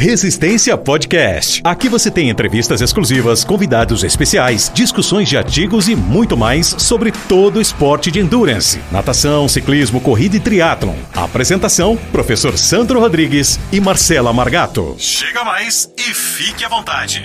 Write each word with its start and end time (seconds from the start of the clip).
Resistência 0.00 0.78
Podcast. 0.78 1.60
Aqui 1.62 1.86
você 1.86 2.10
tem 2.10 2.30
entrevistas 2.30 2.80
exclusivas, 2.80 3.44
convidados 3.44 4.02
especiais, 4.02 4.70
discussões 4.72 5.28
de 5.28 5.36
artigos 5.36 5.90
e 5.90 5.94
muito 5.94 6.38
mais 6.38 6.68
sobre 6.68 7.12
todo 7.28 7.56
o 7.56 7.60
esporte 7.60 8.10
de 8.10 8.18
endurance, 8.18 8.80
natação, 8.90 9.46
ciclismo, 9.46 10.00
corrida 10.00 10.36
e 10.36 10.40
triatlon. 10.40 10.96
Apresentação: 11.14 11.98
Professor 12.10 12.56
Sandro 12.56 12.98
Rodrigues 12.98 13.58
e 13.70 13.78
Marcela 13.78 14.32
Margato. 14.32 14.96
Chega 14.98 15.44
mais 15.44 15.92
e 15.98 16.14
fique 16.14 16.64
à 16.64 16.68
vontade. 16.70 17.22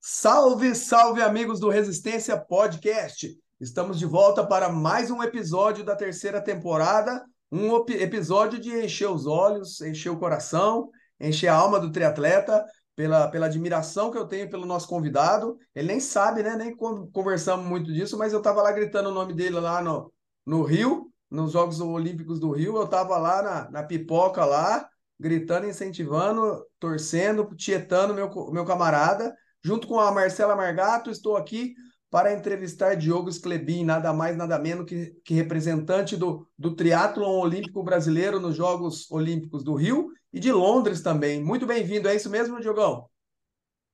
Salve, 0.00 0.74
salve 0.74 1.20
amigos 1.20 1.60
do 1.60 1.68
Resistência 1.68 2.38
Podcast. 2.38 3.28
Estamos 3.60 3.98
de 3.98 4.06
volta 4.06 4.46
para 4.46 4.70
mais 4.70 5.10
um 5.10 5.22
episódio 5.22 5.84
da 5.84 5.94
terceira 5.94 6.40
temporada 6.40 7.22
um 7.50 7.76
episódio 7.88 8.60
de 8.60 8.70
encher 8.70 9.10
os 9.10 9.26
olhos, 9.26 9.80
encher 9.80 10.10
o 10.10 10.18
coração, 10.18 10.88
encher 11.18 11.48
a 11.48 11.56
alma 11.56 11.80
do 11.80 11.90
triatleta 11.90 12.64
pela, 12.94 13.28
pela 13.28 13.46
admiração 13.46 14.10
que 14.10 14.18
eu 14.18 14.26
tenho 14.26 14.48
pelo 14.48 14.66
nosso 14.66 14.86
convidado. 14.86 15.58
Ele 15.74 15.88
nem 15.88 16.00
sabe, 16.00 16.42
né? 16.42 16.54
Nem 16.56 16.76
conversamos 16.76 17.66
muito 17.66 17.92
disso, 17.92 18.16
mas 18.16 18.32
eu 18.32 18.38
estava 18.38 18.62
lá 18.62 18.70
gritando 18.72 19.08
o 19.10 19.14
nome 19.14 19.32
dele 19.32 19.58
lá 19.58 19.82
no, 19.82 20.12
no 20.46 20.62
Rio, 20.62 21.10
nos 21.30 21.52
Jogos 21.52 21.80
Olímpicos 21.80 22.38
do 22.38 22.52
Rio. 22.52 22.76
Eu 22.76 22.84
estava 22.84 23.16
lá 23.18 23.42
na, 23.42 23.70
na 23.70 23.82
pipoca 23.82 24.44
lá, 24.44 24.88
gritando, 25.18 25.66
incentivando, 25.66 26.64
torcendo, 26.78 27.48
tietando 27.56 28.14
meu, 28.14 28.30
meu 28.52 28.64
camarada. 28.64 29.34
Junto 29.62 29.86
com 29.86 29.98
a 29.98 30.12
Marcela 30.12 30.56
Margato, 30.56 31.10
estou 31.10 31.36
aqui 31.36 31.74
para 32.10 32.34
entrevistar 32.34 32.96
Diogo 32.96 33.30
Sclebin, 33.30 33.84
nada 33.84 34.12
mais, 34.12 34.36
nada 34.36 34.58
menos 34.58 34.84
que, 34.84 35.12
que 35.24 35.32
representante 35.32 36.16
do, 36.16 36.46
do 36.58 36.74
triatlon 36.74 37.38
olímpico 37.38 37.82
brasileiro 37.84 38.40
nos 38.40 38.56
Jogos 38.56 39.08
Olímpicos 39.12 39.62
do 39.62 39.74
Rio 39.74 40.12
e 40.32 40.40
de 40.40 40.50
Londres 40.50 41.00
também. 41.00 41.42
Muito 41.42 41.66
bem-vindo, 41.66 42.08
é 42.08 42.16
isso 42.16 42.28
mesmo, 42.28 42.60
Diogão? 42.60 43.08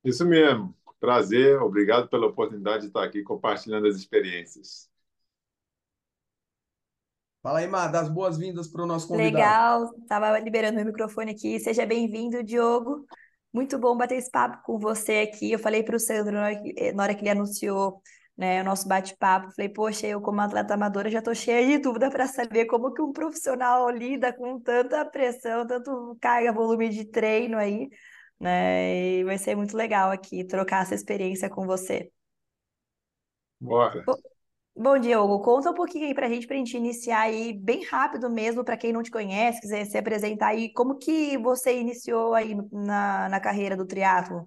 Isso 0.02 0.24
mesmo. 0.24 0.74
Prazer, 0.98 1.60
obrigado 1.60 2.08
pela 2.08 2.26
oportunidade 2.26 2.82
de 2.82 2.86
estar 2.86 3.04
aqui 3.04 3.22
compartilhando 3.22 3.86
as 3.86 3.96
experiências. 3.96 4.88
Fala 7.42 7.60
aí, 7.60 7.68
Má, 7.68 7.86
das 7.86 8.08
boas-vindas 8.08 8.66
para 8.66 8.82
o 8.82 8.86
nosso 8.86 9.06
convidado. 9.06 9.36
Legal, 9.36 9.94
estava 10.00 10.38
liberando 10.38 10.76
meu 10.76 10.86
microfone 10.86 11.30
aqui. 11.30 11.60
Seja 11.60 11.84
bem-vindo, 11.86 12.42
Diogo. 12.42 13.06
Muito 13.56 13.78
bom 13.78 13.96
bater 13.96 14.16
esse 14.18 14.30
papo 14.30 14.62
com 14.62 14.78
você 14.78 15.20
aqui. 15.32 15.50
Eu 15.50 15.58
falei 15.58 15.82
para 15.82 15.96
o 15.96 15.98
Sandro 15.98 16.30
na 16.34 16.42
hora, 16.42 16.62
que, 16.62 16.74
eh, 16.76 16.92
na 16.92 17.02
hora 17.02 17.14
que 17.14 17.22
ele 17.22 17.30
anunciou 17.30 18.02
né, 18.36 18.60
o 18.60 18.64
nosso 18.66 18.86
bate-papo, 18.86 19.50
falei, 19.54 19.70
poxa, 19.70 20.06
eu 20.06 20.20
como 20.20 20.42
atleta 20.42 20.74
amadora 20.74 21.10
já 21.10 21.20
estou 21.20 21.34
cheia 21.34 21.66
de 21.66 21.78
dúvida 21.78 22.10
para 22.10 22.26
saber 22.26 22.66
como 22.66 22.92
que 22.92 23.00
um 23.00 23.12
profissional 23.14 23.88
lida 23.88 24.30
com 24.30 24.60
tanta 24.60 25.02
pressão, 25.06 25.66
tanto 25.66 26.18
carga, 26.20 26.52
volume 26.52 26.90
de 26.90 27.06
treino 27.06 27.56
aí, 27.56 27.88
né? 28.38 29.20
E 29.20 29.24
vai 29.24 29.38
ser 29.38 29.56
muito 29.56 29.74
legal 29.74 30.10
aqui 30.10 30.44
trocar 30.44 30.82
essa 30.82 30.94
experiência 30.94 31.48
com 31.48 31.64
você. 31.64 32.12
Bora. 33.58 34.02
Bom, 34.04 34.16
Diogo, 35.00 35.40
conta 35.40 35.70
um 35.70 35.74
pouquinho 35.74 36.06
aí 36.06 36.14
pra 36.14 36.28
gente, 36.28 36.46
pra 36.46 36.56
gente 36.56 36.76
iniciar 36.76 37.20
aí 37.22 37.52
bem 37.52 37.82
rápido 37.84 38.28
mesmo, 38.28 38.62
para 38.64 38.76
quem 38.76 38.92
não 38.92 39.02
te 39.02 39.10
conhece, 39.10 39.60
quiser 39.60 39.84
se 39.86 39.96
apresentar 39.96 40.48
aí, 40.48 40.70
como 40.72 40.98
que 40.98 41.38
você 41.38 41.78
iniciou 41.80 42.34
aí 42.34 42.54
na, 42.70 43.28
na 43.30 43.40
carreira 43.40 43.74
do 43.76 43.86
triatlo? 43.86 44.46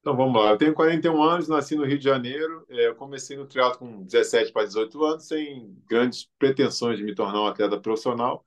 Então 0.00 0.16
vamos 0.16 0.40
lá, 0.42 0.50
eu 0.50 0.56
tenho 0.58 0.72
41 0.74 1.22
anos, 1.22 1.46
nasci 1.48 1.76
no 1.76 1.84
Rio 1.84 1.98
de 1.98 2.04
Janeiro, 2.04 2.64
é, 2.70 2.86
eu 2.88 2.94
comecei 2.94 3.36
no 3.36 3.46
triatlo 3.46 3.78
com 3.80 4.02
17 4.02 4.50
para 4.52 4.64
18 4.66 5.02
anos, 5.04 5.24
sem 5.28 5.74
grandes 5.86 6.24
pretensões 6.38 6.96
de 6.98 7.04
me 7.04 7.14
tornar 7.14 7.42
um 7.42 7.46
atleta 7.46 7.78
profissional, 7.78 8.46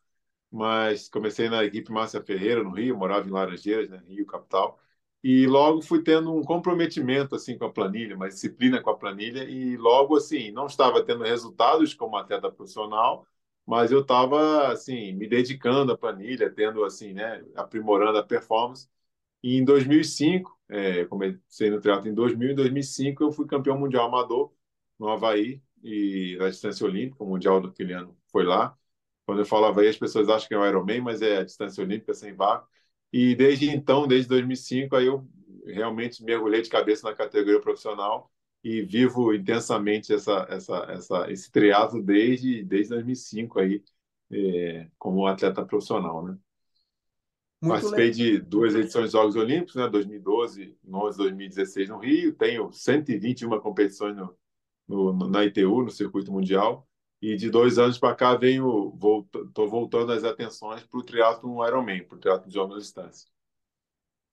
mas 0.52 1.09
comecei 1.09 1.50
na 1.50 1.64
equipe 1.66 1.92
Márcia 1.92 2.23
Ferreira, 2.23 2.64
no 2.64 2.72
Rio, 2.72 2.97
morava 2.97 3.28
em 3.28 3.31
Laranjeiras, 3.31 3.90
né, 3.90 4.02
Rio, 4.08 4.25
capital, 4.28 4.80
e 5.24 5.48
logo 5.48 5.82
fui 5.82 6.04
tendo 6.04 6.34
um 6.36 6.44
comprometimento 6.44 7.36
assim 7.36 7.58
com 7.58 7.66
a 7.66 7.72
planilha, 7.72 8.16
uma 8.16 8.28
disciplina 8.30 8.81
com 8.81 8.90
a 8.90 8.97
planilha 8.97 9.44
e 9.46 9.78
logo 9.78 10.16
assim 10.18 10.52
não 10.52 10.66
estava 10.68 11.03
tendo 11.03 11.24
resultados 11.24 11.94
como 11.94 12.18
atleta 12.18 12.52
profissional, 12.52 13.25
mas 13.66 13.92
eu 13.92 14.02
estava 14.02 14.72
assim 14.72 15.14
me 15.14 15.28
dedicando 15.28 15.92
à 15.94 15.97
planilha, 15.97 16.50
tendo 16.52 16.84
assim, 16.84 17.14
né, 17.14 17.44
aprimorando 17.56 18.18
a 18.18 18.24
performance. 18.24 18.90
E 19.44 19.58
em 19.58 19.66
2005, 19.66 20.58
é, 20.70 21.06
comecei 21.06 21.70
no 21.70 21.80
triatlo 21.81 22.09
em 22.09 22.14
2000, 22.14 22.52
em 22.52 22.56
2005 22.56 23.24
eu 23.24 23.31
fui 23.31 23.46
campeão 23.47 23.78
mundial 23.78 24.08
amador 24.08 24.53
no 25.00 25.09
Havaí 25.09 25.62
e 25.84 26.38
na 26.40 26.50
distância 26.50 26.86
olímpica, 26.86 27.24
o 27.24 27.28
mundial 27.28 27.59
do 27.62 27.74
ano 27.94 28.18
foi 28.31 28.44
lá. 28.46 28.78
Quando 29.26 29.40
eu 29.42 29.46
falo 29.46 29.66
Havaí, 29.66 29.88
as 29.88 29.97
pessoas 29.97 30.30
acham 30.30 30.47
que 30.47 30.53
é 30.53 30.58
o 30.58 30.66
Ironman, 30.68 31.02
mas 31.02 31.22
é 31.22 31.38
a 31.40 31.44
distância 31.46 31.84
olímpica 31.84 32.14
sem 32.14 32.34
vácuo. 32.34 32.68
E 33.13 33.35
desde 33.35 33.69
então, 33.69 34.07
desde 34.07 34.28
2005, 34.28 34.96
aí 34.96 35.06
eu 35.06 35.24
realmente 35.68 36.24
mergulhei 36.24 36.63
de 36.63 36.69
cabeça 36.69 37.07
na 37.07 37.16
categoria 37.16 37.62
profissional 37.62 38.31
e 38.63 38.81
vivo 38.81 39.31
intensamente 39.35 40.12
essa, 40.12 40.47
essa, 40.50 40.78
essa, 40.90 41.31
esse 41.31 41.52
triatlo 41.52 42.02
desde, 42.02 42.63
desde 42.63 42.90
2005 42.90 43.59
aí, 43.59 43.84
é, 44.31 44.88
como 44.97 45.28
atleta 45.28 45.63
profissional, 45.63 46.25
né? 46.25 46.35
Muito 47.62 47.73
Participei 47.75 48.06
legal. 48.06 48.18
de 48.18 48.40
duas 48.40 48.73
edições 48.73 49.06
dos 49.06 49.12
Jogos 49.13 49.35
Olímpicos, 49.35 49.75
né? 49.75 49.88
2012, 49.88 50.75
11, 50.91 51.18
2016 51.18 51.90
no 51.90 52.00
Rio. 52.00 52.34
Tenho 52.34 52.72
121 52.72 53.59
competições 53.59 54.18
no, 54.18 54.35
no, 54.88 55.29
na 55.29 55.46
ITU, 55.46 55.84
no 55.84 55.91
circuito 55.91 56.31
mundial. 56.31 56.90
E 57.23 57.38
de 57.38 57.50
dois 57.50 57.79
anos 57.79 57.97
para 57.97 58.13
cá 58.13 58.35
venho 58.35 58.94
estou 59.47 59.69
voltando 59.69 60.11
as 60.11 60.25
atenções 60.25 60.84
para 60.84 61.00
o 61.00 61.03
triatlo 61.03 61.66
Ironman, 61.66 62.03
para 62.03 62.17
o 62.17 62.19
triatlo 62.19 62.51
de 62.51 62.57
longa 62.57 62.78
distância. 62.78 63.29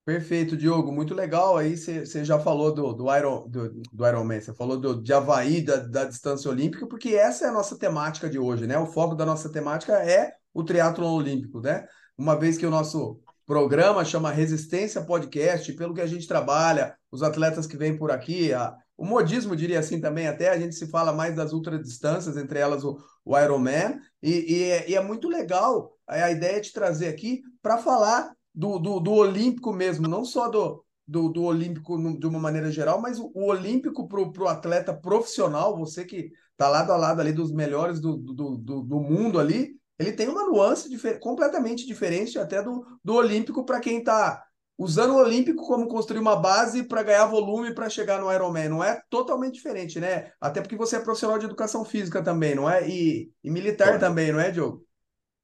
Perfeito, 0.04 0.56
Diogo, 0.56 0.90
muito 0.90 1.14
legal. 1.14 1.56
Aí 1.56 1.76
você 1.76 2.24
já 2.24 2.40
falou 2.40 2.74
do, 2.74 2.92
do, 2.92 3.16
Iron, 3.16 3.48
do, 3.48 3.70
do 3.92 4.08
Ironman, 4.08 4.40
você 4.40 4.52
falou 4.52 4.76
do, 4.76 5.00
de 5.00 5.12
Havaí, 5.12 5.62
da, 5.62 5.76
da 5.76 6.04
distância 6.04 6.50
olímpica, 6.50 6.84
porque 6.84 7.10
essa 7.10 7.44
é 7.44 7.48
a 7.48 7.52
nossa 7.52 7.78
temática 7.78 8.28
de 8.28 8.40
hoje, 8.40 8.66
né? 8.66 8.76
O 8.76 8.86
foco 8.86 9.14
da 9.14 9.24
nossa 9.24 9.48
temática 9.52 9.92
é 9.92 10.32
o 10.52 10.64
triatlo 10.64 11.06
olímpico, 11.06 11.60
né? 11.60 11.86
Uma 12.18 12.36
vez 12.36 12.58
que 12.58 12.66
o 12.66 12.70
nosso 12.70 13.20
programa 13.46 14.04
chama 14.04 14.32
Resistência 14.32 15.00
Podcast, 15.04 15.72
pelo 15.74 15.94
que 15.94 16.00
a 16.00 16.06
gente 16.08 16.26
trabalha, 16.26 16.96
os 17.08 17.22
atletas 17.22 17.68
que 17.68 17.76
vêm 17.76 17.96
por 17.96 18.10
aqui, 18.10 18.52
a, 18.52 18.74
o 19.00 19.06
modismo, 19.06 19.56
diria 19.56 19.78
assim 19.78 19.98
também, 19.98 20.26
até 20.28 20.50
a 20.50 20.58
gente 20.58 20.74
se 20.74 20.86
fala 20.86 21.10
mais 21.10 21.34
das 21.34 21.54
ultradistâncias, 21.54 22.36
entre 22.36 22.58
elas 22.58 22.84
o, 22.84 22.98
o 23.24 23.38
Ironman, 23.38 23.98
e, 24.22 24.56
e, 24.56 24.62
é, 24.64 24.90
e 24.90 24.94
é 24.94 25.02
muito 25.02 25.26
legal 25.26 25.96
a 26.06 26.30
ideia 26.30 26.60
de 26.60 26.70
trazer 26.70 27.08
aqui 27.08 27.40
para 27.62 27.78
falar 27.78 28.30
do, 28.54 28.78
do, 28.78 29.00
do, 29.00 29.12
Olímpico 29.12 29.72
mesmo, 29.72 30.06
não 30.06 30.22
só 30.22 30.50
do, 30.50 30.84
do, 31.08 31.30
do 31.30 31.44
Olímpico 31.44 31.96
de 32.18 32.26
uma 32.26 32.38
maneira 32.38 32.70
geral, 32.70 33.00
mas 33.00 33.18
o, 33.18 33.32
o 33.34 33.46
Olímpico 33.46 34.06
para 34.06 34.44
o 34.44 34.48
atleta 34.48 34.92
profissional, 34.92 35.78
você 35.78 36.04
que 36.04 36.30
está 36.52 36.68
lado 36.68 36.92
a 36.92 36.96
lado 36.98 37.22
ali 37.22 37.32
dos 37.32 37.50
melhores 37.50 38.00
do, 38.00 38.18
do, 38.18 38.58
do, 38.58 38.82
do 38.82 39.00
mundo 39.00 39.40
ali, 39.40 39.80
ele 39.98 40.12
tem 40.12 40.28
uma 40.28 40.44
nuance 40.44 40.90
difer 40.90 41.18
completamente 41.20 41.86
diferente 41.86 42.38
até 42.38 42.62
do, 42.62 42.84
do 43.02 43.14
Olímpico 43.14 43.64
para 43.64 43.80
quem 43.80 44.00
está 44.00 44.44
usando 44.80 45.10
o 45.10 45.18
Olímpico 45.18 45.66
como 45.66 45.86
construir 45.86 46.20
uma 46.20 46.36
base 46.36 46.84
para 46.84 47.02
ganhar 47.02 47.26
volume 47.26 47.74
para 47.74 47.90
chegar 47.90 48.18
no 48.18 48.32
Ironman. 48.32 48.70
Não 48.70 48.82
é 48.82 49.02
totalmente 49.10 49.52
diferente, 49.52 50.00
né? 50.00 50.32
Até 50.40 50.62
porque 50.62 50.74
você 50.74 50.96
é 50.96 51.00
profissional 51.00 51.38
de 51.38 51.44
educação 51.44 51.84
física 51.84 52.22
também, 52.22 52.54
não 52.54 52.68
é? 52.68 52.88
E, 52.88 53.30
e 53.44 53.50
militar 53.50 53.98
também, 54.00 54.32
não 54.32 54.40
é, 54.40 54.50
Diogo? 54.50 54.82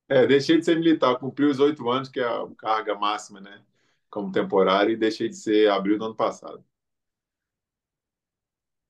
É, 0.09 0.27
deixei 0.27 0.59
de 0.59 0.65
ser 0.65 0.79
militar, 0.79 1.19
cumpri 1.19 1.45
os 1.45 1.61
oito 1.61 1.87
anos, 1.91 2.09
que 2.09 2.19
é 2.19 2.25
a 2.25 2.47
carga 2.57 2.95
máxima, 2.95 3.39
né? 3.39 3.61
Como 4.09 4.33
temporário, 4.33 4.93
e 4.93 4.97
deixei 4.97 5.29
de 5.29 5.37
ser 5.37 5.69
abril 5.71 5.99
do 5.99 6.07
ano 6.07 6.17
passado. 6.17 6.65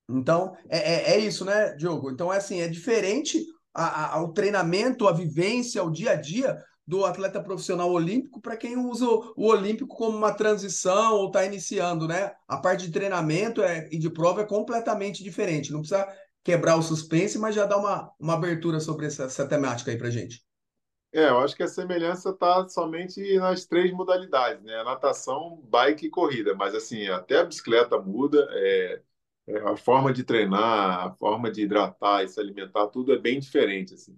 Então, 0.09 0.57
é, 0.69 0.79
é, 0.79 1.15
é 1.15 1.19
isso, 1.19 1.45
né, 1.45 1.75
Diogo? 1.75 2.09
Então, 2.09 2.33
é 2.33 2.37
assim, 2.37 2.61
é 2.61 2.69
diferente 2.69 3.45
a, 3.75 4.15
a, 4.15 4.23
o 4.23 4.33
treinamento, 4.33 5.09
a 5.09 5.13
vivência, 5.13 5.83
o 5.83 5.91
dia 5.91 6.13
a 6.13 6.15
dia 6.15 6.63
do 6.87 7.05
atleta 7.05 7.43
profissional 7.43 7.91
olímpico 7.91 8.41
para 8.41 8.57
quem 8.57 8.77
usa 8.77 9.05
o, 9.07 9.47
olímpico 9.49 9.97
como 9.97 10.17
uma 10.17 10.33
transição 10.33 11.15
ou 11.15 11.27
está 11.27 11.45
iniciando, 11.45 12.07
né? 12.07 12.33
A 12.47 12.57
parte 12.59 12.87
de 12.87 12.93
treinamento 12.93 13.63
é, 13.63 13.89
e 13.91 13.99
de 13.99 14.09
prova 14.09 14.43
é 14.43 14.47
completamente 14.47 15.25
diferente. 15.25 15.73
Não 15.73 15.81
precisa 15.81 16.07
quebrar 16.45 16.77
o 16.77 16.83
suspense, 16.83 17.39
mas 17.39 17.55
já 17.57 17.67
dá 17.67 17.77
uma, 17.77 18.13
uma 18.21 18.35
abertura 18.35 18.79
sobre 18.79 19.07
essa, 19.07 19.25
essa 19.25 19.49
temática 19.49 19.91
aí 19.91 19.99
para 19.99 20.11
gente. 20.11 20.47
É, 21.13 21.29
eu 21.29 21.39
acho 21.39 21.57
que 21.57 21.63
a 21.63 21.69
semelhança 21.69 22.31
está 22.31 22.69
somente 22.69 23.39
nas 23.39 23.65
três 23.65 23.91
modalidades, 23.91 24.63
né? 24.63 24.85
Natação, 24.85 25.61
bike 25.65 26.07
e 26.07 26.11
corrida, 26.11 26.55
mas 26.55 26.75
assim, 26.75 27.09
até 27.09 27.39
a 27.39 27.45
bicicleta 27.45 27.99
muda, 27.99 28.47
é, 28.53 29.03
é, 29.49 29.59
a 29.61 29.77
forma 29.77 30.13
de 30.13 30.23
treinar, 30.23 31.07
a 31.07 31.15
forma 31.15 31.51
de 31.51 31.63
hidratar 31.63 32.23
e 32.23 32.29
se 32.29 32.39
alimentar, 32.39 32.89
tudo 32.89 33.13
é 33.13 33.19
bem 33.19 33.41
diferente, 33.41 33.95
assim. 33.95 34.17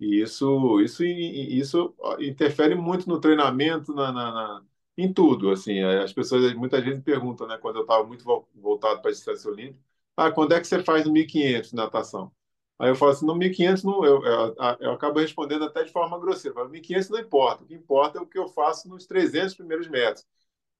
E 0.00 0.22
isso, 0.22 0.80
isso, 0.80 1.04
isso 1.04 1.94
interfere 2.20 2.74
muito 2.74 3.08
no 3.08 3.20
treinamento, 3.20 3.94
na, 3.94 4.10
na, 4.12 4.32
na 4.32 4.64
em 4.96 5.12
tudo. 5.12 5.50
Assim, 5.50 5.80
as 5.82 6.12
pessoas 6.12 6.54
muitas 6.54 6.82
vezes 6.84 7.02
perguntam, 7.02 7.46
né, 7.46 7.58
quando 7.58 7.76
eu 7.76 7.82
estava 7.82 8.04
muito 8.06 8.24
voltado 8.54 9.00
para 9.02 9.10
a 9.10 9.14
distância 9.14 9.50
olímpica, 9.50 9.78
ah, 10.16 10.30
quando 10.32 10.52
é 10.52 10.60
que 10.60 10.66
você 10.66 10.82
faz 10.82 11.04
no 11.04 11.12
1500 11.12 11.70
de 11.70 11.76
natação? 11.76 12.32
Aí 12.78 12.88
eu 12.88 12.96
falo 12.96 13.12
assim, 13.12 13.26
no 13.26 13.34
1.500 13.34 13.84
não, 13.84 14.04
eu, 14.04 14.24
eu, 14.24 14.56
eu, 14.80 14.92
acabo 14.92 15.20
respondendo 15.20 15.64
até 15.64 15.84
de 15.84 15.92
forma 15.92 16.18
grosseira. 16.18 16.54
Falo, 16.54 16.70
1.500 16.70 17.10
não 17.10 17.18
importa, 17.20 17.64
o 17.64 17.66
que 17.66 17.74
importa 17.74 18.18
é 18.18 18.22
o 18.22 18.26
que 18.26 18.38
eu 18.38 18.48
faço 18.48 18.88
nos 18.88 19.06
300 19.06 19.54
primeiros 19.54 19.86
metros, 19.88 20.26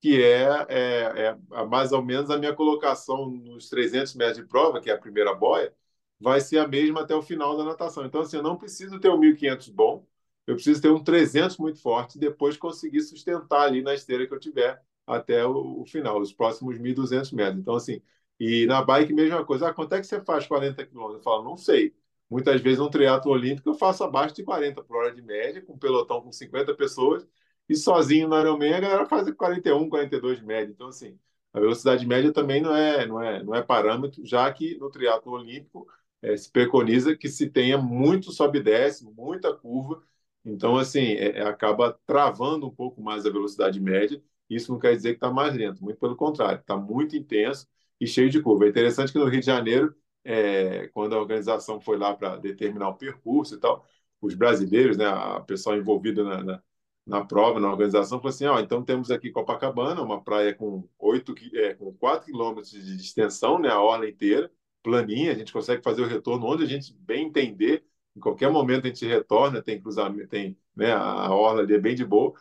que 0.00 0.22
é, 0.22 0.48
é, 0.68 1.36
é 1.52 1.66
mais 1.66 1.92
ou 1.92 2.02
menos 2.02 2.30
a 2.30 2.38
minha 2.38 2.54
colocação 2.54 3.30
nos 3.30 3.68
300 3.68 4.14
metros 4.14 4.38
de 4.38 4.46
prova, 4.46 4.80
que 4.80 4.90
é 4.90 4.94
a 4.94 4.98
primeira 4.98 5.34
boia, 5.34 5.74
vai 6.20 6.40
ser 6.40 6.58
a 6.58 6.68
mesma 6.68 7.00
até 7.02 7.14
o 7.14 7.22
final 7.22 7.56
da 7.56 7.64
natação. 7.64 8.04
Então, 8.04 8.20
assim, 8.22 8.36
eu 8.36 8.42
não 8.42 8.56
preciso 8.56 8.98
ter 9.00 9.08
um 9.10 9.18
1.500 9.18 9.68
bom, 9.68 10.06
eu 10.46 10.54
preciso 10.54 10.80
ter 10.82 10.90
um 10.90 11.02
300 11.02 11.56
muito 11.58 11.80
forte 11.80 12.16
e 12.16 12.20
depois 12.20 12.56
conseguir 12.56 13.00
sustentar 13.02 13.62
ali 13.62 13.82
na 13.82 13.94
esteira 13.94 14.26
que 14.26 14.34
eu 14.34 14.38
tiver 14.40 14.82
até 15.06 15.44
o, 15.46 15.80
o 15.82 15.86
final, 15.86 16.20
os 16.20 16.32
próximos 16.32 16.78
1.200 16.78 17.32
metros. 17.32 17.60
Então, 17.60 17.74
assim, 17.74 18.02
e 18.38 18.66
na 18.66 18.82
bike, 18.82 19.12
mesma 19.12 19.44
coisa. 19.44 19.68
Ah, 19.68 19.74
quanto 19.74 19.94
é 19.94 20.00
que 20.00 20.06
você 20.06 20.20
faz 20.20 20.46
40 20.46 20.84
quilômetros? 20.86 21.18
Eu 21.20 21.22
falo, 21.24 21.44
não 21.44 21.56
sei. 21.56 21.94
Muitas 22.28 22.60
vezes, 22.60 22.78
no 22.78 22.88
triatlo 22.90 23.30
olímpico, 23.32 23.68
eu 23.68 23.74
faço 23.74 24.04
abaixo 24.04 24.34
de 24.34 24.44
40 24.44 24.82
por 24.82 24.96
hora 24.96 25.12
de 25.14 25.20
média, 25.20 25.60
com 25.62 25.74
um 25.74 25.78
pelotão 25.78 26.22
com 26.22 26.32
50 26.32 26.74
pessoas, 26.74 27.26
e 27.68 27.74
sozinho 27.76 28.28
no 28.28 28.38
Ironman 28.38 28.72
a 28.74 28.80
galera 28.80 29.06
faz 29.06 29.28
41, 29.32 29.88
42 29.88 30.38
de 30.38 30.44
média. 30.46 30.70
Então, 30.72 30.88
assim, 30.88 31.18
a 31.52 31.60
velocidade 31.60 32.06
média 32.06 32.32
também 32.32 32.60
não 32.62 32.74
é, 32.74 33.04
não 33.06 33.20
é, 33.22 33.42
não 33.42 33.54
é 33.54 33.62
parâmetro, 33.62 34.24
já 34.24 34.50
que 34.52 34.76
no 34.78 34.90
triatlo 34.90 35.32
olímpico 35.32 35.86
é, 36.22 36.36
se 36.36 36.50
preconiza 36.50 37.16
que 37.16 37.28
se 37.28 37.48
tenha 37.50 37.78
muito 37.78 38.32
sobe 38.32 38.58
e 38.58 38.62
desce, 38.62 39.04
muita 39.04 39.54
curva. 39.54 40.02
Então, 40.44 40.76
assim, 40.76 41.00
é, 41.00 41.38
é 41.38 41.42
acaba 41.42 41.98
travando 42.06 42.66
um 42.66 42.74
pouco 42.74 43.00
mais 43.02 43.26
a 43.26 43.30
velocidade 43.30 43.80
média. 43.80 44.22
Isso 44.48 44.72
não 44.72 44.78
quer 44.78 44.94
dizer 44.96 45.10
que 45.10 45.16
está 45.16 45.30
mais 45.30 45.54
lento, 45.54 45.82
muito 45.82 45.98
pelo 45.98 46.16
contrário, 46.16 46.60
está 46.60 46.76
muito 46.76 47.16
intenso 47.16 47.68
e 48.00 48.06
cheio 48.06 48.30
de 48.30 48.42
curva. 48.42 48.66
É 48.66 48.68
interessante 48.68 49.12
que 49.12 49.18
no 49.18 49.26
Rio 49.26 49.40
de 49.40 49.46
Janeiro, 49.46 49.94
é, 50.24 50.88
quando 50.88 51.14
a 51.14 51.20
organização 51.20 51.80
foi 51.80 51.96
lá 51.96 52.14
para 52.14 52.36
determinar 52.36 52.88
o 52.88 52.96
percurso 52.96 53.54
e 53.54 53.58
tal, 53.58 53.86
os 54.20 54.34
brasileiros, 54.34 54.96
né, 54.96 55.06
a 55.06 55.40
pessoa 55.40 55.76
envolvida 55.76 56.22
na, 56.24 56.42
na, 56.42 56.62
na, 57.06 57.24
prova, 57.24 57.60
na 57.60 57.70
organização, 57.70 58.18
falou 58.18 58.30
assim: 58.30 58.46
ó, 58.46 58.58
então 58.60 58.84
temos 58.84 59.10
aqui 59.10 59.30
Copacabana, 59.30 60.02
uma 60.02 60.22
praia 60.22 60.54
com, 60.54 60.88
8, 60.98 61.34
é, 61.54 61.74
com 61.74 61.92
4 61.94 62.26
quilômetros 62.26 62.70
de 62.70 62.96
extensão, 62.96 63.58
né, 63.58 63.68
a 63.68 63.80
orla 63.80 64.08
inteira, 64.08 64.50
planinha, 64.82 65.32
a 65.32 65.34
gente 65.34 65.52
consegue 65.52 65.82
fazer 65.82 66.02
o 66.02 66.06
retorno 66.06 66.46
onde 66.46 66.64
a 66.64 66.66
gente 66.66 66.92
bem 66.94 67.26
entender. 67.26 67.84
Em 68.16 68.20
qualquer 68.20 68.50
momento 68.50 68.84
a 68.86 68.88
gente 68.88 69.06
retorna, 69.06 69.62
tem 69.62 69.80
cruzamento, 69.80 70.28
tem 70.28 70.58
né, 70.74 70.92
a 70.92 71.32
orla 71.34 71.62
ali 71.62 71.74
é 71.74 71.78
bem 71.78 71.94
de 71.94 72.04
boa. 72.04 72.34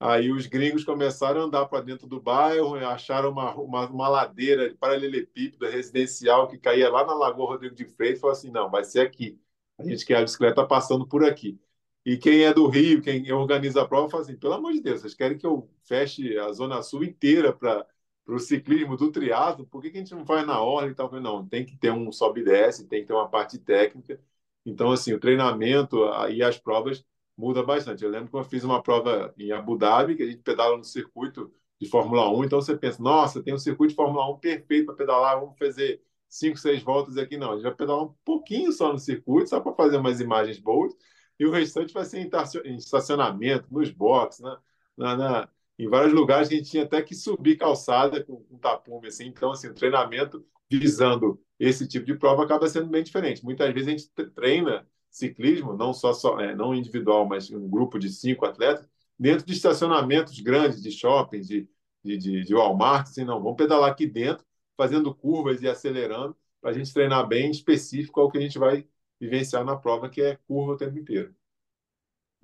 Aí 0.00 0.30
os 0.30 0.46
gringos 0.46 0.84
começaram 0.84 1.40
a 1.40 1.44
andar 1.44 1.66
para 1.66 1.82
dentro 1.82 2.06
do 2.06 2.20
bairro, 2.20 2.74
acharam 2.74 3.30
uma, 3.30 3.54
uma, 3.54 3.88
uma 3.88 4.08
ladeira 4.08 4.74
paralelepípeda 4.78 5.70
residencial 5.70 6.48
que 6.48 6.58
caía 6.58 6.90
lá 6.90 7.06
na 7.06 7.14
Lagoa 7.14 7.52
Rodrigo 7.52 7.74
de 7.74 7.86
Freitas 7.86 8.18
e 8.18 8.20
falaram 8.20 8.38
assim: 8.38 8.50
não, 8.50 8.70
vai 8.70 8.84
ser 8.84 9.00
aqui. 9.00 9.40
A 9.78 9.84
gente 9.84 10.04
quer 10.04 10.18
a 10.18 10.22
bicicleta 10.22 10.66
passando 10.66 11.06
por 11.06 11.24
aqui. 11.24 11.58
E 12.04 12.18
quem 12.18 12.44
é 12.44 12.52
do 12.52 12.68
Rio, 12.68 13.00
quem 13.00 13.32
organiza 13.32 13.82
a 13.82 13.88
prova, 13.88 14.10
fala 14.10 14.22
assim: 14.24 14.36
pelo 14.36 14.54
amor 14.54 14.72
de 14.72 14.80
Deus, 14.82 15.00
vocês 15.00 15.14
querem 15.14 15.38
que 15.38 15.46
eu 15.46 15.70
feche 15.84 16.36
a 16.38 16.52
Zona 16.52 16.82
Sul 16.82 17.04
inteira 17.04 17.52
para 17.52 17.86
o 18.26 18.38
ciclismo 18.38 18.96
do 18.96 19.10
triatlo? 19.12 19.66
Por 19.66 19.82
que, 19.82 19.90
que 19.90 19.98
a 19.98 20.00
gente 20.00 20.14
não 20.14 20.24
faz 20.26 20.46
na 20.46 20.60
ordem 20.60 20.92
e 20.92 20.94
tal? 20.94 21.10
Não, 21.20 21.46
tem 21.46 21.64
que 21.64 21.76
ter 21.76 21.92
um 21.92 22.10
sobe 22.12 22.40
e 22.40 22.44
desce, 22.44 22.86
tem 22.88 23.02
que 23.02 23.08
ter 23.08 23.12
uma 23.14 23.28
parte 23.28 23.58
técnica. 23.58 24.20
Então, 24.64 24.92
assim, 24.92 25.12
o 25.12 25.20
treinamento 25.20 25.98
e 26.30 26.42
as 26.42 26.58
provas 26.58 27.04
muda 27.36 27.62
bastante. 27.62 28.04
Eu 28.04 28.10
lembro 28.10 28.30
que 28.30 28.36
eu 28.36 28.44
fiz 28.44 28.64
uma 28.64 28.82
prova 28.82 29.34
em 29.38 29.52
Abu 29.52 29.76
Dhabi, 29.76 30.16
que 30.16 30.22
a 30.22 30.26
gente 30.26 30.42
pedala 30.42 30.76
no 30.76 30.84
circuito 30.84 31.52
de 31.80 31.88
Fórmula 31.88 32.30
1, 32.30 32.44
então 32.44 32.60
você 32.60 32.76
pensa, 32.76 33.02
nossa, 33.02 33.42
tem 33.42 33.52
um 33.52 33.58
circuito 33.58 33.90
de 33.90 33.96
Fórmula 33.96 34.30
1 34.34 34.38
perfeito 34.38 34.86
para 34.86 34.94
pedalar, 34.94 35.40
vamos 35.40 35.58
fazer 35.58 36.00
cinco, 36.28 36.56
seis 36.58 36.82
voltas 36.82 37.16
aqui. 37.18 37.36
Não, 37.36 37.50
a 37.52 37.54
gente 37.54 37.64
vai 37.64 37.74
pedalar 37.74 38.04
um 38.04 38.14
pouquinho 38.24 38.72
só 38.72 38.92
no 38.92 38.98
circuito, 38.98 39.50
só 39.50 39.60
para 39.60 39.74
fazer 39.74 39.96
umas 39.96 40.20
imagens 40.20 40.58
boas, 40.58 40.94
e 41.38 41.44
o 41.46 41.50
restante 41.50 41.92
vai 41.92 42.04
ser 42.04 42.20
em 42.64 42.76
estacionamento, 42.76 43.66
nos 43.70 43.90
boxes, 43.90 44.40
né? 44.40 44.56
na, 44.96 45.16
na, 45.16 45.48
em 45.78 45.88
vários 45.88 46.12
lugares 46.12 46.48
a 46.48 46.52
gente 46.52 46.70
tinha 46.70 46.84
até 46.84 47.02
que 47.02 47.14
subir 47.14 47.56
calçada 47.56 48.22
com, 48.22 48.36
com 48.44 48.58
tapume, 48.58 49.08
assim. 49.08 49.26
Então, 49.26 49.52
assim, 49.52 49.68
o 49.68 49.74
treinamento 49.74 50.44
visando 50.70 51.40
esse 51.58 51.86
tipo 51.86 52.06
de 52.06 52.14
prova 52.16 52.44
acaba 52.44 52.68
sendo 52.68 52.88
bem 52.88 53.02
diferente. 53.02 53.44
Muitas 53.44 53.72
vezes 53.72 53.88
a 53.88 53.90
gente 53.90 54.30
treina 54.34 54.86
ciclismo, 55.10 55.76
não 55.76 55.92
só, 55.92 56.12
só 56.12 56.40
é, 56.40 56.54
não 56.54 56.74
individual, 56.74 57.26
mas 57.26 57.50
um 57.50 57.68
grupo 57.68 57.98
de 57.98 58.08
cinco 58.08 58.44
atletas, 58.44 58.88
dentro 59.18 59.46
de 59.46 59.52
estacionamentos 59.52 60.38
grandes 60.40 60.82
de 60.82 60.90
shopping, 60.90 61.40
de, 61.40 61.68
de, 62.02 62.18
de, 62.18 62.44
de 62.44 62.54
Walmart, 62.54 63.08
assim, 63.08 63.24
não, 63.24 63.40
vamos 63.40 63.56
pedalar 63.56 63.90
aqui 63.90 64.06
dentro, 64.06 64.44
fazendo 64.76 65.14
curvas 65.14 65.62
e 65.62 65.68
acelerando, 65.68 66.36
para 66.60 66.70
a 66.70 66.72
gente 66.72 66.92
treinar 66.92 67.26
bem 67.28 67.50
específico 67.50 68.20
ao 68.20 68.30
que 68.30 68.38
a 68.38 68.40
gente 68.40 68.58
vai 68.58 68.86
vivenciar 69.20 69.64
na 69.64 69.76
prova, 69.76 70.08
que 70.08 70.20
é 70.20 70.36
curva 70.48 70.72
o 70.72 70.76
tempo 70.76 70.98
inteiro. 70.98 71.34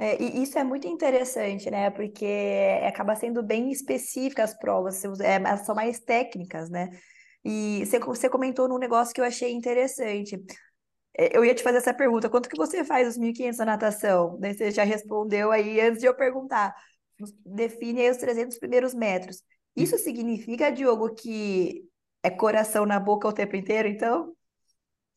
É, 0.01 0.17
e 0.23 0.43
isso 0.43 0.59
é 0.59 0.65
muito 0.65 0.89
interessante, 0.89 1.71
né? 1.71 1.91
Porque 1.91 2.25
acaba 2.87 3.15
sendo 3.15 3.43
bem 3.43 3.71
específica 3.71 4.43
as 4.43 4.59
provas, 4.59 5.05
é, 5.21 5.57
são 5.59 5.75
mais 5.75 6.01
técnicas, 6.01 6.71
né? 6.71 6.89
E 7.45 7.85
você, 7.85 7.99
você 7.99 8.31
comentou 8.31 8.67
num 8.67 8.79
negócio 8.79 9.15
que 9.15 9.21
eu 9.21 9.25
achei 9.27 9.53
interessante. 9.53 10.43
É, 11.15 11.37
eu 11.37 11.45
ia 11.45 11.55
te 11.55 11.63
fazer 11.63 11.77
essa 11.77 11.93
pergunta, 11.93 12.31
quanto 12.31 12.49
que 12.49 12.57
você 12.57 12.83
faz 12.83 13.09
os 13.09 13.19
1.500 13.19 13.59
na 13.59 13.67
natação? 13.67 14.39
Você 14.41 14.71
já 14.71 14.85
respondeu 14.85 15.53
aí 15.53 15.79
antes 15.83 16.01
de 16.01 16.07
eu 16.07 16.15
perguntar. 16.15 16.75
Define 17.45 18.01
aí 18.01 18.11
os 18.11 18.17
300 18.17 18.59
primeiros 18.59 18.95
metros. 18.95 19.43
Isso 19.77 19.99
significa, 19.99 20.73
Diogo, 20.73 21.15
que 21.15 21.85
é 22.23 22.31
coração 22.31 22.87
na 22.87 22.99
boca 22.99 23.29
o 23.29 23.35
tempo 23.35 23.55
inteiro, 23.55 23.87
então? 23.87 24.35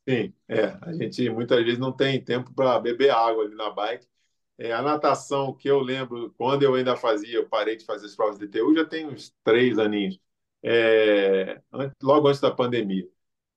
Sim, 0.10 0.34
é. 0.50 0.78
A 0.82 0.92
gente 0.92 1.30
muitas 1.30 1.64
vezes 1.64 1.80
não 1.80 1.96
tem 1.96 2.22
tempo 2.22 2.54
para 2.54 2.82
beber 2.82 3.12
água 3.12 3.46
ali 3.46 3.56
na 3.56 3.70
bike. 3.70 4.12
É, 4.58 4.72
a 4.72 4.82
natação 4.82 5.54
que 5.54 5.68
eu 5.70 5.80
lembro, 5.80 6.34
quando 6.38 6.64
eu 6.64 6.76
ainda 6.76 6.96
fazia, 6.96 7.36
eu 7.36 7.50
parei 7.50 7.76
de 7.76 7.86
fazer 7.86 8.06
as 8.06 8.16
provas 8.16 8.38
de 8.38 8.48
TU, 8.48 8.74
já 8.76 8.86
tem 8.86 9.08
uns 9.08 9.34
três 9.44 9.80
aninhos, 9.80 10.20
é, 10.64 11.62
logo 12.02 12.28
antes 12.28 12.40
da 12.40 12.52
pandemia 12.52 13.08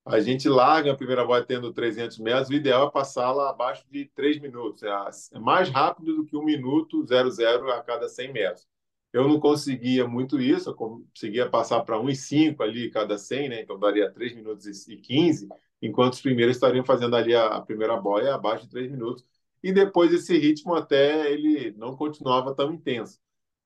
a 0.06 0.20
gente 0.20 0.48
larga 0.48 0.92
a 0.92 0.96
primeira 0.96 1.24
bola 1.24 1.44
tendo 1.44 1.72
300 1.72 2.18
metros, 2.20 2.48
o 2.48 2.54
ideal 2.54 2.86
é 2.86 2.90
passá-la 2.92 3.50
abaixo 3.50 3.84
de 3.90 4.04
3 4.14 4.38
minutos. 4.40 4.82
É, 4.84 4.88
é 5.34 5.38
mais 5.40 5.68
rápido 5.68 6.14
do 6.16 6.24
que 6.24 6.36
1 6.36 6.44
minuto 6.44 7.04
00 7.04 7.72
a 7.72 7.82
cada 7.82 8.08
100 8.08 8.32
metros. 8.32 8.68
Eu 9.12 9.26
não 9.26 9.40
conseguia 9.40 10.06
muito 10.06 10.40
isso, 10.40 10.70
eu 10.70 10.74
conseguia 10.74 11.48
passar 11.48 11.80
para 11.82 11.98
1,5 11.98 12.62
ali 12.62 12.90
cada 12.90 13.18
100, 13.18 13.48
né? 13.48 13.62
então 13.62 13.78
daria 13.78 14.10
3 14.10 14.34
minutos 14.34 14.86
e 14.88 14.96
15, 14.96 15.48
enquanto 15.82 16.12
os 16.14 16.20
primeiros 16.20 16.56
estariam 16.56 16.84
fazendo 16.84 17.16
ali 17.16 17.34
a, 17.34 17.60
primeira 17.60 17.96
boia 17.96 18.34
abaixo 18.34 18.64
de 18.64 18.70
3 18.70 18.90
minutos. 18.90 19.24
E 19.62 19.72
depois 19.72 20.12
esse 20.12 20.36
ritmo 20.38 20.74
até 20.74 21.32
ele 21.32 21.72
não 21.76 21.96
continuava 21.96 22.54
tão 22.54 22.72
intenso. 22.72 23.18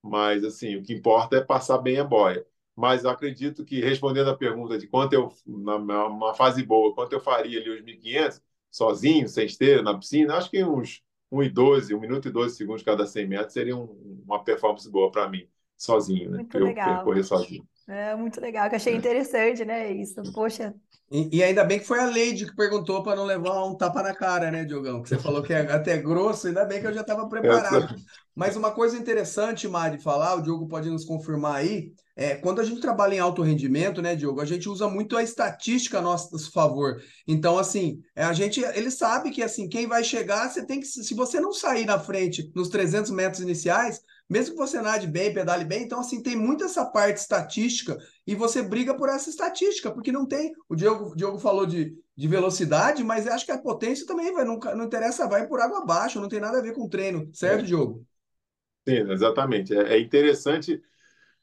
Mas 0.02 0.44
assim, 0.44 0.76
o 0.76 0.82
que 0.82 0.94
importa 0.94 1.36
é 1.36 1.40
passar 1.44 1.78
bem 1.78 1.98
a 1.98 2.04
boia 2.04 2.46
mas 2.80 3.04
acredito 3.04 3.62
que, 3.62 3.78
respondendo 3.78 4.30
a 4.30 4.36
pergunta 4.36 4.78
de 4.78 4.86
quanto 4.86 5.12
eu, 5.12 5.30
numa 5.46 6.32
fase 6.34 6.62
boa, 6.62 6.94
quanto 6.94 7.12
eu 7.12 7.20
faria 7.20 7.60
ali 7.60 7.68
os 7.68 7.82
1.500, 7.82 8.40
sozinho, 8.70 9.28
sem 9.28 9.44
esteira, 9.44 9.82
na 9.82 9.98
piscina, 9.98 10.36
acho 10.36 10.50
que 10.50 10.64
uns 10.64 11.02
1 11.30 11.42
e 11.42 11.50
12, 11.50 11.94
1 11.94 12.00
minuto 12.00 12.28
e 12.28 12.30
12 12.30 12.56
segundos 12.56 12.82
cada 12.82 13.06
100 13.06 13.26
metros 13.28 13.52
seria 13.52 13.76
um, 13.76 14.22
uma 14.24 14.42
performance 14.42 14.88
boa 14.88 15.10
para 15.10 15.28
mim, 15.28 15.46
sozinho, 15.76 16.30
né? 16.30 16.36
Muito 16.38 16.56
eu 16.56 16.66
legal. 16.66 16.94
percorrer 16.96 17.22
sozinho. 17.22 17.68
É 17.90 18.14
muito 18.14 18.40
legal, 18.40 18.70
que 18.70 18.76
achei 18.76 18.94
é. 18.94 18.96
interessante, 18.96 19.64
né? 19.64 19.90
Isso, 19.90 20.22
poxa. 20.32 20.72
E, 21.10 21.38
e, 21.38 21.42
ainda 21.42 21.64
bem 21.64 21.80
que 21.80 21.86
foi 21.86 21.98
a 21.98 22.04
Leide 22.04 22.46
que 22.46 22.54
perguntou 22.54 23.02
para 23.02 23.16
não 23.16 23.24
levar 23.24 23.64
um 23.64 23.74
tapa 23.74 24.00
na 24.00 24.14
cara, 24.14 24.48
né, 24.48 24.64
Diogão? 24.64 25.02
Que 25.02 25.08
você 25.08 25.18
falou 25.18 25.42
que 25.42 25.52
é 25.52 25.60
até 25.72 25.98
grosso, 25.98 26.46
ainda 26.46 26.64
bem 26.64 26.80
que 26.80 26.86
eu 26.86 26.92
já 26.92 27.00
estava 27.00 27.28
preparado. 27.28 27.96
Mas 28.32 28.54
uma 28.54 28.70
coisa 28.70 28.96
interessante, 28.96 29.66
Mari, 29.66 29.98
falar, 29.98 30.36
o 30.36 30.40
Diogo 30.40 30.68
pode 30.68 30.88
nos 30.88 31.04
confirmar 31.04 31.56
aí, 31.56 31.92
é, 32.14 32.36
quando 32.36 32.60
a 32.60 32.64
gente 32.64 32.80
trabalha 32.80 33.16
em 33.16 33.18
alto 33.18 33.42
rendimento, 33.42 34.00
né, 34.00 34.14
Diogo, 34.14 34.40
a 34.40 34.44
gente 34.44 34.68
usa 34.68 34.88
muito 34.88 35.16
a 35.16 35.22
estatística 35.22 35.98
a 35.98 36.02
nosso 36.02 36.52
favor. 36.52 37.02
Então, 37.26 37.58
assim, 37.58 38.00
é, 38.14 38.22
a 38.22 38.32
gente, 38.32 38.60
ele 38.60 38.90
sabe 38.90 39.30
que, 39.30 39.42
assim, 39.42 39.68
quem 39.68 39.88
vai 39.88 40.04
chegar, 40.04 40.48
você 40.48 40.64
tem 40.64 40.78
que, 40.78 40.86
se 40.86 41.12
você 41.12 41.40
não 41.40 41.52
sair 41.52 41.86
na 41.86 41.98
frente 41.98 42.52
nos 42.54 42.68
300 42.68 43.10
metros 43.10 43.42
iniciais, 43.42 44.00
mesmo 44.30 44.54
que 44.54 44.60
você 44.60 44.80
nade 44.80 45.08
bem, 45.08 45.34
pedale 45.34 45.64
bem, 45.64 45.82
então 45.82 45.98
assim, 45.98 46.22
tem 46.22 46.36
muito 46.36 46.62
essa 46.62 46.86
parte 46.86 47.18
estatística 47.18 47.98
e 48.24 48.34
você 48.36 48.62
briga 48.62 48.96
por 48.96 49.08
essa 49.08 49.28
estatística, 49.28 49.90
porque 49.90 50.12
não 50.12 50.24
tem. 50.24 50.52
O 50.68 50.76
Diogo, 50.76 51.10
o 51.10 51.16
Diogo 51.16 51.38
falou 51.38 51.66
de, 51.66 51.94
de 52.16 52.28
velocidade, 52.28 53.02
mas 53.02 53.26
acho 53.26 53.44
que 53.44 53.50
a 53.52 53.58
potência 53.58 54.06
também 54.06 54.32
vai, 54.32 54.44
não, 54.44 54.56
não 54.58 54.84
interessa, 54.84 55.28
vai 55.28 55.48
por 55.48 55.60
água 55.60 55.82
abaixo, 55.82 56.20
não 56.20 56.28
tem 56.28 56.38
nada 56.38 56.58
a 56.58 56.62
ver 56.62 56.72
com 56.72 56.88
treino, 56.88 57.28
certo, 57.34 57.64
é. 57.64 57.66
Diogo? 57.66 58.06
Sim, 58.88 59.10
exatamente. 59.10 59.74
É, 59.74 59.94
é 59.94 60.00
interessante 60.00 60.80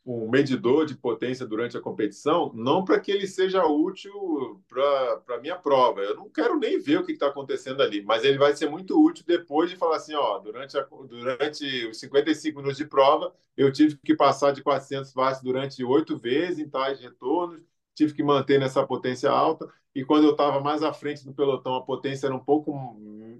um 0.07 0.29
medidor 0.29 0.85
de 0.85 0.95
potência 0.95 1.45
durante 1.45 1.75
a 1.75 1.81
competição, 1.81 2.49
não 2.55 2.85
para 2.85 2.97
que 2.97 3.11
ele 3.11 3.27
seja 3.27 3.65
útil 3.65 4.63
para 4.69 5.35
a 5.35 5.39
minha 5.41 5.57
prova. 5.57 5.99
Eu 5.99 6.15
não 6.15 6.29
quero 6.29 6.57
nem 6.57 6.79
ver 6.79 6.99
o 6.99 7.05
que 7.05 7.11
está 7.11 7.27
acontecendo 7.27 7.83
ali, 7.83 8.01
mas 8.01 8.23
ele 8.23 8.37
vai 8.37 8.55
ser 8.55 8.69
muito 8.69 8.97
útil 8.97 9.25
depois 9.27 9.69
de 9.69 9.75
falar 9.75 9.97
assim: 9.97 10.15
ó, 10.15 10.37
durante, 10.39 10.77
a, 10.77 10.83
durante 10.83 11.87
os 11.87 11.99
55 11.99 12.57
minutos 12.57 12.77
de 12.77 12.85
prova, 12.85 13.33
eu 13.57 13.69
tive 13.69 13.97
que 13.97 14.15
passar 14.15 14.53
de 14.53 14.63
400 14.63 15.13
watts 15.13 15.41
durante 15.41 15.83
oito 15.83 16.17
vezes 16.17 16.59
em 16.59 16.69
tais 16.69 17.01
retornos, 17.01 17.61
tive 17.93 18.13
que 18.13 18.23
manter 18.23 18.59
nessa 18.59 18.85
potência 18.87 19.29
alta. 19.29 19.67
E 19.93 20.05
quando 20.05 20.25
eu 20.25 20.31
estava 20.31 20.61
mais 20.61 20.83
à 20.83 20.93
frente 20.93 21.25
do 21.25 21.33
pelotão, 21.33 21.75
a 21.75 21.81
potência 21.83 22.27
era 22.27 22.35
um 22.35 22.39
pouco 22.39 22.71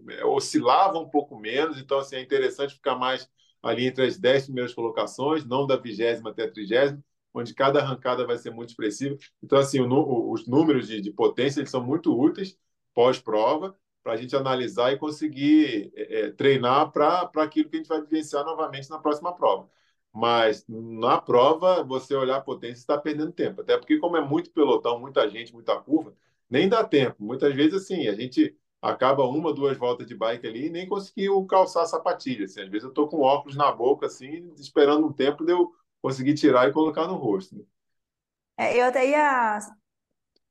é, 0.09 0.25
oscilava 0.25 0.99
um 0.99 1.07
pouco 1.07 1.37
menos. 1.39 1.79
Então, 1.79 1.99
assim, 1.99 2.17
é 2.17 2.21
interessante 2.21 2.73
ficar 2.75 2.95
mais 2.95 3.29
ali 3.71 3.87
entre 3.87 4.05
as 4.05 4.17
10 4.17 4.45
primeiras 4.45 4.73
colocações, 4.73 5.45
não 5.45 5.67
da 5.67 5.75
vigésima 5.75 6.29
até 6.31 6.43
a 6.43 6.51
trigésima, 6.51 7.03
onde 7.33 7.53
cada 7.53 7.79
arrancada 7.79 8.25
vai 8.25 8.37
ser 8.37 8.51
muito 8.51 8.69
expressiva. 8.69 9.17
Então, 9.43 9.59
assim, 9.59 9.79
o, 9.79 10.31
os 10.31 10.47
números 10.47 10.87
de, 10.87 11.01
de 11.01 11.11
potência 11.11 11.59
eles 11.59 11.69
são 11.69 11.83
muito 11.83 12.17
úteis 12.17 12.57
pós-prova 12.93 13.75
para 14.03 14.13
a 14.13 14.17
gente 14.17 14.35
analisar 14.35 14.93
e 14.93 14.97
conseguir 14.97 15.91
é, 15.95 16.21
é 16.21 16.31
treinar 16.31 16.91
para 16.91 17.29
aquilo 17.37 17.69
que 17.69 17.75
a 17.75 17.79
gente 17.79 17.89
vai 17.89 18.01
vivenciar 18.01 18.43
novamente 18.45 18.89
na 18.89 18.99
próxima 18.99 19.33
prova. 19.35 19.69
Mas 20.13 20.65
na 20.67 21.21
prova, 21.21 21.83
você 21.83 22.15
olhar 22.15 22.37
a 22.37 22.41
potência 22.41 22.79
está 22.81 22.97
perdendo 22.97 23.31
tempo. 23.31 23.61
Até 23.61 23.77
porque, 23.77 23.99
como 23.99 24.17
é 24.17 24.21
muito 24.21 24.49
pelotão, 24.51 24.99
muita 24.99 25.29
gente, 25.29 25.53
muita 25.53 25.79
curva, 25.79 26.13
nem 26.49 26.67
dá 26.67 26.83
tempo. 26.83 27.23
Muitas 27.23 27.53
vezes, 27.53 27.83
assim, 27.83 28.07
a 28.07 28.15
gente 28.15 28.55
acaba 28.81 29.23
uma, 29.23 29.53
duas 29.53 29.77
voltas 29.77 30.07
de 30.07 30.15
bike 30.15 30.47
ali 30.47 30.67
e 30.67 30.69
nem 30.69 30.87
conseguiu 30.87 31.43
calçar 31.45 31.83
a 31.83 31.85
sapatilha. 31.85 32.45
Assim. 32.45 32.61
Às 32.61 32.69
vezes 32.69 32.83
eu 32.83 32.89
estou 32.89 33.07
com 33.07 33.21
óculos 33.21 33.55
na 33.55 33.71
boca, 33.71 34.05
assim, 34.05 34.51
esperando 34.57 35.07
um 35.07 35.13
tempo 35.13 35.45
de 35.45 35.51
eu 35.51 35.73
conseguir 36.01 36.35
tirar 36.35 36.69
e 36.69 36.73
colocar 36.73 37.07
no 37.07 37.15
rosto. 37.15 37.55
Né? 37.55 37.63
É, 38.57 38.79
eu 38.79 38.85
até 38.85 39.07
ia 39.09 39.59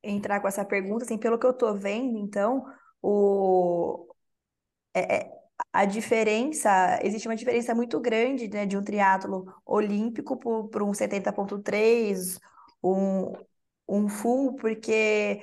entrar 0.02 0.40
com 0.40 0.48
essa 0.48 0.64
pergunta, 0.64 1.04
assim, 1.04 1.18
pelo 1.18 1.38
que 1.38 1.46
eu 1.46 1.50
estou 1.50 1.74
vendo, 1.74 2.18
então, 2.18 2.66
o... 3.02 4.08
É, 4.94 5.16
é 5.16 5.36
a 5.72 5.84
diferença, 5.86 6.98
existe 7.02 7.26
uma 7.28 7.36
diferença 7.36 7.74
muito 7.74 7.98
grande, 8.00 8.48
né, 8.48 8.66
de 8.66 8.76
um 8.76 8.84
triatlo 8.84 9.52
olímpico 9.64 10.36
para 10.68 10.84
um 10.84 10.92
70.3, 10.92 12.38
um, 12.82 13.32
um 13.88 14.08
full, 14.08 14.56
porque 14.56 15.42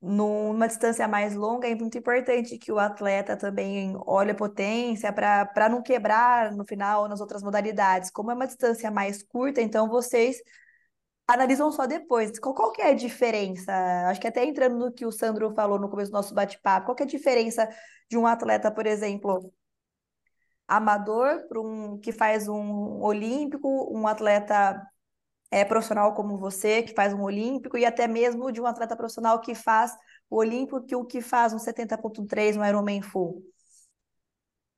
numa 0.00 0.68
distância 0.68 1.08
mais 1.08 1.34
longa 1.34 1.68
é 1.68 1.74
muito 1.74 1.98
importante 1.98 2.58
que 2.58 2.70
o 2.70 2.78
atleta 2.78 3.36
também 3.36 3.96
olhe 4.06 4.30
a 4.32 4.34
potência 4.34 5.12
para 5.12 5.68
não 5.68 5.82
quebrar 5.82 6.52
no 6.52 6.64
final 6.64 7.08
nas 7.08 7.20
outras 7.20 7.42
modalidades. 7.42 8.10
Como 8.10 8.30
é 8.30 8.34
uma 8.34 8.46
distância 8.46 8.90
mais 8.90 9.22
curta, 9.22 9.60
então 9.60 9.88
vocês 9.88 10.36
analisam 11.26 11.70
só 11.72 11.86
depois. 11.86 12.38
Qual, 12.38 12.54
qual 12.54 12.72
que 12.72 12.82
é 12.82 12.90
a 12.90 12.94
diferença? 12.94 13.72
Acho 14.08 14.20
que 14.20 14.28
até 14.28 14.44
entrando 14.44 14.78
no 14.78 14.92
que 14.92 15.06
o 15.06 15.12
Sandro 15.12 15.52
falou 15.54 15.78
no 15.78 15.88
começo 15.88 16.10
do 16.10 16.14
nosso 16.14 16.34
bate-papo, 16.34 16.86
qual 16.86 16.96
que 16.96 17.02
é 17.02 17.06
a 17.06 17.08
diferença 17.08 17.68
de 18.08 18.16
um 18.16 18.26
atleta, 18.26 18.70
por 18.70 18.86
exemplo, 18.86 19.52
amador 20.68 21.46
para 21.48 21.60
um 21.60 21.98
que 21.98 22.12
faz 22.12 22.48
um 22.48 23.00
olímpico, 23.02 23.68
um 23.92 24.06
atleta 24.06 24.80
é, 25.50 25.64
profissional 25.64 26.14
como 26.14 26.38
você, 26.38 26.82
que 26.82 26.94
faz 26.94 27.12
um 27.12 27.22
olímpico, 27.22 27.76
e 27.78 27.84
até 27.84 28.06
mesmo 28.06 28.50
de 28.52 28.60
um 28.60 28.66
atleta 28.66 28.96
profissional 28.96 29.40
que 29.40 29.54
faz 29.54 29.92
o 30.28 30.36
olímpico, 30.38 30.84
que 30.84 30.96
o 30.96 31.04
que 31.04 31.20
faz 31.20 31.52
um 31.52 31.58
70.3 31.58 32.56
no 32.56 32.64
Ironman 32.64 33.02
Full? 33.02 33.42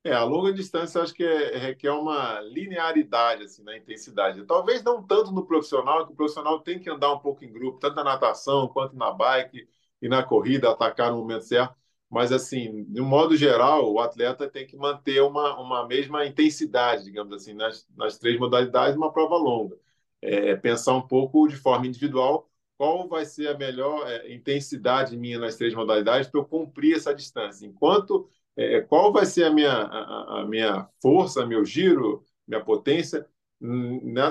É, 0.03 0.13
a 0.13 0.23
longa 0.23 0.53
distância 0.53 1.01
acho 1.01 1.13
que 1.13 1.23
é, 1.23 1.57
requer 1.57 1.91
uma 1.91 2.39
linearidade 2.41 3.43
assim, 3.43 3.63
na 3.63 3.77
intensidade. 3.77 4.45
Talvez 4.45 4.81
não 4.81 5.05
tanto 5.05 5.31
no 5.31 5.45
profissional, 5.45 6.05
que 6.07 6.13
o 6.13 6.15
profissional 6.15 6.59
tem 6.61 6.79
que 6.79 6.89
andar 6.89 7.11
um 7.13 7.19
pouco 7.19 7.43
em 7.43 7.51
grupo, 7.51 7.79
tanto 7.79 7.95
na 7.95 8.03
natação 8.03 8.67
quanto 8.69 8.95
na 8.95 9.11
bike 9.11 9.67
e 10.01 10.07
na 10.07 10.23
corrida, 10.23 10.71
atacar 10.71 11.11
no 11.11 11.17
momento 11.17 11.43
certo. 11.43 11.75
Mas, 12.09 12.31
assim, 12.31 12.85
de 12.85 13.01
um 13.01 13.05
modo 13.05 13.35
geral, 13.35 13.91
o 13.91 13.99
atleta 13.99 14.49
tem 14.49 14.65
que 14.65 14.75
manter 14.77 15.21
uma, 15.21 15.59
uma 15.59 15.85
mesma 15.85 16.25
intensidade, 16.25 17.03
digamos 17.03 17.33
assim, 17.33 17.53
nas, 17.53 17.85
nas 17.95 18.17
três 18.17 18.39
modalidades, 18.39 18.95
uma 18.95 19.11
prova 19.11 19.35
longa. 19.35 19.77
É, 20.21 20.55
pensar 20.55 20.95
um 20.95 21.07
pouco 21.07 21.47
de 21.47 21.55
forma 21.55 21.87
individual 21.87 22.49
qual 22.77 23.09
vai 23.09 23.25
ser 23.25 23.49
a 23.49 23.57
melhor 23.57 24.09
é, 24.09 24.33
intensidade 24.33 25.17
minha 25.17 25.37
nas 25.37 25.57
três 25.57 25.73
modalidades 25.73 26.29
para 26.29 26.39
eu 26.39 26.45
cumprir 26.45 26.95
essa 26.95 27.13
distância. 27.13 27.65
Enquanto 27.65 28.29
é, 28.55 28.81
qual 28.81 29.11
vai 29.11 29.25
ser 29.25 29.43
a 29.45 29.49
minha, 29.53 29.71
a, 29.71 30.41
a, 30.41 30.45
minha 30.45 30.87
força, 31.01 31.45
meu 31.45 31.65
giro, 31.65 32.23
minha 32.47 32.63
potência 32.63 33.27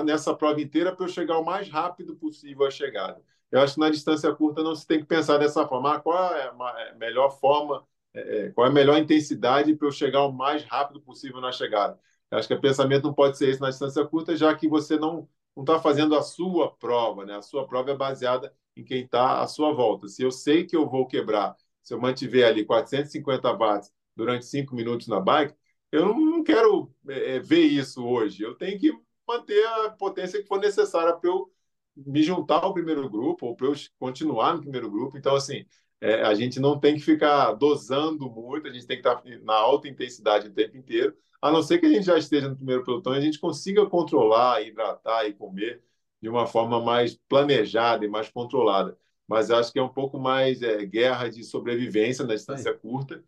nessa 0.03 0.33
prova 0.35 0.59
inteira 0.59 0.95
para 0.95 1.05
eu 1.05 1.09
chegar 1.09 1.37
o 1.37 1.45
mais 1.45 1.69
rápido 1.69 2.15
possível 2.15 2.65
à 2.65 2.71
chegada. 2.71 3.21
Eu 3.51 3.61
acho 3.61 3.75
que 3.75 3.79
na 3.79 3.89
distância 3.89 4.33
curta 4.33 4.63
não 4.63 4.75
se 4.75 4.85
tem 4.85 4.99
que 4.99 5.05
pensar 5.05 5.37
dessa 5.37 5.67
forma. 5.67 5.95
Ah, 5.95 5.99
qual 5.99 6.35
é 6.35 6.49
a 6.49 6.79
é, 6.79 6.95
melhor 6.95 7.29
forma, 7.39 7.83
é, 8.13 8.47
é, 8.47 8.49
qual 8.51 8.65
é 8.67 8.69
a 8.69 8.73
melhor 8.73 8.97
intensidade 8.97 9.75
para 9.75 9.87
eu 9.87 9.91
chegar 9.91 10.23
o 10.25 10.31
mais 10.31 10.63
rápido 10.63 11.01
possível 11.01 11.41
na 11.41 11.51
chegada? 11.51 11.99
Eu 12.31 12.37
acho 12.37 12.47
que 12.47 12.53
o 12.53 12.61
pensamento 12.61 13.03
não 13.03 13.13
pode 13.13 13.37
ser 13.37 13.49
esse 13.49 13.61
na 13.61 13.69
distância 13.69 14.05
curta, 14.05 14.35
já 14.35 14.53
que 14.55 14.67
você 14.67 14.97
não 14.97 15.27
não 15.55 15.63
está 15.63 15.79
fazendo 15.79 16.15
a 16.15 16.21
sua 16.21 16.71
prova, 16.75 17.25
né? 17.25 17.35
A 17.35 17.41
sua 17.41 17.67
prova 17.67 17.91
é 17.91 17.95
baseada 17.95 18.53
em 18.75 18.83
quem 18.83 19.03
está 19.03 19.41
à 19.41 19.47
sua 19.47 19.73
volta. 19.73 20.07
Se 20.07 20.23
eu 20.23 20.31
sei 20.31 20.65
que 20.65 20.75
eu 20.75 20.87
vou 20.89 21.05
quebrar, 21.07 21.55
se 21.83 21.93
eu 21.93 21.99
mantiver 21.99 22.47
ali 22.47 22.65
450 22.65 23.51
watts 23.53 23.91
durante 24.15 24.45
cinco 24.45 24.75
minutos 24.75 25.07
na 25.07 25.19
bike, 25.19 25.55
eu 25.91 26.13
não 26.15 26.43
quero 26.43 26.93
é, 27.07 27.35
é, 27.35 27.39
ver 27.39 27.63
isso 27.63 28.05
hoje. 28.05 28.43
Eu 28.43 28.55
tenho 28.55 28.79
que 28.79 28.91
manter 29.27 29.65
a 29.65 29.91
potência 29.91 30.41
que 30.41 30.47
for 30.47 30.59
necessária 30.59 31.13
para 31.15 31.29
eu 31.29 31.51
me 31.95 32.23
juntar 32.23 32.63
ao 32.63 32.73
primeiro 32.73 33.09
grupo 33.09 33.47
ou 33.47 33.55
para 33.55 33.67
eu 33.67 33.73
continuar 33.99 34.53
no 34.55 34.61
primeiro 34.61 34.89
grupo. 34.89 35.17
Então, 35.17 35.35
assim, 35.35 35.65
é, 36.01 36.21
a 36.23 36.33
gente 36.33 36.59
não 36.59 36.79
tem 36.79 36.95
que 36.95 37.01
ficar 37.01 37.53
dosando 37.53 38.29
muito, 38.29 38.67
a 38.67 38.71
gente 38.71 38.87
tem 38.87 39.01
que 39.01 39.07
estar 39.07 39.21
tá 39.21 39.29
na 39.43 39.55
alta 39.55 39.87
intensidade 39.87 40.47
o 40.47 40.53
tempo 40.53 40.77
inteiro, 40.77 41.15
a 41.41 41.51
não 41.51 41.61
ser 41.61 41.79
que 41.79 41.85
a 41.85 41.89
gente 41.89 42.05
já 42.05 42.17
esteja 42.17 42.49
no 42.49 42.55
primeiro 42.55 42.83
pelotão 42.83 43.13
e 43.13 43.17
a 43.17 43.21
gente 43.21 43.39
consiga 43.39 43.85
controlar, 43.85 44.61
hidratar 44.61 45.25
e 45.25 45.33
comer 45.33 45.81
de 46.21 46.29
uma 46.29 46.45
forma 46.47 46.81
mais 46.81 47.15
planejada 47.27 48.05
e 48.05 48.09
mais 48.09 48.29
controlada. 48.29 48.97
Mas 49.27 49.51
acho 49.51 49.71
que 49.71 49.79
é 49.79 49.83
um 49.83 49.89
pouco 49.89 50.19
mais 50.19 50.61
é, 50.61 50.85
guerra 50.85 51.29
de 51.29 51.43
sobrevivência 51.43 52.25
na 52.25 52.35
distância 52.35 52.73
curta 52.73 53.23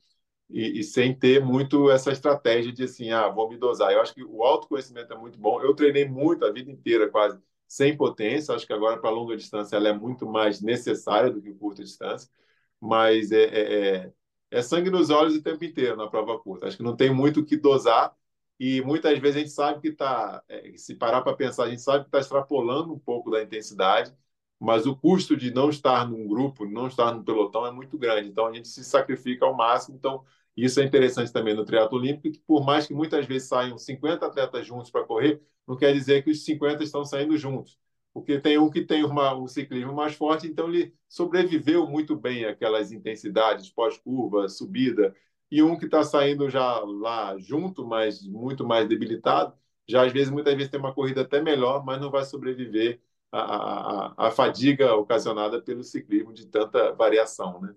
e, 0.50 0.80
e, 0.80 0.84
sem 0.84 1.14
ter 1.14 1.44
muito 1.44 1.90
essa 1.90 2.12
estratégia 2.12 2.72
de 2.74 2.84
assim, 2.84 3.12
ah, 3.12 3.30
vou 3.30 3.50
me 3.50 3.58
dosar. 3.58 3.92
Eu 3.94 4.02
acho 4.02 4.14
que 4.14 4.24
o 4.24 4.44
autoconhecimento 4.44 5.14
é 5.14 5.18
muito 5.18 5.40
bom. 5.40 5.62
Eu 5.62 5.74
treinei 5.74 6.08
muito 6.08 6.46
a 6.46 6.52
vida 6.52 6.70
inteira, 6.72 7.10
quase 7.10 7.40
sem 7.68 7.96
potência. 7.96 8.54
Acho 8.54 8.68
que 8.68 8.74
agora 8.74 9.00
para 9.00 9.10
longa 9.10 9.38
distância 9.38 9.78
ela 9.78 9.90
é 9.90 9.94
muito 9.94 10.28
mais 10.28 10.62
necessária 10.62 11.32
do 11.32 11.42
que 11.42 11.54
curta 11.54 11.84
distância. 11.84 12.30
Mas 12.82 13.32
é, 13.32 13.44
é, 13.46 13.96
é 14.08 14.14
é 14.52 14.62
sangue 14.62 14.90
nos 14.90 15.10
olhos 15.10 15.36
o 15.36 15.42
tempo 15.42 15.64
inteiro 15.64 15.96
na 15.96 16.08
prova 16.10 16.38
curta. 16.40 16.68
Acho 16.68 16.78
que 16.78 16.84
não 16.84 16.96
tem 16.96 17.10
muito 17.14 17.40
o 17.40 17.46
que 17.46 17.56
dosar 17.58 18.14
e 18.60 18.82
muitas 18.82 19.18
vezes 19.20 19.38
a 19.38 19.40
gente 19.40 19.52
sabe 19.52 19.82
que 19.82 19.88
está, 19.90 20.44
é, 20.50 20.74
se 20.78 20.96
parar 20.96 21.22
para 21.22 21.36
pensar, 21.36 21.64
a 21.66 21.70
gente 21.70 21.82
sabe 21.82 22.04
que 22.04 22.10
está 22.10 22.20
extrapolando 22.20 22.94
um 22.94 23.00
pouco 23.00 23.32
da 23.32 23.42
intensidade, 23.42 24.14
mas 24.60 24.86
o 24.86 24.96
custo 24.96 25.36
de 25.36 25.52
não 25.52 25.70
estar 25.70 26.08
num 26.08 26.28
grupo, 26.28 26.66
não 26.66 26.88
estar 26.88 27.14
num 27.14 27.24
pelotão 27.24 27.66
é 27.66 27.72
muito 27.72 27.98
grande. 27.98 28.30
Então 28.30 28.46
a 28.48 28.54
gente 28.54 28.68
se 28.68 28.84
sacrifica 28.84 29.46
ao 29.46 29.56
máximo. 29.56 29.96
Então 29.98 30.24
isso 30.56 30.80
é 30.80 30.84
interessante 30.86 31.32
também 31.32 31.56
no 31.56 31.66
triatlo 31.66 31.98
olímpico, 31.98 32.32
que 32.32 32.40
por 32.46 32.64
mais 32.66 32.86
que 32.88 32.94
muitas 32.94 33.26
vezes 33.26 33.48
saiam 33.48 33.78
50 33.78 34.26
atletas 34.28 34.66
juntos 34.68 34.92
para 34.92 35.04
correr, 35.06 35.42
não 35.68 35.76
quer 35.78 35.94
dizer 35.94 36.24
que 36.24 36.30
os 36.30 36.44
50 36.44 36.84
estão 36.84 37.06
saindo 37.06 37.38
juntos 37.38 37.80
porque 38.14 38.40
tem 38.40 38.58
um 38.58 38.70
que 38.70 38.84
tem 38.86 39.04
uma, 39.04 39.36
um 39.36 39.48
ciclismo 39.48 39.94
mais 39.94 40.14
forte, 40.16 40.48
então 40.48 40.68
ele 40.68 40.94
sobreviveu 41.08 41.88
muito 41.88 42.16
bem 42.16 42.46
aquelas 42.46 42.92
intensidades 42.92 43.70
pós-curva, 43.70 44.50
subida, 44.50 45.16
e 45.50 45.62
um 45.62 45.78
que 45.78 45.86
está 45.86 46.04
saindo 46.04 46.50
já 46.50 46.80
lá 46.80 47.38
junto, 47.38 47.86
mas 47.86 48.22
muito 48.26 48.66
mais 48.66 48.88
debilitado, 48.88 49.54
já 49.88 50.06
às 50.06 50.12
vezes, 50.12 50.30
muitas 50.32 50.54
vezes 50.56 50.70
tem 50.72 50.80
uma 50.80 50.94
corrida 50.94 51.22
até 51.22 51.42
melhor, 51.42 51.84
mas 51.86 52.00
não 52.00 52.10
vai 52.10 52.24
sobreviver 52.24 53.02
à, 53.32 53.40
à, 54.26 54.28
à 54.28 54.32
fadiga 54.32 54.94
ocasionada 54.96 55.62
pelo 55.62 55.84
ciclismo 55.84 56.34
de 56.34 56.48
tanta 56.48 56.94
variação, 56.94 57.60
né? 57.62 57.76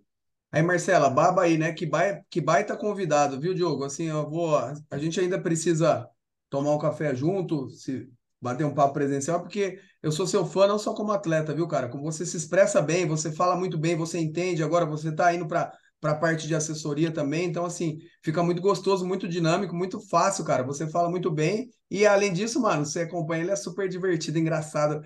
Aí, 0.53 0.63
Marcela, 0.63 1.11
baba 1.11 1.43
aí, 1.43 1.59
né? 1.59 1.73
Que, 1.73 1.85
baita, 1.85 2.25
que 2.31 2.41
baita 2.41 2.77
convidado, 2.77 3.41
viu, 3.41 3.53
Diogo? 3.55 3.83
Assim, 3.83 4.05
eu 4.05 4.31
vou. 4.31 4.57
A 4.57 4.99
gente 4.99 5.19
ainda 5.19 5.41
precisa 5.41 6.09
tomar 6.49 6.73
um 6.73 6.79
café 6.79 7.13
junto, 7.13 7.69
se 7.71 8.09
bater 8.45 8.65
um 8.65 8.75
papo 8.75 8.95
presencial, 8.95 9.41
porque 9.41 9.81
eu 10.03 10.13
sou 10.13 10.27
seu 10.27 10.45
fã 10.47 10.67
não 10.67 10.79
só 10.79 10.95
como 10.95 11.13
atleta, 11.13 11.55
viu, 11.55 11.67
cara? 11.67 11.89
Como 11.89 12.05
você 12.05 12.27
se 12.27 12.37
expressa 12.37 12.83
bem, 12.83 13.07
você 13.07 13.33
fala 13.33 13.57
muito 13.57 13.79
bem, 13.79 13.97
você 13.97 14.19
entende, 14.19 14.63
agora 14.63 14.85
você 14.87 15.09
está 15.09 15.35
indo 15.35 15.47
para 15.49 15.73
para 16.01 16.13
a 16.13 16.17
parte 16.17 16.47
de 16.47 16.55
assessoria 16.55 17.11
também, 17.11 17.47
então 17.47 17.65
assim, 17.65 17.99
fica 18.23 18.43
muito 18.43 18.61
gostoso, 18.61 19.07
muito 19.07 19.27
dinâmico, 19.27 19.75
muito 19.75 19.99
fácil, 19.99 20.45
cara. 20.45 20.63
Você 20.63 20.87
fala 20.87 21.09
muito 21.09 21.31
bem 21.31 21.71
e 21.91 22.05
além 22.07 22.31
disso, 22.31 22.61
mano, 22.61 22.85
você 22.85 23.01
acompanha, 23.01 23.43
ele 23.43 23.51
é 23.53 23.57
super 23.57 23.89
divertido, 23.89 24.39
engraçado. 24.39 25.01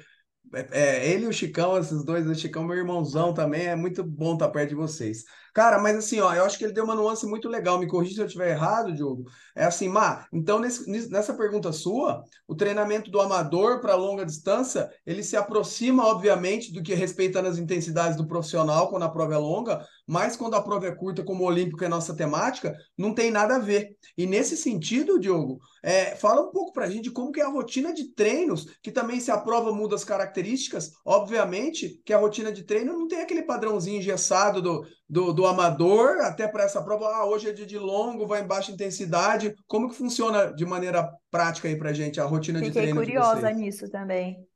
É, 0.52 1.06
é 1.06 1.10
ele 1.12 1.26
e 1.26 1.28
o 1.28 1.32
Chicão, 1.32 1.78
esses 1.78 2.04
dois, 2.04 2.26
o 2.26 2.34
Chicão 2.34 2.64
meu 2.64 2.76
irmãozão 2.76 3.32
também, 3.32 3.66
é 3.66 3.76
muito 3.76 4.02
bom 4.02 4.32
estar 4.34 4.48
perto 4.48 4.70
de 4.70 4.74
vocês. 4.74 5.22
Cara, 5.58 5.76
mas 5.76 5.96
assim, 5.96 6.20
ó, 6.20 6.32
eu 6.32 6.44
acho 6.44 6.56
que 6.56 6.62
ele 6.62 6.72
deu 6.72 6.84
uma 6.84 6.94
nuance 6.94 7.26
muito 7.26 7.48
legal. 7.48 7.80
Me 7.80 7.88
corrija 7.88 8.14
se 8.14 8.20
eu 8.20 8.26
estiver 8.26 8.50
errado, 8.50 8.94
Diogo. 8.94 9.24
É 9.56 9.64
assim, 9.64 9.88
Má, 9.88 10.24
então 10.32 10.60
nesse, 10.60 10.88
nessa 11.10 11.34
pergunta 11.34 11.72
sua, 11.72 12.22
o 12.46 12.54
treinamento 12.54 13.10
do 13.10 13.20
amador 13.20 13.80
para 13.80 13.96
longa 13.96 14.24
distância, 14.24 14.88
ele 15.04 15.20
se 15.20 15.36
aproxima, 15.36 16.06
obviamente, 16.06 16.72
do 16.72 16.80
que 16.80 16.94
respeitando 16.94 17.48
as 17.48 17.58
intensidades 17.58 18.16
do 18.16 18.28
profissional 18.28 18.88
quando 18.88 19.02
a 19.02 19.08
prova 19.08 19.34
é 19.34 19.36
longa, 19.36 19.84
mas 20.06 20.36
quando 20.36 20.54
a 20.54 20.62
prova 20.62 20.86
é 20.86 20.94
curta, 20.94 21.24
como 21.24 21.42
o 21.42 21.46
Olímpico 21.48 21.84
é 21.84 21.88
nossa 21.88 22.14
temática, 22.14 22.72
não 22.96 23.12
tem 23.12 23.28
nada 23.28 23.56
a 23.56 23.58
ver. 23.58 23.96
E 24.16 24.26
nesse 24.26 24.56
sentido, 24.56 25.18
Diogo, 25.18 25.58
é, 25.82 26.14
fala 26.14 26.40
um 26.40 26.52
pouco 26.52 26.72
para 26.72 26.86
a 26.86 26.90
gente 26.90 27.10
como 27.10 27.32
que 27.32 27.40
é 27.40 27.44
a 27.44 27.50
rotina 27.50 27.92
de 27.92 28.14
treinos, 28.14 28.66
que 28.80 28.92
também 28.92 29.18
se 29.18 29.32
a 29.32 29.38
prova 29.38 29.72
muda 29.72 29.96
as 29.96 30.04
características, 30.04 30.92
obviamente 31.04 32.00
que 32.04 32.12
a 32.12 32.18
rotina 32.18 32.52
de 32.52 32.62
treino 32.62 32.92
não 32.92 33.08
tem 33.08 33.20
aquele 33.20 33.42
padrãozinho 33.42 33.98
engessado 33.98 34.62
do, 34.62 34.86
do, 35.08 35.32
do 35.32 35.46
amador 35.46 36.18
até 36.20 36.46
para 36.46 36.64
essa 36.64 36.82
prova, 36.82 37.06
ah, 37.06 37.26
hoje 37.26 37.48
é 37.48 37.52
dia 37.52 37.64
de 37.64 37.78
longo, 37.78 38.26
vai 38.26 38.42
em 38.42 38.46
baixa 38.46 38.70
intensidade. 38.70 39.54
Como 39.66 39.88
que 39.88 39.96
funciona 39.96 40.52
de 40.52 40.66
maneira 40.66 41.10
prática 41.30 41.66
aí 41.66 41.76
para 41.76 41.90
a 41.90 41.94
gente 41.94 42.20
a 42.20 42.24
rotina 42.24 42.58
Fiquei 42.58 42.70
de 42.70 42.78
treino 42.78 43.00
Fiquei 43.00 43.14
curiosa 43.14 43.50
nisso 43.50 43.90
também. 43.90 44.46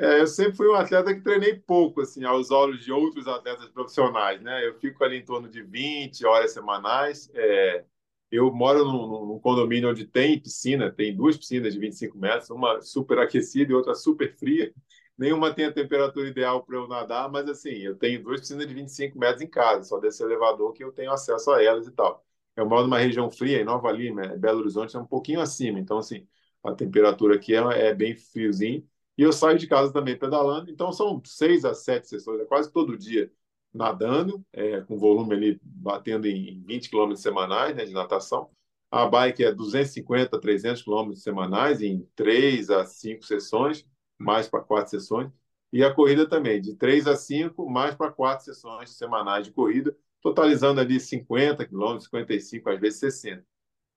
É, 0.00 0.20
eu 0.20 0.26
sempre 0.28 0.56
fui 0.56 0.68
um 0.68 0.76
atleta 0.76 1.12
que 1.12 1.22
treinei 1.22 1.56
pouco, 1.56 2.00
assim, 2.00 2.24
aos 2.24 2.52
olhos 2.52 2.84
de 2.84 2.92
outros 2.92 3.26
atletas 3.26 3.68
profissionais, 3.68 4.40
né? 4.40 4.66
Eu 4.66 4.74
fico 4.74 5.02
ali 5.02 5.16
em 5.18 5.24
torno 5.24 5.48
de 5.48 5.60
20 5.60 6.24
horas 6.24 6.52
semanais. 6.52 7.28
É, 7.34 7.84
eu 8.30 8.52
moro 8.52 8.84
num, 8.84 9.26
num, 9.26 9.38
condomínio 9.40 9.90
onde 9.90 10.06
tem 10.06 10.38
piscina, 10.38 10.92
tem 10.92 11.16
duas 11.16 11.36
piscinas 11.36 11.74
de 11.74 11.80
25 11.80 12.16
metros, 12.16 12.48
uma 12.50 12.80
super 12.80 13.18
aquecida 13.18 13.72
e 13.72 13.74
outra 13.74 13.94
super 13.94 14.32
fria. 14.36 14.72
Nenhuma 15.18 15.52
tem 15.52 15.66
a 15.66 15.72
temperatura 15.72 16.28
ideal 16.28 16.62
para 16.64 16.76
eu 16.76 16.86
nadar, 16.88 17.28
mas 17.30 17.48
assim, 17.48 17.70
eu 17.70 17.96
tenho 17.96 18.22
duas 18.22 18.40
piscinas 18.40 18.66
de 18.68 18.74
25 18.74 19.18
metros 19.18 19.42
em 19.42 19.48
casa, 19.48 19.82
só 19.84 19.98
desse 19.98 20.22
elevador 20.22 20.72
que 20.72 20.84
eu 20.84 20.92
tenho 20.92 21.12
acesso 21.12 21.50
a 21.52 21.62
elas 21.62 21.86
e 21.88 21.92
tal. 21.92 22.24
Eu 22.56 22.66
moro 22.68 22.82
numa 22.84 22.98
região 22.98 23.30
fria, 23.30 23.60
em 23.60 23.64
Nova 23.64 23.90
Lima, 23.92 24.28
Belo 24.36 24.60
Horizonte 24.60 24.96
é 24.96 24.98
um 25.00 25.06
pouquinho 25.06 25.40
acima, 25.40 25.78
então 25.78 25.98
assim, 25.98 26.26
a 26.62 26.72
temperatura 26.74 27.36
aqui 27.36 27.54
é, 27.54 27.88
é 27.88 27.94
bem 27.94 28.14
friozinho 28.16 28.88
e 29.16 29.22
eu 29.22 29.32
saio 29.32 29.58
de 29.58 29.66
casa 29.66 29.92
também 29.92 30.16
pedalando. 30.16 30.70
Então, 30.70 30.92
são 30.92 31.20
seis 31.24 31.64
a 31.64 31.74
sete 31.74 32.08
sessões, 32.08 32.40
é 32.40 32.44
quase 32.44 32.72
todo 32.72 32.96
dia 32.96 33.30
nadando, 33.74 34.44
é, 34.52 34.80
com 34.82 34.96
volume 34.96 35.34
ali 35.34 35.60
batendo 35.62 36.26
em 36.26 36.62
20 36.64 36.88
quilômetros 36.88 37.22
semanais 37.22 37.74
né, 37.76 37.84
de 37.84 37.92
natação. 37.92 38.50
A 38.90 39.06
bike 39.06 39.44
é 39.44 39.52
250, 39.52 40.40
300 40.40 40.82
quilômetros 40.82 41.22
semanais, 41.22 41.82
em 41.82 42.08
três 42.16 42.70
a 42.70 42.86
cinco 42.86 43.24
sessões, 43.24 43.84
mais 44.18 44.48
para 44.48 44.60
quatro 44.62 44.90
sessões. 44.90 45.30
E 45.72 45.84
a 45.84 45.92
corrida 45.94 46.28
também, 46.28 46.60
de 46.60 46.74
três 46.74 47.06
a 47.06 47.16
cinco, 47.16 47.68
mais 47.68 47.94
para 47.94 48.10
quatro 48.10 48.44
sessões 48.44 48.90
semanais 48.96 49.46
de 49.46 49.52
corrida, 49.52 49.94
totalizando 50.22 50.80
ali 50.80 50.98
50 51.00 51.66
quilômetros, 51.66 52.04
55, 52.04 52.70
às 52.70 52.80
vezes 52.80 53.00
60. 53.00 53.44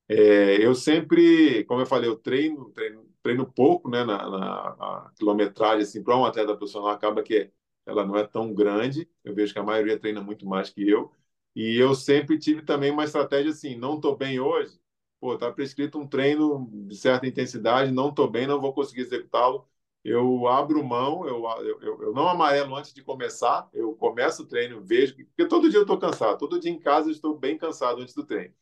É, 0.07 0.63
eu 0.65 0.75
sempre, 0.75 1.63
como 1.65 1.81
eu 1.81 1.85
falei, 1.85 2.09
eu 2.09 2.17
treino, 2.17 2.69
treino 2.71 3.09
treino 3.23 3.45
pouco, 3.51 3.89
né, 3.89 4.03
na, 4.03 4.27
na 4.29 5.11
quilometragem, 5.17 5.83
assim, 5.83 6.03
para 6.03 6.17
um 6.17 6.25
atleta 6.25 6.55
profissional 6.57 6.89
acaba 6.89 7.21
que 7.23 7.51
ela 7.85 8.05
não 8.05 8.17
é 8.17 8.25
tão 8.27 8.53
grande. 8.53 9.07
Eu 9.23 9.33
vejo 9.35 9.53
que 9.53 9.59
a 9.59 9.63
maioria 9.63 9.99
treina 9.99 10.21
muito 10.21 10.45
mais 10.45 10.69
que 10.69 10.87
eu. 10.89 11.11
E 11.55 11.75
eu 11.77 11.93
sempre 11.95 12.37
tive 12.39 12.61
também 12.63 12.91
uma 12.91 13.03
estratégia 13.03 13.51
assim, 13.51 13.75
não 13.75 13.95
estou 13.95 14.15
bem 14.17 14.39
hoje, 14.39 14.79
pô, 15.19 15.37
tá 15.37 15.51
prescrito 15.51 15.99
um 15.99 16.07
treino 16.07 16.67
de 16.87 16.95
certa 16.95 17.27
intensidade, 17.27 17.91
não 17.91 18.09
estou 18.09 18.29
bem, 18.29 18.47
não 18.47 18.59
vou 18.61 18.73
conseguir 18.73 19.01
executá-lo. 19.01 19.67
Eu 20.03 20.48
abro 20.48 20.84
mão, 20.84 21.27
eu, 21.27 21.43
eu, 21.81 22.01
eu 22.03 22.13
não 22.13 22.27
amarelo 22.27 22.75
antes 22.75 22.93
de 22.93 23.03
começar, 23.03 23.70
eu 23.74 23.93
começo 23.96 24.43
o 24.43 24.48
treino, 24.48 24.81
vejo, 24.84 25.15
porque 25.15 25.46
todo 25.48 25.70
dia 25.70 25.77
eu 25.79 25.84
estou 25.84 26.00
cansado, 26.00 26.39
todo 26.39 26.60
dia 26.60 26.72
em 26.72 26.79
casa 26.79 27.08
eu 27.10 27.12
estou 27.12 27.38
bem 27.38 27.58
cansado 27.58 28.01
antes 28.01 28.15
do 28.15 28.25
treino 28.25 28.53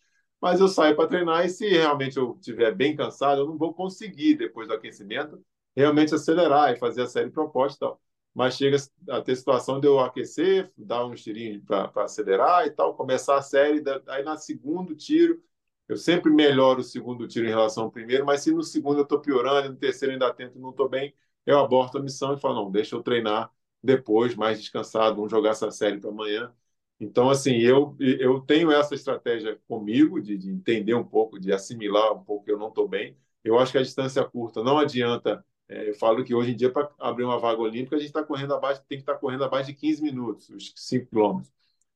mas 0.42 0.60
eu 0.60 0.68
saio 0.68 0.96
para 0.96 1.08
treinar 1.08 1.46
e 1.46 1.50
se 1.50 1.68
realmente 1.68 2.18
eu 2.18 2.36
estiver 2.40 2.74
bem 2.74 2.96
cansado, 2.96 3.42
eu 3.42 3.46
não 3.48 3.58
vou 3.58 3.74
conseguir, 3.74 4.36
depois 4.36 4.68
do 4.68 4.74
aquecimento, 4.74 5.44
realmente 5.76 6.16
acelerar 6.16 6.72
e 6.74 6.78
fazer 6.78 7.02
a 7.04 7.08
série 7.08 7.30
proposta 7.30 7.80
tal. 7.88 8.02
Mas 8.34 8.56
chega 8.56 8.78
a 9.10 9.22
ter 9.22 9.36
situação 9.36 9.80
de 9.80 9.88
eu 9.88 10.00
aquecer, 10.00 10.72
dar 10.78 11.06
um 11.06 11.14
tirinho 11.14 11.62
para 11.66 11.92
acelerar 12.04 12.66
e 12.66 12.72
tal, 12.72 12.96
começar 12.96 13.38
a 13.38 13.42
série, 13.42 13.84
aí 14.08 14.24
na 14.24 14.38
segundo 14.38 14.96
tiro, 14.96 15.42
eu 15.88 15.98
sempre 15.98 16.32
melhoro 16.32 16.82
o 16.82 16.84
segundo 16.84 17.28
tiro 17.28 17.48
em 17.48 17.50
relação 17.50 17.86
ao 17.86 17.92
primeiro, 17.92 18.26
mas 18.26 18.42
se 18.42 18.52
no 18.52 18.64
segundo 18.64 19.00
eu 19.00 19.04
estou 19.04 19.20
piorando, 19.20 19.70
no 19.70 19.76
terceiro 19.76 20.14
ainda 20.14 20.32
tento 20.34 20.58
e 20.58 20.62
não 20.62 20.70
estou 20.70 20.88
bem, 20.88 21.14
eu 21.46 21.60
aborto 21.60 21.98
a 21.98 22.02
missão 22.02 22.34
e 22.34 22.40
falo, 22.40 22.56
não, 22.56 22.72
deixa 22.72 22.96
eu 22.96 23.04
treinar 23.04 23.52
depois, 23.84 24.36
mais 24.36 24.60
descansado, 24.60 25.16
vamos 25.16 25.32
jogar 25.32 25.52
essa 25.52 25.72
série 25.72 26.00
para 26.00 26.10
amanhã. 26.10 26.54
Então, 27.00 27.30
assim, 27.30 27.56
eu, 27.60 27.96
eu 28.00 28.42
tenho 28.42 28.72
essa 28.72 28.94
estratégia 28.94 29.58
comigo, 29.68 30.22
de, 30.22 30.38
de 30.38 30.50
entender 30.52 30.94
um 30.94 31.04
pouco, 31.04 31.40
de 31.40 31.52
assimilar 31.54 32.14
um 32.14 32.24
pouco 32.24 32.46
que 32.46 32.52
eu 32.52 32.58
não 32.58 32.68
estou 32.68 32.88
bem. 32.88 33.18
Eu 33.44 33.58
acho 33.58 33.72
que 33.72 33.78
a 33.78 33.82
distância 33.82 34.24
curta 34.26 34.62
não 34.64 34.78
adianta. 34.78 35.46
É, 35.68 35.90
eu 35.90 35.94
falo 35.96 36.24
que 36.26 36.34
hoje 36.36 36.52
em 36.52 36.56
dia, 36.56 36.72
para 36.72 36.92
abrir 37.00 37.24
uma 37.24 37.40
vaga 37.40 37.62
olímpica, 37.62 37.96
a 37.96 38.00
gente 38.00 38.10
está 38.10 38.24
correndo 38.24 38.54
abaixo, 38.54 38.84
tem 38.88 38.98
que 38.98 39.04
estar 39.04 39.14
tá 39.14 39.20
correndo 39.20 39.44
abaixo 39.46 39.68
de 39.70 39.76
15 39.76 40.02
minutos, 40.02 40.50
os 40.50 40.74
5 40.76 41.08
quilômetros. 41.08 41.52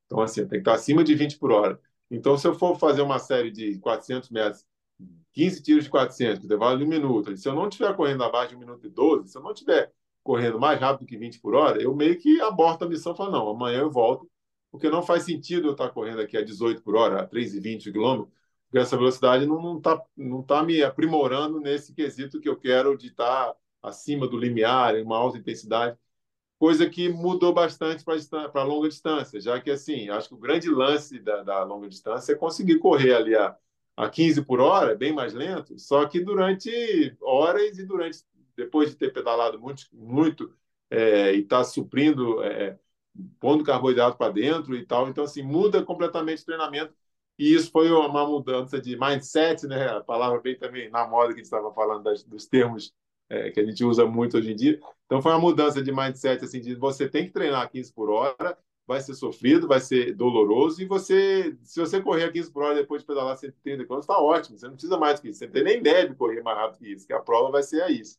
Então, 0.06 0.20
assim, 0.20 0.40
tem 0.42 0.50
que 0.50 0.56
estar 0.58 0.72
tá 0.72 0.76
acima 0.76 1.04
de 1.04 1.14
20 1.14 1.38
por 1.38 1.52
hora. 1.52 1.80
Então, 2.10 2.38
se 2.38 2.46
eu 2.46 2.54
for 2.54 2.78
fazer 2.78 3.02
uma 3.02 3.18
série 3.18 3.50
de 3.50 3.78
400 3.80 4.30
metros, 4.30 4.64
15 5.32 5.62
tiros 5.62 5.84
de 5.84 5.90
400, 5.90 6.44
intervalo 6.44 6.78
de 6.78 6.84
um 6.84 6.88
minuto, 6.88 7.36
se 7.36 7.48
eu 7.48 7.54
não 7.54 7.68
estiver 7.68 7.94
correndo 7.96 8.22
abaixo 8.24 8.50
de 8.50 8.56
1 8.56 8.58
minuto 8.58 8.86
e 8.86 8.90
12, 8.90 9.28
se 9.28 9.38
eu 9.38 9.42
não 9.42 9.52
estiver 9.52 9.92
correndo 10.22 10.58
mais 10.58 10.80
rápido 10.80 11.06
que 11.06 11.16
20 11.16 11.40
por 11.40 11.54
hora, 11.54 11.82
eu 11.82 11.94
meio 11.94 12.16
que 12.18 12.40
aborto 12.40 12.84
a 12.84 12.88
missão 12.88 13.14
falo, 13.14 13.32
não, 13.32 13.48
amanhã 13.48 13.80
eu 13.80 13.90
volto 13.90 14.30
porque 14.74 14.90
não 14.90 15.04
faz 15.04 15.22
sentido 15.22 15.68
eu 15.68 15.72
estar 15.72 15.90
correndo 15.90 16.20
aqui 16.20 16.36
a 16.36 16.42
18 16.42 16.82
por 16.82 16.96
hora, 16.96 17.22
a 17.22 17.28
3,20 17.28 17.92
km, 17.92 18.24
porque 18.66 18.78
essa 18.78 18.96
velocidade 18.96 19.46
não 19.46 19.76
está 19.76 20.02
não 20.16 20.42
tá 20.42 20.64
me 20.64 20.82
aprimorando 20.82 21.60
nesse 21.60 21.94
quesito 21.94 22.40
que 22.40 22.48
eu 22.48 22.56
quero 22.56 22.98
de 22.98 23.06
estar 23.06 23.54
acima 23.80 24.26
do 24.26 24.36
limiar, 24.36 24.96
em 24.96 25.04
uma 25.04 25.16
alta 25.16 25.38
intensidade, 25.38 25.96
coisa 26.58 26.88
que 26.90 27.08
mudou 27.08 27.52
bastante 27.52 28.04
para 28.04 28.62
a 28.62 28.64
longa 28.64 28.88
distância, 28.88 29.40
já 29.40 29.60
que, 29.60 29.70
assim, 29.70 30.08
acho 30.08 30.28
que 30.28 30.34
o 30.34 30.38
grande 30.38 30.68
lance 30.70 31.20
da, 31.20 31.42
da 31.44 31.62
longa 31.62 31.88
distância 31.88 32.32
é 32.32 32.36
conseguir 32.36 32.78
correr 32.78 33.14
ali 33.14 33.36
a, 33.36 33.56
a 33.96 34.08
15 34.08 34.42
por 34.42 34.60
hora, 34.60 34.94
bem 34.94 35.12
mais 35.12 35.34
lento, 35.34 35.78
só 35.78 36.06
que 36.06 36.20
durante 36.20 37.16
horas 37.20 37.78
e 37.78 37.86
durante, 37.86 38.18
depois 38.56 38.90
de 38.90 38.96
ter 38.96 39.12
pedalado 39.12 39.58
muito, 39.60 39.84
muito 39.92 40.52
é, 40.90 41.34
e 41.34 41.40
estar 41.40 41.58
tá 41.58 41.64
suprindo 41.64 42.42
é, 42.42 42.78
pondo 43.40 43.64
carboidrato 43.64 44.16
para 44.16 44.32
dentro 44.32 44.76
e 44.76 44.84
tal. 44.84 45.08
Então, 45.08 45.24
assim, 45.24 45.42
muda 45.42 45.82
completamente 45.82 46.42
o 46.42 46.46
treinamento. 46.46 46.94
E 47.38 47.52
isso 47.54 47.70
foi 47.70 47.90
uma 47.90 48.26
mudança 48.26 48.80
de 48.80 48.98
mindset, 48.98 49.66
né? 49.66 49.88
A 49.88 50.00
palavra 50.00 50.40
bem 50.40 50.56
também 50.56 50.88
na 50.90 51.06
moda 51.06 51.28
que 51.28 51.34
a 51.34 51.36
gente 51.36 51.44
estava 51.44 51.72
falando 51.72 52.04
das, 52.04 52.22
dos 52.24 52.46
termos 52.46 52.94
é, 53.28 53.50
que 53.50 53.60
a 53.60 53.64
gente 53.64 53.84
usa 53.84 54.06
muito 54.06 54.36
hoje 54.38 54.52
em 54.52 54.56
dia. 54.56 54.78
Então, 55.06 55.20
foi 55.20 55.32
uma 55.32 55.40
mudança 55.40 55.82
de 55.82 55.92
mindset, 55.92 56.44
assim, 56.44 56.60
de 56.60 56.74
você 56.74 57.08
tem 57.08 57.26
que 57.26 57.32
treinar 57.32 57.70
15 57.70 57.92
por 57.92 58.10
hora, 58.10 58.56
vai 58.86 59.00
ser 59.00 59.14
sofrido, 59.14 59.66
vai 59.68 59.80
ser 59.80 60.14
doloroso, 60.14 60.82
e 60.82 60.86
você, 60.86 61.56
se 61.62 61.80
você 61.80 62.00
correr 62.02 62.24
a 62.24 62.32
15 62.32 62.52
por 62.52 62.62
hora 62.62 62.74
depois 62.74 63.02
de 63.02 63.06
pedalar 63.06 63.36
130 63.36 63.84
km, 63.86 63.98
está 63.98 64.18
ótimo, 64.18 64.58
você 64.58 64.66
não 64.66 64.74
precisa 64.74 64.98
mais 64.98 65.20
que 65.20 65.28
isso, 65.28 65.38
você 65.38 65.62
nem 65.62 65.82
deve 65.82 66.14
correr 66.14 66.42
mais 66.42 66.58
rápido 66.58 66.78
que 66.80 66.92
isso, 66.92 67.06
que 67.06 67.12
a 67.12 67.20
prova 67.20 67.50
vai 67.50 67.62
ser 67.62 67.82
a 67.82 67.90
isso. 67.90 68.18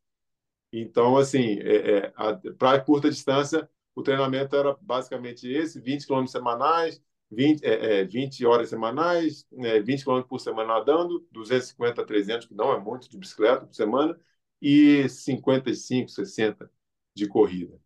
Então, 0.72 1.18
assim, 1.18 1.60
é, 1.62 2.08
é, 2.08 2.14
para 2.58 2.80
curta 2.82 3.10
distância, 3.10 3.70
o 3.96 4.04
treinamento 4.04 4.56
era 4.56 4.76
basicamente 4.82 5.48
esse: 5.50 5.80
20 5.80 6.06
km 6.06 6.26
semanais, 6.28 7.02
20, 7.32 7.64
é, 7.64 8.02
é, 8.02 8.04
20 8.06 8.46
horas 8.46 8.70
semanais, 8.70 9.48
é, 9.60 9.80
20 9.80 10.04
km 10.04 10.22
por 10.24 10.40
semana 10.40 10.76
nadando, 10.76 11.26
250 11.32 12.02
a 12.02 12.06
300, 12.06 12.48
que 12.48 12.54
não 12.54 12.74
é 12.74 12.80
muito 12.80 13.10
de 13.10 13.18
bicicleta 13.18 13.66
por 13.66 13.74
semana, 13.74 14.20
e 14.62 15.08
55, 15.10 16.10
60 16.10 16.70
de 17.16 17.28
corrida. 17.28 17.80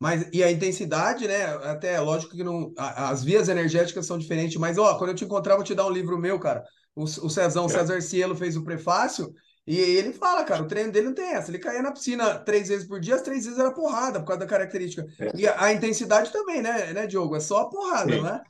Mas 0.00 0.28
e 0.32 0.42
a 0.44 0.50
intensidade, 0.50 1.26
né? 1.26 1.44
Até 1.64 1.94
é 1.94 2.00
lógico 2.00 2.36
que 2.36 2.44
não, 2.44 2.72
as 2.76 3.24
vias 3.24 3.48
energéticas 3.48 4.06
são 4.06 4.18
diferentes, 4.18 4.56
mas 4.56 4.78
ó, 4.78 4.96
quando 4.96 5.10
eu 5.10 5.16
te 5.16 5.24
encontrar, 5.24 5.56
vou 5.56 5.64
te 5.64 5.74
dar 5.74 5.86
um 5.86 5.92
livro 5.92 6.16
meu, 6.18 6.38
cara. 6.38 6.64
O, 6.94 7.04
o 7.04 7.30
Cezão, 7.30 7.66
é. 7.66 7.68
César 7.68 8.00
Cielo 8.00 8.34
fez 8.34 8.56
o 8.56 8.64
prefácio 8.64 9.34
e 9.66 9.76
ele 9.78 10.12
fala, 10.12 10.44
cara, 10.44 10.62
o 10.62 10.66
treino 10.66 10.90
dele 10.90 11.08
não 11.08 11.14
tem 11.14 11.34
essa. 11.34 11.50
Ele 11.50 11.58
caía 11.58 11.82
na 11.82 11.92
piscina 11.92 12.38
três 12.38 12.68
vezes 12.68 12.86
por 12.86 13.00
dia, 13.00 13.16
as 13.16 13.22
três 13.22 13.44
vezes 13.44 13.58
era 13.58 13.70
porrada, 13.70 14.20
por 14.20 14.26
causa 14.26 14.40
da 14.40 14.46
característica. 14.46 15.04
É. 15.18 15.30
E 15.36 15.46
a, 15.46 15.64
a, 15.64 15.72
intensidade 15.72 16.32
também, 16.32 16.62
né, 16.62 16.92
né, 16.92 17.06
Diogo? 17.06 17.36
É 17.36 17.40
só 17.40 17.62
a 17.62 17.68
porrada, 17.68 18.12
Sim. 18.12 18.22
né? 18.22 18.40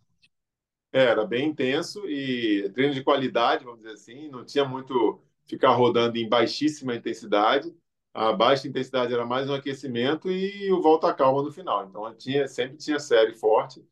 É, 0.92 1.04
era 1.04 1.26
bem 1.26 1.48
intenso 1.48 2.08
e 2.08 2.70
treino 2.72 2.94
de 2.94 3.02
qualidade, 3.02 3.64
vamos 3.64 3.80
dizer 3.80 3.94
assim. 3.94 4.30
Não 4.30 4.44
tinha 4.44 4.64
muito 4.64 5.20
ficar 5.46 5.72
rodando 5.72 6.16
em 6.18 6.28
baixíssima 6.28 6.94
intensidade. 6.94 7.74
A 8.14 8.32
baixa 8.32 8.66
intensidade 8.66 9.12
era 9.12 9.24
mais 9.24 9.48
um 9.48 9.54
aquecimento 9.54 10.30
e 10.30 10.72
o 10.72 10.82
volta 10.82 11.12
calma 11.14 11.42
no 11.42 11.52
final. 11.52 11.86
Então, 11.86 12.12
tinha, 12.14 12.48
sempre 12.48 12.76
tinha 12.76 12.98
série 12.98 13.34
forte, 13.34 13.84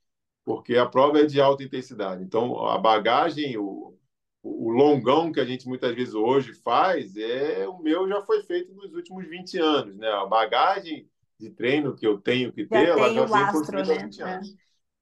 porque 0.44 0.76
a 0.76 0.86
prova 0.86 1.20
é 1.20 1.26
de 1.26 1.40
alta 1.40 1.62
intensidade. 1.62 2.22
Então, 2.22 2.64
a 2.66 2.78
bagagem, 2.78 3.56
o, 3.56 3.96
o 4.42 4.70
longão 4.70 5.32
que 5.32 5.40
a 5.40 5.44
gente 5.44 5.68
muitas 5.68 5.94
vezes 5.94 6.14
hoje 6.14 6.54
faz, 6.54 7.16
é 7.16 7.66
o 7.68 7.78
meu 7.78 8.08
já 8.08 8.20
foi 8.22 8.42
feito 8.42 8.72
nos 8.74 8.92
últimos 8.94 9.28
20 9.28 9.58
anos, 9.58 9.96
né? 9.96 10.08
A 10.08 10.26
bagagem 10.26 11.08
de 11.38 11.50
treino 11.50 11.94
que 11.94 12.06
eu 12.06 12.18
tenho 12.18 12.52
que 12.52 12.64
ter, 12.64 12.86
já 12.86 12.92
ela 12.92 13.12
já 13.12 13.24
vem 13.24 13.28
lastro, 13.28 13.76
né? 13.76 13.98
20 13.98 14.22
anos. 14.22 14.56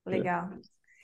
É. 0.06 0.10
Legal. 0.10 0.50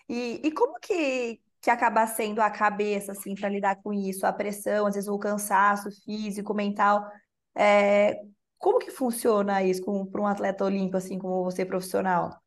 E, 0.08 0.40
e 0.42 0.50
como 0.52 0.78
que, 0.80 1.40
que 1.60 1.70
acaba 1.70 2.06
sendo 2.06 2.40
a 2.40 2.50
cabeça, 2.50 3.12
assim, 3.12 3.34
para 3.34 3.48
lidar 3.48 3.76
com 3.82 3.92
isso? 3.92 4.26
A 4.26 4.32
pressão, 4.32 4.86
às 4.86 4.94
vezes 4.94 5.08
o 5.08 5.18
cansaço 5.18 5.90
físico, 6.04 6.52
mental. 6.52 7.08
É, 7.56 8.20
como 8.58 8.78
que 8.78 8.90
funciona 8.90 9.62
isso 9.62 9.82
para 10.06 10.20
um 10.20 10.26
atleta 10.26 10.64
olímpico, 10.64 10.96
assim, 10.96 11.18
como 11.18 11.44
você 11.44 11.64
profissional? 11.64 12.38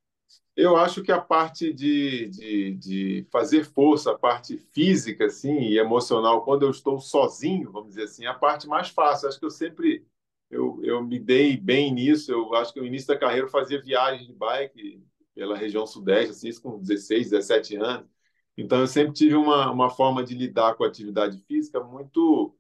Eu 0.55 0.77
acho 0.77 1.01
que 1.01 1.11
a 1.11 1.19
parte 1.19 1.73
de, 1.73 2.27
de, 2.27 2.75
de, 2.75 3.27
fazer 3.31 3.65
força, 3.65 4.11
a 4.11 4.17
parte 4.17 4.57
física 4.71 5.25
assim, 5.25 5.59
e 5.61 5.79
emocional, 5.79 6.43
quando 6.43 6.63
eu 6.63 6.69
estou 6.69 6.99
sozinho, 6.99 7.71
vamos 7.71 7.89
dizer 7.89 8.03
assim, 8.03 8.25
é 8.25 8.27
a 8.27 8.35
parte 8.35 8.67
mais 8.67 8.89
fácil. 8.89 9.27
Acho 9.27 9.39
que 9.39 9.45
eu 9.45 9.49
sempre 9.49 10.05
eu, 10.53 10.79
eu 10.83 11.03
me 11.03 11.19
dei 11.19 11.57
bem 11.57 11.91
nisso. 11.91 12.31
Eu 12.31 12.53
acho 12.53 12.71
que 12.71 12.79
no 12.79 12.85
início 12.85 13.07
da 13.07 13.17
carreira 13.17 13.47
eu 13.47 13.51
fazia 13.51 13.81
viagens 13.81 14.27
de 14.27 14.33
bike 14.33 15.03
pela 15.33 15.57
região 15.57 15.87
sudeste, 15.87 16.31
assim, 16.31 16.47
isso 16.47 16.61
com 16.61 16.79
16, 16.79 17.31
17 17.31 17.75
anos. 17.77 18.07
Então 18.55 18.79
eu 18.79 18.87
sempre 18.87 19.13
tive 19.13 19.35
uma, 19.35 19.71
uma 19.71 19.89
forma 19.89 20.23
de 20.23 20.35
lidar 20.35 20.75
com 20.75 20.83
a 20.83 20.87
atividade 20.87 21.39
física 21.47 21.79
muito 21.83 22.55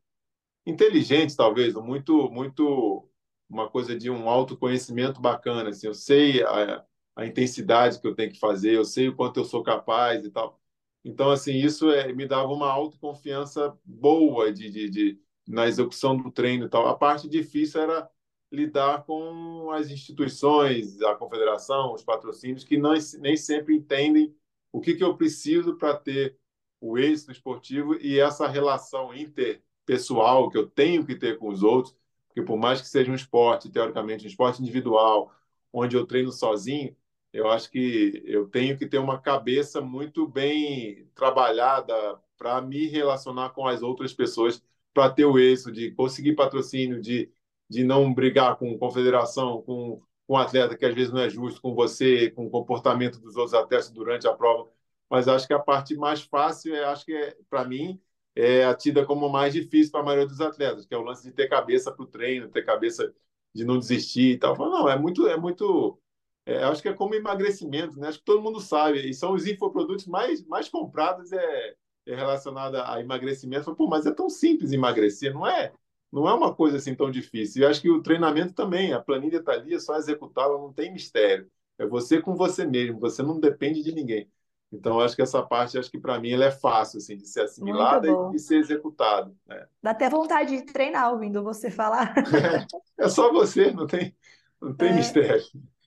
inteligente, 0.65 1.35
talvez, 1.35 1.73
muito 1.75 2.29
muito 2.31 3.09
uma 3.49 3.69
coisa 3.69 3.95
de 3.95 4.09
um 4.09 4.29
autoconhecimento 4.29 5.21
bacana. 5.21 5.69
Assim, 5.69 5.87
eu 5.87 5.93
sei 5.93 6.43
a, 6.43 6.85
a 7.15 7.25
intensidade 7.25 7.99
que 7.99 8.07
eu 8.07 8.15
tenho 8.15 8.31
que 8.31 8.39
fazer, 8.39 8.75
eu 8.75 8.85
sei 8.85 9.09
o 9.09 9.15
quanto 9.15 9.39
eu 9.39 9.45
sou 9.45 9.63
capaz 9.63 10.25
e 10.25 10.31
tal. 10.31 10.59
Então, 11.03 11.29
assim, 11.31 11.55
isso 11.57 11.89
é, 11.91 12.11
me 12.13 12.25
dava 12.25 12.51
uma 12.53 12.69
autoconfiança 12.71 13.77
boa 13.85 14.51
de, 14.51 14.69
de, 14.69 14.89
de, 14.89 15.21
na 15.47 15.67
execução 15.67 16.15
do 16.17 16.31
treino 16.31 16.65
e 16.65 16.69
tal. 16.69 16.87
A 16.87 16.95
parte 16.95 17.27
difícil 17.27 17.81
era 17.81 18.09
lidar 18.51 19.03
com 19.05 19.71
as 19.71 19.89
instituições, 19.89 21.01
a 21.01 21.15
confederação, 21.15 21.93
os 21.93 22.03
patrocínios, 22.03 22.63
que 22.63 22.77
não, 22.77 22.93
nem 23.19 23.35
sempre 23.35 23.75
entendem 23.75 24.33
o 24.71 24.79
que, 24.79 24.95
que 24.95 25.03
eu 25.03 25.17
preciso 25.17 25.75
para 25.75 25.97
ter 25.97 26.37
o 26.79 26.97
êxito 26.97 27.31
esportivo 27.31 27.95
e 27.95 28.19
essa 28.19 28.47
relação 28.47 29.13
interpessoal 29.83 30.49
que 30.49 30.57
eu 30.57 30.67
tenho 30.67 31.05
que 31.05 31.15
ter 31.15 31.37
com 31.37 31.49
os 31.49 31.63
outros, 31.63 31.95
porque 32.27 32.41
por 32.41 32.57
mais 32.57 32.81
que 32.81 32.87
seja 32.87 33.11
um 33.11 33.15
esporte, 33.15 33.69
teoricamente, 33.69 34.25
um 34.25 34.27
esporte 34.27 34.61
individual, 34.61 35.31
onde 35.71 35.95
eu 35.95 36.05
treino 36.05 36.31
sozinho, 36.31 36.95
eu 37.31 37.49
acho 37.49 37.69
que 37.71 38.21
eu 38.25 38.47
tenho 38.47 38.77
que 38.77 38.87
ter 38.87 38.99
uma 38.99 39.19
cabeça 39.19 39.81
muito 39.81 40.27
bem 40.27 41.07
trabalhada 41.15 41.93
para 42.37 42.61
me 42.61 42.87
relacionar 42.87 43.49
com 43.51 43.67
as 43.67 43.81
outras 43.81 44.13
pessoas 44.13 44.63
para 44.93 45.09
ter 45.11 45.25
o 45.25 45.39
êxito 45.39 45.71
de 45.71 45.91
conseguir 45.91 46.35
patrocínio, 46.35 47.01
de, 47.01 47.31
de 47.69 47.83
não 47.83 48.13
brigar 48.13 48.57
com 48.57 48.77
confederação, 48.77 49.61
com, 49.63 50.01
com 50.27 50.33
um 50.33 50.37
atleta 50.37 50.77
que 50.77 50.85
às 50.85 50.93
vezes 50.93 51.11
não 51.11 51.21
é 51.21 51.29
justo 51.29 51.61
com 51.61 51.73
você, 51.73 52.29
com 52.31 52.45
o 52.45 52.49
comportamento 52.49 53.19
dos 53.19 53.35
outros 53.35 53.55
atletas 53.55 53.89
durante 53.89 54.27
a 54.27 54.33
prova. 54.33 54.69
Mas 55.09 55.27
acho 55.27 55.47
que 55.47 55.53
a 55.53 55.59
parte 55.59 55.95
mais 55.95 56.21
fácil, 56.21 56.75
é, 56.75 56.85
acho 56.85 57.05
que 57.05 57.13
é, 57.13 57.35
para 57.49 57.65
mim, 57.65 57.99
é 58.35 58.65
a 58.65 58.73
tida 58.75 59.05
como 59.05 59.29
mais 59.29 59.53
difícil 59.53 59.91
para 59.91 60.01
a 60.01 60.03
maioria 60.03 60.27
dos 60.27 60.41
atletas, 60.41 60.85
que 60.85 60.93
é 60.93 60.97
o 60.97 61.03
lance 61.03 61.23
de 61.23 61.31
ter 61.31 61.47
cabeça 61.47 61.91
para 61.91 62.03
o 62.03 62.07
treino, 62.07 62.49
ter 62.49 62.63
cabeça 62.65 63.13
de 63.53 63.63
não 63.65 63.77
desistir 63.79 64.33
e 64.33 64.37
tal. 64.37 64.57
Não, 64.57 64.89
é 64.89 64.97
muito, 64.97 65.27
é 65.27 65.37
muito 65.37 65.99
é, 66.45 66.63
acho 66.63 66.81
que 66.81 66.89
é 66.89 66.93
como 66.93 67.15
emagrecimento, 67.15 67.97
né? 67.99 68.07
Acho 68.09 68.19
que 68.19 68.25
todo 68.25 68.41
mundo 68.41 68.59
sabe. 68.59 69.09
E 69.09 69.13
são 69.13 69.33
os 69.33 69.47
infoprodutos 69.47 70.05
mais, 70.07 70.45
mais 70.45 70.67
comprados 70.69 71.31
é, 71.31 71.75
é 72.05 72.15
relacionado 72.15 72.75
a 72.75 72.99
emagrecimento. 72.99 73.73
Pô, 73.75 73.87
mas 73.87 74.05
é 74.05 74.11
tão 74.13 74.29
simples 74.29 74.71
emagrecer, 74.71 75.33
não 75.33 75.47
é? 75.47 75.73
Não 76.11 76.27
é 76.27 76.33
uma 76.33 76.53
coisa 76.53 76.77
assim 76.77 76.95
tão 76.95 77.09
difícil. 77.09 77.63
E 77.63 77.65
acho 77.65 77.81
que 77.81 77.89
o 77.89 78.01
treinamento 78.01 78.53
também, 78.53 78.93
a 78.93 79.01
planilha 79.01 79.37
está 79.37 79.53
ali, 79.53 79.73
é 79.73 79.79
só 79.79 79.95
executá-la, 79.97 80.57
não 80.57 80.73
tem 80.73 80.91
mistério. 80.91 81.49
É 81.77 81.85
você 81.87 82.21
com 82.21 82.35
você 82.35 82.65
mesmo, 82.65 82.99
você 82.99 83.23
não 83.23 83.39
depende 83.39 83.81
de 83.81 83.93
ninguém. 83.93 84.29
Então, 84.73 84.99
acho 84.99 85.15
que 85.15 85.21
essa 85.21 85.41
parte, 85.43 85.77
acho 85.77 85.91
que 85.91 85.99
para 85.99 86.19
mim, 86.19 86.31
ela 86.31 86.45
é 86.45 86.51
fácil, 86.51 86.97
assim, 86.97 87.15
de 87.15 87.27
ser 87.27 87.41
assimilada 87.41 88.07
e 88.07 88.31
de 88.31 88.39
ser 88.39 88.57
executada. 88.57 89.31
Né? 89.47 89.65
Dá 89.81 89.91
até 89.91 90.09
vontade 90.09 90.57
de 90.57 90.63
treinar 90.63 91.11
ouvindo 91.11 91.43
você 91.43 91.69
falar. 91.69 92.13
É, 92.17 92.65
é 93.05 93.09
só 93.09 93.31
você, 93.31 93.71
não 93.71 93.85
tem, 93.85 94.15
não 94.61 94.73
tem 94.73 94.89
é. 94.89 94.93
mistério. 94.93 95.43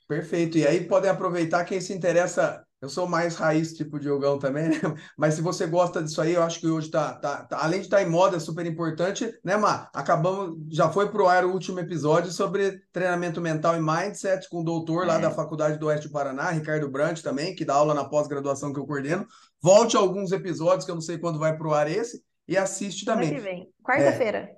Perfeito. 0.08 0.56
E 0.56 0.66
aí 0.66 0.84
podem 0.84 1.10
aproveitar 1.10 1.64
quem 1.64 1.80
se 1.80 1.92
interessa. 1.92 2.65
Eu 2.86 2.90
sou 2.90 3.08
mais 3.08 3.34
raiz, 3.34 3.72
tipo 3.72 3.98
Diogão 3.98 4.38
também, 4.38 4.68
né? 4.70 4.78
Mas 5.16 5.34
se 5.34 5.42
você 5.42 5.66
gosta 5.66 6.00
disso 6.00 6.20
aí, 6.20 6.34
eu 6.34 6.42
acho 6.42 6.60
que 6.60 6.68
hoje 6.68 6.88
tá, 6.88 7.14
tá, 7.14 7.44
tá 7.44 7.58
além 7.60 7.80
de 7.80 7.86
estar 7.86 7.96
tá 7.96 8.02
em 8.04 8.08
moda, 8.08 8.36
é 8.36 8.40
super 8.40 8.64
importante, 8.64 9.28
né, 9.42 9.56
Mar? 9.56 9.90
Acabamos, 9.92 10.56
já 10.70 10.88
foi 10.88 11.10
pro 11.10 11.26
ar 11.26 11.44
o 11.44 11.50
último 11.50 11.80
episódio 11.80 12.30
sobre 12.30 12.80
treinamento 12.92 13.40
mental 13.40 13.76
e 13.76 13.80
mindset 13.80 14.48
com 14.48 14.60
o 14.60 14.64
doutor 14.64 15.02
é. 15.02 15.06
lá 15.08 15.18
da 15.18 15.32
Faculdade 15.32 15.78
do 15.78 15.86
Oeste 15.86 16.06
do 16.06 16.12
Paraná, 16.12 16.50
Ricardo 16.50 16.88
Brant 16.88 17.20
também, 17.22 17.56
que 17.56 17.64
dá 17.64 17.74
aula 17.74 17.92
na 17.92 18.04
pós-graduação 18.04 18.72
que 18.72 18.78
eu 18.78 18.86
coordeno. 18.86 19.26
Volte 19.60 19.96
a 19.96 20.00
alguns 20.00 20.30
episódios, 20.30 20.84
que 20.84 20.90
eu 20.92 20.94
não 20.96 21.02
sei 21.02 21.18
quando 21.18 21.40
vai 21.40 21.56
pro 21.56 21.74
ar 21.74 21.90
esse, 21.90 22.22
e 22.46 22.56
assiste 22.56 23.04
também. 23.04 23.34
Quarta-feira. 23.82 24.38
É. 24.38 24.56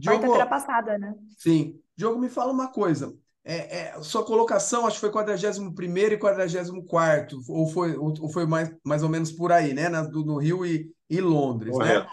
Quarta-feira 0.00 0.46
passada, 0.46 0.96
né? 0.96 1.12
Sim. 1.36 1.80
Diogo, 1.96 2.20
me 2.20 2.28
fala 2.28 2.52
uma 2.52 2.70
coisa 2.70 3.12
é, 3.44 3.78
é, 3.78 4.02
sua 4.02 4.24
colocação, 4.24 4.86
acho 4.86 4.96
que 4.96 5.00
foi 5.00 5.10
41 5.10 5.74
e 6.12 6.16
44, 6.16 7.42
ou 7.46 7.68
foi, 7.68 7.94
ou 7.94 8.28
foi 8.32 8.46
mais, 8.46 8.72
mais 8.82 9.02
ou 9.02 9.08
menos 9.08 9.30
por 9.30 9.52
aí, 9.52 9.74
né? 9.74 9.88
Na, 9.90 10.02
do, 10.02 10.24
no 10.24 10.38
Rio 10.38 10.64
e, 10.64 10.90
e 11.10 11.20
Londres, 11.20 11.76
né? 11.76 12.06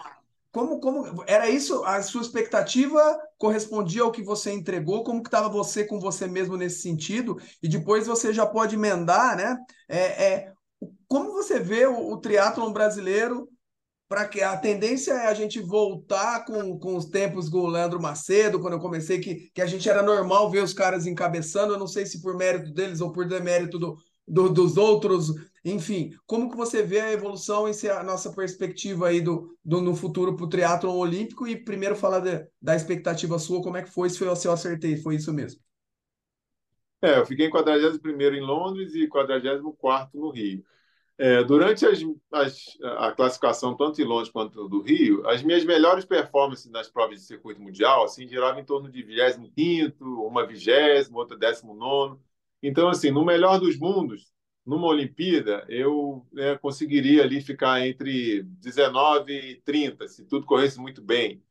Como, 0.52 0.80
como 0.80 1.24
era 1.26 1.48
isso? 1.48 1.82
A 1.84 2.02
sua 2.02 2.20
expectativa 2.20 3.00
correspondia 3.38 4.02
ao 4.02 4.12
que 4.12 4.22
você 4.22 4.52
entregou? 4.52 5.02
Como 5.02 5.22
que 5.22 5.28
estava 5.28 5.48
você 5.48 5.82
com 5.82 5.98
você 5.98 6.26
mesmo 6.26 6.58
nesse 6.58 6.82
sentido? 6.82 7.40
E 7.62 7.66
depois 7.66 8.06
você 8.06 8.34
já 8.34 8.44
pode 8.44 8.74
emendar, 8.76 9.34
né? 9.34 9.56
É, 9.88 10.24
é 10.24 10.52
como 11.08 11.32
você 11.32 11.58
vê 11.58 11.86
o, 11.86 12.12
o 12.12 12.18
triatlon 12.18 12.70
brasileiro 12.70 13.48
para 14.12 14.28
que 14.28 14.42
a 14.42 14.54
tendência 14.58 15.12
é 15.12 15.28
a 15.28 15.32
gente 15.32 15.58
voltar 15.58 16.44
com, 16.44 16.78
com 16.78 16.96
os 16.96 17.06
tempos 17.06 17.48
do 17.48 17.66
Leandro 17.66 17.98
Macedo, 17.98 18.60
quando 18.60 18.74
eu 18.74 18.78
comecei, 18.78 19.18
que, 19.18 19.50
que 19.54 19.62
a 19.62 19.66
gente 19.66 19.88
era 19.88 20.02
normal 20.02 20.50
ver 20.50 20.62
os 20.62 20.74
caras 20.74 21.06
encabeçando, 21.06 21.72
eu 21.72 21.78
não 21.78 21.86
sei 21.86 22.04
se 22.04 22.20
por 22.20 22.36
mérito 22.36 22.74
deles 22.74 23.00
ou 23.00 23.10
por 23.10 23.26
demérito 23.26 23.78
do, 23.78 23.96
do, 24.28 24.50
dos 24.50 24.76
outros, 24.76 25.32
enfim, 25.64 26.10
como 26.26 26.50
que 26.50 26.56
você 26.58 26.82
vê 26.82 27.00
a 27.00 27.10
evolução 27.10 27.66
e 27.66 27.88
a 27.88 28.02
nossa 28.02 28.30
perspectiva 28.30 29.08
aí 29.08 29.22
do, 29.22 29.56
do, 29.64 29.80
no 29.80 29.96
futuro 29.96 30.36
para 30.36 30.44
o 30.44 30.48
triatlon 30.50 30.94
olímpico? 30.94 31.48
E 31.48 31.56
primeiro 31.56 31.96
falar 31.96 32.20
de, 32.20 32.46
da 32.60 32.76
expectativa 32.76 33.38
sua, 33.38 33.62
como 33.62 33.78
é 33.78 33.82
que 33.82 33.90
foi, 33.90 34.10
se, 34.10 34.18
foi, 34.18 34.36
se 34.36 34.46
eu 34.46 34.52
acertei, 34.52 34.98
foi 34.98 35.14
isso 35.14 35.32
mesmo? 35.32 35.58
É, 37.00 37.18
eu 37.18 37.24
fiquei 37.24 37.46
em 37.46 37.50
41 37.50 38.34
em 38.34 38.42
Londres 38.42 38.94
e 38.94 39.08
44 39.08 40.20
no 40.20 40.28
Rio. 40.28 40.62
É, 41.18 41.44
durante 41.44 41.86
as, 41.86 42.00
as, 42.32 42.78
a 42.98 43.12
classificação, 43.12 43.76
tanto 43.76 44.00
em 44.00 44.04
Londres 44.04 44.30
quanto 44.30 44.68
do 44.68 44.80
Rio, 44.82 45.26
as 45.28 45.42
minhas 45.42 45.64
melhores 45.64 46.04
performances 46.04 46.70
nas 46.70 46.88
provas 46.88 47.20
de 47.20 47.26
circuito 47.26 47.60
mundial 47.60 48.04
assim, 48.04 48.26
giravam 48.26 48.60
em 48.60 48.64
torno 48.64 48.90
de 48.90 49.02
25, 49.02 50.04
uma 50.26 50.46
vigésima, 50.46 51.18
outra 51.18 51.36
19. 51.36 52.18
Então, 52.62 52.88
assim, 52.88 53.10
no 53.10 53.24
melhor 53.24 53.58
dos 53.60 53.78
mundos, 53.78 54.32
numa 54.64 54.86
Olimpíada, 54.86 55.66
eu 55.68 56.26
né, 56.32 56.56
conseguiria 56.58 57.22
ali 57.22 57.40
ficar 57.40 57.86
entre 57.86 58.42
19 58.44 59.32
e 59.32 59.56
30, 59.62 60.08
se 60.08 60.24
tudo 60.24 60.46
corresse 60.46 60.78
muito 60.80 61.02
bem. 61.02 61.42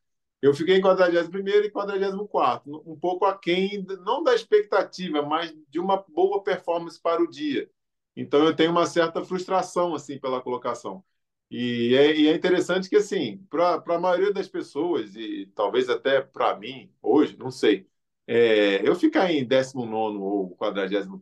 Eu 0.42 0.54
fiquei 0.54 0.78
em 0.78 0.82
41 0.82 1.66
e 1.66 1.70
44, 1.70 2.84
um 2.86 2.98
pouco 3.00 3.26
aquém, 3.26 3.86
não 4.04 4.24
da 4.24 4.34
expectativa, 4.34 5.22
mas 5.22 5.54
de 5.70 5.80
uma 5.80 5.98
boa 6.10 6.44
performance 6.44 7.00
para 7.00 7.22
o 7.22 7.30
dia. 7.30 7.70
Então 8.16 8.44
eu 8.46 8.56
tenho 8.56 8.72
uma 8.72 8.86
certa 8.86 9.24
frustração 9.24 9.96
assim 9.96 10.20
pela 10.20 10.42
colocação. 10.42 11.04
E 11.50 11.96
é, 11.96 12.16
e 12.18 12.28
é 12.28 12.34
interessante 12.36 12.90
que 12.90 12.96
assim, 12.96 13.38
para 13.50 13.76
a 13.96 14.00
maioria 14.00 14.32
das 14.34 14.48
pessoas 14.48 15.16
e 15.16 15.48
talvez 15.56 15.90
até 15.90 16.22
para 16.22 16.56
mim 16.58 16.90
hoje, 17.02 17.38
não 17.38 17.52
sei, 17.52 17.88
é, 18.28 18.88
eu 18.88 18.96
ficar 18.96 19.32
em 19.32 19.46
19 19.46 20.18
ou 20.18 20.56
41 20.56 21.20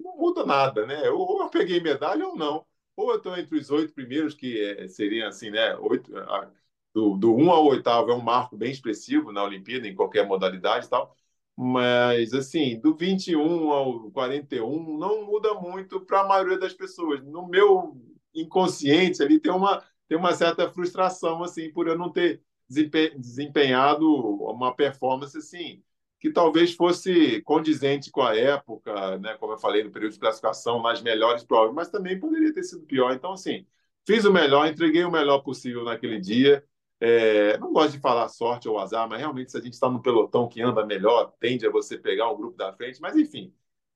não 0.00 0.16
muda 0.16 0.44
nada, 0.46 0.86
né? 0.86 1.08
Ou 1.10 1.42
eu 1.42 1.50
peguei 1.50 1.80
medalha 1.80 2.26
ou 2.26 2.36
não. 2.36 2.66
Ou 2.96 3.10
eu 3.10 3.16
estou 3.18 3.36
entre 3.36 3.58
os 3.58 3.70
oito 3.70 3.92
primeiros, 3.92 4.34
que 4.34 4.58
é, 4.60 4.88
seriam 4.88 5.28
assim, 5.28 5.50
né? 5.50 5.76
Oito, 5.76 6.16
a, 6.16 6.50
do, 6.94 7.16
do 7.16 7.34
1 7.34 7.44
um 7.44 7.50
ao 7.50 7.66
oitavo 7.66 8.10
é 8.10 8.14
um 8.14 8.22
marco 8.22 8.56
bem 8.56 8.70
expressivo 8.70 9.32
na 9.32 9.44
Olimpíada, 9.44 9.86
em 9.86 9.94
qualquer 9.94 10.26
modalidade 10.26 10.86
e 10.86 10.88
tal. 10.90 11.14
Mas, 11.56 12.34
assim, 12.34 12.78
do 12.78 12.94
21 12.94 13.70
ao 13.70 14.10
41 14.10 14.98
não 14.98 15.24
muda 15.24 15.54
muito 15.54 16.00
para 16.00 16.20
a 16.20 16.28
maioria 16.28 16.58
das 16.58 16.74
pessoas. 16.74 17.22
No 17.24 17.48
meu 17.48 17.96
inconsciente 18.34 19.22
ali 19.22 19.40
tem 19.40 19.50
uma, 19.52 19.82
tem 20.06 20.18
uma 20.18 20.34
certa 20.34 20.70
frustração, 20.70 21.42
assim, 21.42 21.72
por 21.72 21.88
eu 21.88 21.96
não 21.96 22.12
ter 22.12 22.42
desempenhado 22.68 24.06
uma 24.06 24.74
performance, 24.74 25.38
assim, 25.38 25.82
que 26.20 26.30
talvez 26.30 26.74
fosse 26.74 27.40
condizente 27.42 28.10
com 28.10 28.22
a 28.22 28.36
época, 28.36 29.18
né? 29.18 29.34
Como 29.38 29.52
eu 29.54 29.58
falei, 29.58 29.82
no 29.82 29.90
período 29.90 30.12
de 30.12 30.18
classificação, 30.18 30.82
nas 30.82 31.00
melhores 31.00 31.44
provas, 31.44 31.74
mas 31.74 31.88
também 31.88 32.18
poderia 32.18 32.52
ter 32.52 32.64
sido 32.64 32.84
pior. 32.84 33.12
Então, 33.14 33.32
assim, 33.32 33.66
fiz 34.06 34.24
o 34.24 34.32
melhor, 34.32 34.66
entreguei 34.68 35.04
o 35.04 35.10
melhor 35.10 35.40
possível 35.40 35.84
naquele 35.84 36.20
dia 36.20 36.62
é, 37.00 37.58
não 37.58 37.72
gosto 37.72 37.92
de 37.92 38.00
falar 38.00 38.28
sorte 38.28 38.68
ou 38.68 38.78
azar, 38.78 39.08
mas 39.08 39.18
realmente 39.18 39.50
se 39.50 39.58
a 39.58 39.60
gente 39.60 39.74
está 39.74 39.88
no 39.90 40.02
pelotão 40.02 40.48
que 40.48 40.62
anda 40.62 40.84
melhor, 40.86 41.32
tende 41.38 41.66
a 41.66 41.70
você 41.70 41.98
pegar 41.98 42.30
o 42.30 42.36
grupo 42.36 42.56
da 42.56 42.72
frente. 42.72 43.00
Mas 43.00 43.16
enfim, 43.16 43.52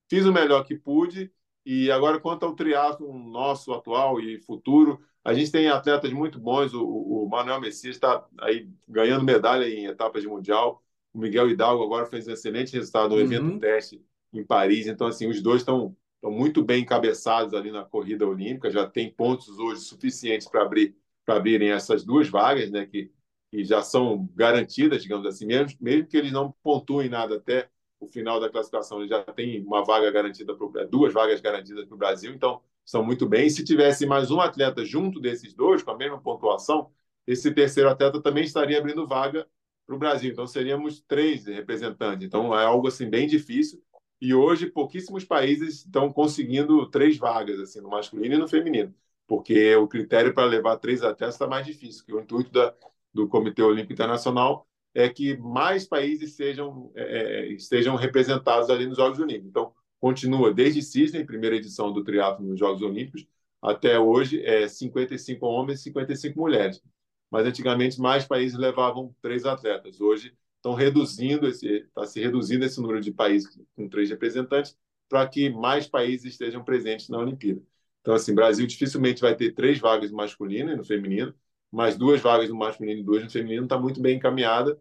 fiz 0.09 0.27
o 0.27 0.33
melhor 0.33 0.65
que 0.65 0.77
pude 0.77 1.33
E 1.65 1.91
agora, 1.91 2.21
quanto 2.21 2.45
ao 2.47 2.55
triatlo 2.55 3.13
nosso 3.19 3.73
atual 3.73 4.21
e 4.21 4.39
futuro, 4.41 5.01
a 5.25 5.35
gente 5.35 5.53
tem 5.53 5.69
atletas 5.69 6.13
muito 6.13 6.39
bons. 6.39 6.75
O, 6.75 6.85
o 6.85 7.29
Manuel 7.29 7.61
Messias 7.61 7.97
está 7.97 8.27
aí 8.41 8.69
ganhando 8.89 9.25
medalha 9.25 9.69
em 9.69 9.87
etapas 9.87 10.23
de 10.23 10.29
mundial. 10.29 10.83
O 11.13 11.19
Miguel 11.19 11.51
Hidalgo 11.51 11.85
agora 11.85 12.07
fez 12.07 12.27
um 12.29 12.33
excelente 12.33 12.73
resultado 12.75 13.11
no 13.11 13.17
uhum. 13.17 13.23
evento 13.23 13.59
teste 13.61 14.05
em 14.33 14.45
Paris. 14.45 14.87
Então, 14.87 15.07
assim, 15.07 15.29
os 15.29 15.43
dois 15.43 15.63
estão 15.63 15.97
estão 16.21 16.31
muito 16.31 16.63
bem 16.63 16.83
encabeçados 16.83 17.55
ali 17.55 17.71
na 17.73 17.83
corrida 17.83 18.27
olímpica, 18.29 18.71
já 18.71 18.87
tem 18.87 19.11
pontos 19.11 19.59
hoje 19.59 19.81
suficientes 19.81 20.47
para 20.47 20.63
abrir 20.63 20.95
para 21.31 21.37
abrirem 21.37 21.71
essas 21.71 22.05
duas 22.05 22.29
vagas, 22.29 22.73
né, 22.73 22.87
que, 22.87 23.09
que 23.53 23.63
já 23.63 23.83
são 23.83 24.29
garantidas, 24.35 25.01
digamos 25.01 25.25
assim, 25.25 25.47
mesmo, 25.47 25.79
mesmo 25.81 26.09
que 26.09 26.17
eles 26.17 26.33
não 26.33 26.53
pontuem 26.61 27.09
nada 27.09 27.37
até 27.37 27.71
o 28.01 28.09
final 28.09 28.41
da 28.41 28.51
classificação, 28.51 28.99
eles 28.99 29.11
já 29.11 29.23
tem 29.23 29.63
uma 29.65 29.85
vaga 29.85 30.11
garantida 30.11 30.57
para 30.57 30.85
duas 30.87 31.13
vagas 31.13 31.41
garantidas 31.41 31.87
para 31.87 31.95
o 31.95 31.99
Brasil, 31.99 32.33
então 32.33 32.61
estão 32.85 33.05
muito 33.05 33.29
bem. 33.29 33.47
E 33.47 33.51
se 33.51 33.63
tivesse 33.63 34.07
mais 34.07 34.33
um 34.33 34.41
atleta 34.41 34.85
junto 34.85 35.21
desses 35.21 35.55
dois 35.55 35.85
com 35.85 35.93
a 35.93 35.97
mesma 35.97 36.21
pontuação, 36.21 36.91
esse 37.27 37.53
terceiro 37.55 37.91
atleta 37.91 38.21
também 38.21 38.43
estaria 38.43 38.79
abrindo 38.79 39.07
vaga 39.07 39.47
para 39.87 39.95
o 39.95 39.99
Brasil. 39.99 40.33
Então 40.33 40.47
seríamos 40.49 41.01
três 41.07 41.47
representantes. 41.47 42.27
Então 42.27 42.59
é 42.59 42.65
algo 42.65 42.89
assim 42.89 43.09
bem 43.09 43.29
difícil. 43.29 43.81
E 44.21 44.35
hoje 44.35 44.67
pouquíssimos 44.67 45.25
países 45.25 45.85
estão 45.85 46.13
conseguindo 46.13 46.91
três 46.91 47.17
vagas, 47.19 47.61
assim, 47.61 47.81
no 47.81 47.91
masculino 47.91 48.35
e 48.35 48.39
no 48.39 48.49
feminino, 48.49 48.93
porque 49.31 49.77
o 49.77 49.87
critério 49.87 50.35
para 50.35 50.45
levar 50.45 50.77
três 50.79 51.05
atletas 51.05 51.37
está 51.37 51.47
mais 51.47 51.65
difícil, 51.65 52.05
que 52.05 52.13
o 52.13 52.21
intuito 52.21 52.51
da, 52.51 52.75
do 53.15 53.29
Comitê 53.29 53.63
Olímpico 53.63 53.93
Internacional 53.93 54.67
é 54.93 55.09
que 55.09 55.37
mais 55.37 55.87
países 55.87 56.35
sejam, 56.35 56.91
é, 56.97 57.03
é 57.03 57.53
estejam 57.53 57.95
representados 57.95 58.69
ali 58.71 58.87
nos 58.87 58.97
Jogos 58.97 59.21
Olímpicos. 59.21 59.49
Então, 59.51 59.73
continua 60.01 60.53
desde 60.53 60.83
Sydney, 60.83 61.25
primeira 61.25 61.55
edição 61.55 61.93
do 61.93 62.03
triatlo 62.03 62.45
nos 62.45 62.59
Jogos 62.59 62.83
Olímpicos, 62.83 63.25
até 63.63 64.01
hoje 64.01 64.45
é 64.45 64.67
55 64.67 65.47
homens 65.47 65.79
e 65.79 65.83
55 65.85 66.37
mulheres. 66.37 66.83
Mas 67.31 67.47
antigamente 67.47 68.01
mais 68.01 68.25
países 68.25 68.59
levavam 68.59 69.15
três 69.23 69.47
atletas. 69.47 70.01
Hoje 70.01 70.37
estão 70.57 70.75
reduzindo 70.75 71.47
esse, 71.47 71.69
está 71.69 72.05
se 72.05 72.19
reduzindo 72.21 72.65
esse 72.65 72.81
número 72.81 73.01
de 73.01 73.13
países 73.13 73.57
com 73.77 73.89
três 73.89 74.11
representantes 74.11 74.77
para 75.09 75.29
que 75.29 75.51
mais 75.51 75.87
países 75.87 76.33
estejam 76.33 76.65
presentes 76.65 77.09
na 77.09 77.19
Olimpíada. 77.19 77.63
Então, 78.01 78.15
assim, 78.15 78.35
Brasil 78.35 78.67
dificilmente 78.67 79.21
vai 79.21 79.37
ter 79.37 79.53
três 79.53 79.79
vagas 79.79 80.11
no 80.11 80.17
masculino 80.17 80.73
e 80.73 80.77
no 80.77 80.85
feminino, 80.85 81.35
mas 81.71 81.97
duas 81.97 82.21
vagas 82.21 82.49
no 82.49 82.57
masculino 82.57 83.01
e 83.01 83.05
duas 83.05 83.23
no 83.23 83.31
feminino 83.31 83.65
está 83.65 83.79
muito 83.79 84.01
bem 84.01 84.17
encaminhada. 84.17 84.79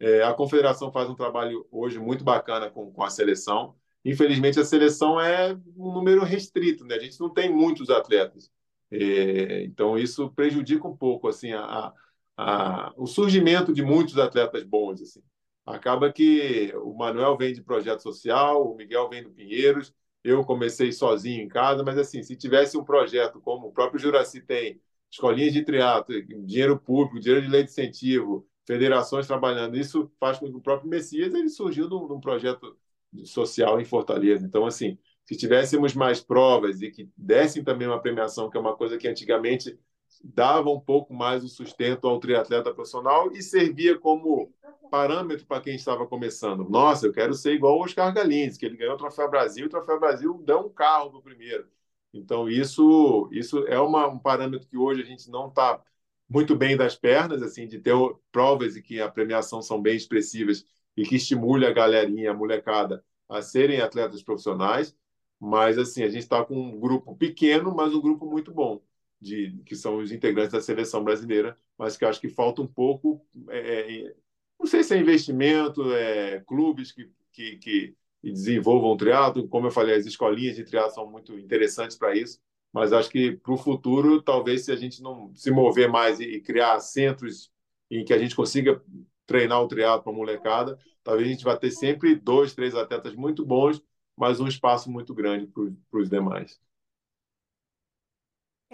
É, 0.00 0.22
a 0.22 0.34
confederação 0.34 0.90
faz 0.90 1.08
um 1.08 1.14
trabalho 1.14 1.66
hoje 1.70 1.98
muito 1.98 2.24
bacana 2.24 2.70
com, 2.70 2.92
com 2.92 3.02
a 3.04 3.10
seleção. 3.10 3.76
Infelizmente, 4.04 4.58
a 4.58 4.64
seleção 4.64 5.20
é 5.20 5.54
um 5.76 5.92
número 5.92 6.24
restrito, 6.24 6.84
né? 6.84 6.96
A 6.96 6.98
gente 6.98 7.20
não 7.20 7.30
tem 7.30 7.50
muitos 7.52 7.88
atletas. 7.88 8.50
É, 8.90 9.62
então, 9.64 9.96
isso 9.96 10.30
prejudica 10.32 10.86
um 10.88 10.96
pouco 10.96 11.28
assim 11.28 11.52
a, 11.52 11.92
a, 12.36 12.92
o 12.96 13.06
surgimento 13.06 13.72
de 13.72 13.82
muitos 13.82 14.18
atletas 14.18 14.64
bons. 14.64 15.00
Assim. 15.00 15.22
Acaba 15.64 16.12
que 16.12 16.72
o 16.76 16.92
Manuel 16.94 17.36
vem 17.36 17.54
de 17.54 17.62
projeto 17.62 18.02
social, 18.02 18.70
o 18.70 18.74
Miguel 18.76 19.08
vem 19.08 19.22
do 19.22 19.30
Pinheiros, 19.30 19.94
eu 20.24 20.44
comecei 20.44 20.92
sozinho 20.92 21.42
em 21.42 21.48
casa, 21.48 21.82
mas 21.82 21.98
assim, 21.98 22.22
se 22.22 22.36
tivesse 22.36 22.76
um 22.78 22.84
projeto 22.84 23.40
como 23.40 23.68
o 23.68 23.72
próprio 23.72 24.00
Juraci 24.00 24.40
tem, 24.40 24.80
escolinhas 25.10 25.52
de 25.52 25.64
triatlo, 25.64 26.22
dinheiro 26.22 26.78
público, 26.78 27.20
dinheiro 27.20 27.42
de 27.42 27.48
lei 27.48 27.64
de 27.64 27.70
incentivo, 27.70 28.46
federações 28.66 29.26
trabalhando, 29.26 29.76
isso 29.76 30.10
faz 30.18 30.38
com 30.38 30.46
que 30.46 30.56
o 30.56 30.60
próprio 30.60 30.88
Messias 30.88 31.34
ele 31.34 31.48
surgiu 31.48 31.88
de 31.88 31.94
um, 31.94 32.20
projeto 32.20 32.76
social 33.24 33.80
em 33.80 33.84
Fortaleza. 33.84 34.46
Então, 34.46 34.64
assim, 34.64 34.98
se 35.24 35.36
tivéssemos 35.36 35.94
mais 35.94 36.20
provas 36.20 36.80
e 36.80 36.90
que 36.90 37.10
dessem 37.16 37.62
também 37.62 37.86
uma 37.88 38.00
premiação, 38.00 38.48
que 38.48 38.56
é 38.56 38.60
uma 38.60 38.76
coisa 38.76 38.96
que 38.96 39.08
antigamente 39.08 39.78
dava 40.22 40.70
um 40.70 40.80
pouco 40.80 41.12
mais 41.12 41.42
o 41.44 41.48
sustento 41.48 42.06
ao 42.06 42.20
triatleta 42.20 42.72
profissional 42.72 43.32
e 43.32 43.42
servia 43.42 43.98
como 43.98 44.52
parâmetro 44.90 45.46
para 45.46 45.60
quem 45.62 45.74
estava 45.74 46.06
começando. 46.06 46.68
Nossa, 46.68 47.06
eu 47.06 47.12
quero 47.12 47.34
ser 47.34 47.54
igual 47.54 47.78
o 47.78 47.82
Oscar 47.82 48.12
Galins, 48.12 48.56
que 48.56 48.66
ele 48.66 48.76
ganhou 48.76 48.94
o 48.94 48.98
Troféu 48.98 49.30
Brasil, 49.30 49.66
o 49.66 49.68
Troféu 49.68 49.98
Brasil 49.98 50.42
dá 50.44 50.58
um 50.58 50.68
carro 50.68 51.10
para 51.10 51.18
o 51.18 51.22
primeiro. 51.22 51.66
Então, 52.12 52.48
isso, 52.48 53.28
isso 53.32 53.66
é 53.66 53.80
uma, 53.80 54.06
um 54.06 54.18
parâmetro 54.18 54.68
que 54.68 54.76
hoje 54.76 55.02
a 55.02 55.04
gente 55.04 55.30
não 55.30 55.48
está 55.48 55.82
muito 56.28 56.54
bem 56.54 56.76
das 56.76 56.94
pernas, 56.94 57.42
assim, 57.42 57.66
de 57.66 57.78
ter 57.78 57.94
provas 58.30 58.76
e 58.76 58.82
que 58.82 59.00
a 59.00 59.10
premiação 59.10 59.62
são 59.62 59.80
bem 59.80 59.96
expressivas 59.96 60.64
e 60.96 61.04
que 61.04 61.16
estimule 61.16 61.66
a 61.66 61.72
galerinha, 61.72 62.30
a 62.30 62.34
molecada, 62.34 63.02
a 63.28 63.40
serem 63.40 63.80
atletas 63.80 64.22
profissionais. 64.22 64.94
Mas, 65.40 65.78
assim, 65.78 66.02
a 66.02 66.08
gente 66.08 66.22
está 66.22 66.44
com 66.44 66.54
um 66.54 66.78
grupo 66.78 67.16
pequeno, 67.16 67.74
mas 67.74 67.94
um 67.94 68.00
grupo 68.00 68.26
muito 68.26 68.52
bom 68.52 68.80
de, 69.22 69.62
que 69.64 69.76
são 69.76 69.98
os 69.98 70.10
integrantes 70.10 70.52
da 70.52 70.60
seleção 70.60 71.04
brasileira, 71.04 71.56
mas 71.78 71.96
que 71.96 72.04
acho 72.04 72.20
que 72.20 72.28
falta 72.28 72.60
um 72.60 72.66
pouco, 72.66 73.24
é, 73.48 74.08
é, 74.08 74.14
não 74.58 74.66
sei 74.66 74.82
se 74.82 74.94
é 74.94 74.98
investimento, 74.98 75.92
é, 75.94 76.40
clubes 76.40 76.90
que, 76.92 77.08
que, 77.32 77.56
que 77.58 77.96
desenvolvam 78.22 78.96
triatlo, 78.96 79.48
como 79.48 79.68
eu 79.68 79.70
falei, 79.70 79.94
as 79.94 80.06
escolinhas 80.06 80.56
de 80.56 80.64
triatlo 80.64 80.92
são 80.94 81.10
muito 81.10 81.38
interessantes 81.38 81.96
para 81.96 82.16
isso, 82.16 82.40
mas 82.72 82.92
acho 82.92 83.10
que 83.10 83.32
para 83.32 83.52
o 83.52 83.56
futuro, 83.56 84.20
talvez 84.20 84.64
se 84.64 84.72
a 84.72 84.76
gente 84.76 85.00
não 85.02 85.32
se 85.36 85.50
mover 85.50 85.88
mais 85.88 86.18
e, 86.20 86.24
e 86.24 86.40
criar 86.40 86.80
centros 86.80 87.52
em 87.90 88.04
que 88.04 88.12
a 88.12 88.18
gente 88.18 88.34
consiga 88.34 88.82
treinar 89.26 89.62
o 89.62 89.68
triatlo 89.68 90.02
para 90.02 90.12
a 90.12 90.16
molecada, 90.16 90.78
talvez 91.04 91.28
a 91.28 91.30
gente 91.30 91.44
vá 91.44 91.56
ter 91.56 91.70
sempre 91.70 92.16
dois, 92.16 92.54
três 92.54 92.74
atletas 92.74 93.14
muito 93.14 93.44
bons, 93.44 93.82
mas 94.16 94.40
um 94.40 94.48
espaço 94.48 94.90
muito 94.90 95.14
grande 95.14 95.46
para 95.46 96.00
os 96.00 96.10
demais. 96.10 96.60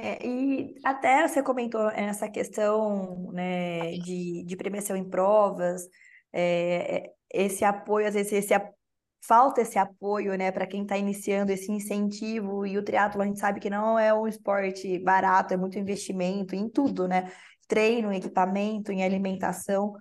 É, 0.00 0.24
e 0.24 0.76
até 0.84 1.26
você 1.26 1.42
comentou 1.42 1.90
essa 1.90 2.28
questão 2.28 3.32
né, 3.32 3.90
de, 3.98 4.44
de 4.44 4.56
premiação 4.56 4.96
em 4.96 5.02
provas, 5.08 5.82
é, 6.32 7.10
esse 7.28 7.64
apoio, 7.64 8.06
às 8.06 8.14
vezes 8.14 8.32
esse, 8.32 8.54
falta 9.26 9.60
esse 9.60 9.76
apoio 9.76 10.36
né, 10.38 10.52
para 10.52 10.68
quem 10.68 10.82
está 10.82 10.96
iniciando, 10.96 11.50
esse 11.50 11.72
incentivo, 11.72 12.64
e 12.64 12.78
o 12.78 12.84
triatlo 12.84 13.20
a 13.20 13.26
gente 13.26 13.40
sabe 13.40 13.58
que 13.58 13.68
não 13.68 13.98
é 13.98 14.14
um 14.14 14.28
esporte 14.28 15.00
barato, 15.00 15.52
é 15.52 15.56
muito 15.56 15.76
investimento 15.76 16.54
em 16.54 16.68
tudo, 16.68 17.08
né? 17.08 17.32
Treino, 17.66 18.12
equipamento, 18.12 18.92
em 18.92 19.02
alimentação. 19.02 19.94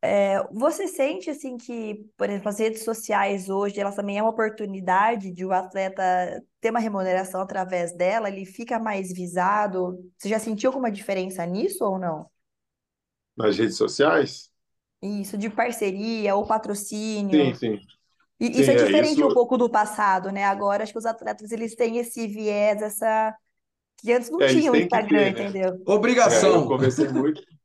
É, 0.00 0.42
você 0.52 0.86
sente 0.86 1.28
assim 1.28 1.56
que, 1.56 2.06
por 2.16 2.28
exemplo, 2.28 2.48
as 2.48 2.58
redes 2.58 2.84
sociais 2.84 3.48
hoje, 3.48 3.80
elas 3.80 3.96
também 3.96 4.18
é 4.18 4.22
uma 4.22 4.30
oportunidade 4.30 5.32
de 5.32 5.44
o 5.44 5.52
atleta 5.52 6.02
ter 6.60 6.70
uma 6.70 6.78
remuneração 6.78 7.40
através 7.40 7.96
dela, 7.96 8.28
ele 8.28 8.44
fica 8.44 8.78
mais 8.78 9.12
visado. 9.12 9.98
Você 10.16 10.28
já 10.28 10.38
sentiu 10.38 10.70
alguma 10.70 10.90
diferença 10.90 11.44
nisso 11.44 11.84
ou 11.84 11.98
não? 11.98 12.26
Nas 13.36 13.58
redes 13.58 13.76
sociais? 13.76 14.50
Isso, 15.02 15.36
de 15.36 15.50
parceria 15.50 16.34
ou 16.34 16.46
patrocínio. 16.46 17.46
Sim, 17.46 17.54
sim. 17.54 17.80
E, 18.40 18.46
sim, 18.46 18.60
isso 18.60 18.70
é, 18.70 18.74
é 18.74 18.84
diferente 18.84 19.18
isso... 19.18 19.26
um 19.26 19.34
pouco 19.34 19.56
do 19.56 19.68
passado, 19.68 20.30
né? 20.30 20.44
Agora 20.44 20.84
acho 20.84 20.92
que 20.92 20.98
os 20.98 21.06
atletas 21.06 21.50
eles 21.50 21.74
têm 21.74 21.98
esse 21.98 22.26
viés, 22.26 22.80
essa 22.82 23.34
que 23.96 24.12
antes 24.12 24.30
não 24.30 24.40
é, 24.40 24.48
tinham 24.48 24.76
Instagram, 24.76 25.32
ter, 25.32 25.34
né? 25.34 25.48
entendeu? 25.48 25.82
Obrigação. 25.86 26.52
É, 26.52 26.56
eu 26.56 26.66
conversei 26.66 27.08
muito. 27.08 27.42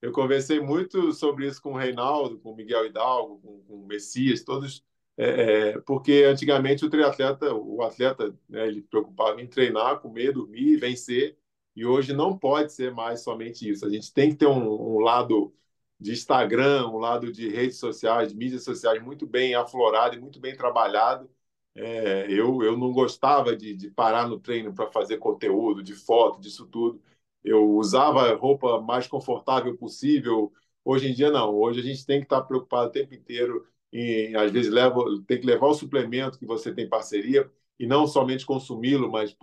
Eu 0.00 0.12
conversei 0.12 0.60
muito 0.60 1.12
sobre 1.12 1.46
isso 1.46 1.60
com 1.60 1.72
o 1.72 1.76
Reinaldo, 1.76 2.38
com 2.38 2.52
o 2.52 2.56
Miguel 2.56 2.86
Hidalgo, 2.86 3.40
com, 3.40 3.60
com 3.62 3.74
o 3.82 3.86
Messias, 3.86 4.44
todos, 4.44 4.84
é, 5.16 5.70
é, 5.72 5.80
porque 5.80 6.24
antigamente 6.24 6.84
o 6.84 6.90
triatleta, 6.90 7.52
o 7.52 7.82
atleta, 7.82 8.32
né, 8.48 8.68
ele 8.68 8.82
preocupava 8.82 9.40
em 9.42 9.48
treinar, 9.48 10.00
comer, 10.00 10.32
dormir, 10.32 10.76
vencer, 10.76 11.36
e 11.74 11.84
hoje 11.84 12.12
não 12.12 12.38
pode 12.38 12.72
ser 12.72 12.92
mais 12.92 13.22
somente 13.22 13.68
isso. 13.68 13.84
A 13.84 13.90
gente 13.90 14.12
tem 14.12 14.30
que 14.30 14.36
ter 14.36 14.46
um, 14.46 14.96
um 14.96 15.00
lado 15.00 15.52
de 15.98 16.12
Instagram, 16.12 16.88
um 16.88 16.98
lado 16.98 17.32
de 17.32 17.48
redes 17.48 17.78
sociais, 17.78 18.30
de 18.30 18.36
mídias 18.36 18.62
sociais 18.64 19.02
muito 19.02 19.26
bem 19.26 19.54
aflorado 19.54 20.14
e 20.16 20.20
muito 20.20 20.38
bem 20.40 20.56
trabalhado. 20.56 21.28
É, 21.74 22.26
eu, 22.30 22.62
eu 22.62 22.76
não 22.76 22.92
gostava 22.92 23.56
de, 23.56 23.74
de 23.74 23.90
parar 23.90 24.28
no 24.28 24.38
treino 24.40 24.72
para 24.74 24.90
fazer 24.90 25.18
conteúdo, 25.18 25.82
de 25.82 25.94
foto, 25.94 26.40
disso 26.40 26.66
tudo 26.66 27.00
eu 27.48 27.70
usava 27.70 28.30
a 28.30 28.34
roupa 28.34 28.80
mais 28.80 29.06
confortável 29.06 29.76
possível. 29.76 30.52
Hoje 30.84 31.10
em 31.10 31.14
dia, 31.14 31.30
não. 31.30 31.54
Hoje 31.54 31.80
a 31.80 31.82
gente 31.82 32.04
tem 32.04 32.18
que 32.20 32.26
estar 32.26 32.42
preocupado 32.42 32.88
o 32.88 32.92
tempo 32.92 33.14
inteiro 33.14 33.64
em, 33.92 34.34
às 34.34 34.50
vezes, 34.50 34.70
leva, 34.70 35.02
tem 35.26 35.40
que 35.40 35.46
levar 35.46 35.66
o 35.66 35.74
suplemento 35.74 36.38
que 36.38 36.46
você 36.46 36.72
tem 36.72 36.88
parceria 36.88 37.50
e 37.78 37.86
não 37.86 38.06
somente 38.06 38.44
consumi-lo, 38.44 39.10
mas 39.10 39.34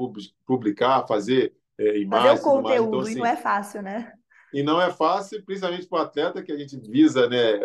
publicar, 0.46 1.08
fazer 1.08 1.54
é, 1.78 2.00
imagens. 2.00 2.42
Fazer 2.42 2.42
o 2.42 2.62
conteúdo, 2.62 2.88
então, 2.88 3.00
assim, 3.00 3.12
e 3.14 3.16
não 3.16 3.26
é 3.26 3.36
fácil, 3.36 3.82
né? 3.82 4.14
E 4.54 4.64
não 4.64 4.82
é 4.82 4.92
fácil, 4.92 5.44
principalmente 5.44 5.88
para 5.88 6.00
o 6.00 6.02
atleta, 6.02 6.44
que 6.44 6.52
a 6.52 6.58
gente 6.58 6.78
visa 6.78 7.28
né, 7.28 7.60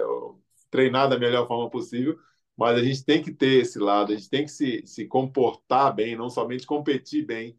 treinar 0.71 1.09
da 1.09 1.19
melhor 1.19 1.47
forma 1.47 1.69
possível, 1.69 2.17
mas 2.57 2.79
a 2.79 2.83
gente 2.83 3.05
tem 3.05 3.23
que 3.23 3.33
ter 3.33 3.61
esse 3.61 3.79
lado, 3.79 4.13
a 4.13 4.17
gente 4.17 4.31
tem 4.31 4.45
que 4.45 4.51
se, 4.51 4.83
se 4.87 5.07
comportar 5.07 5.95
bem, 5.95 6.17
não 6.17 6.29
somente 6.29 6.67
competir 6.67 7.27
bem, 7.27 7.57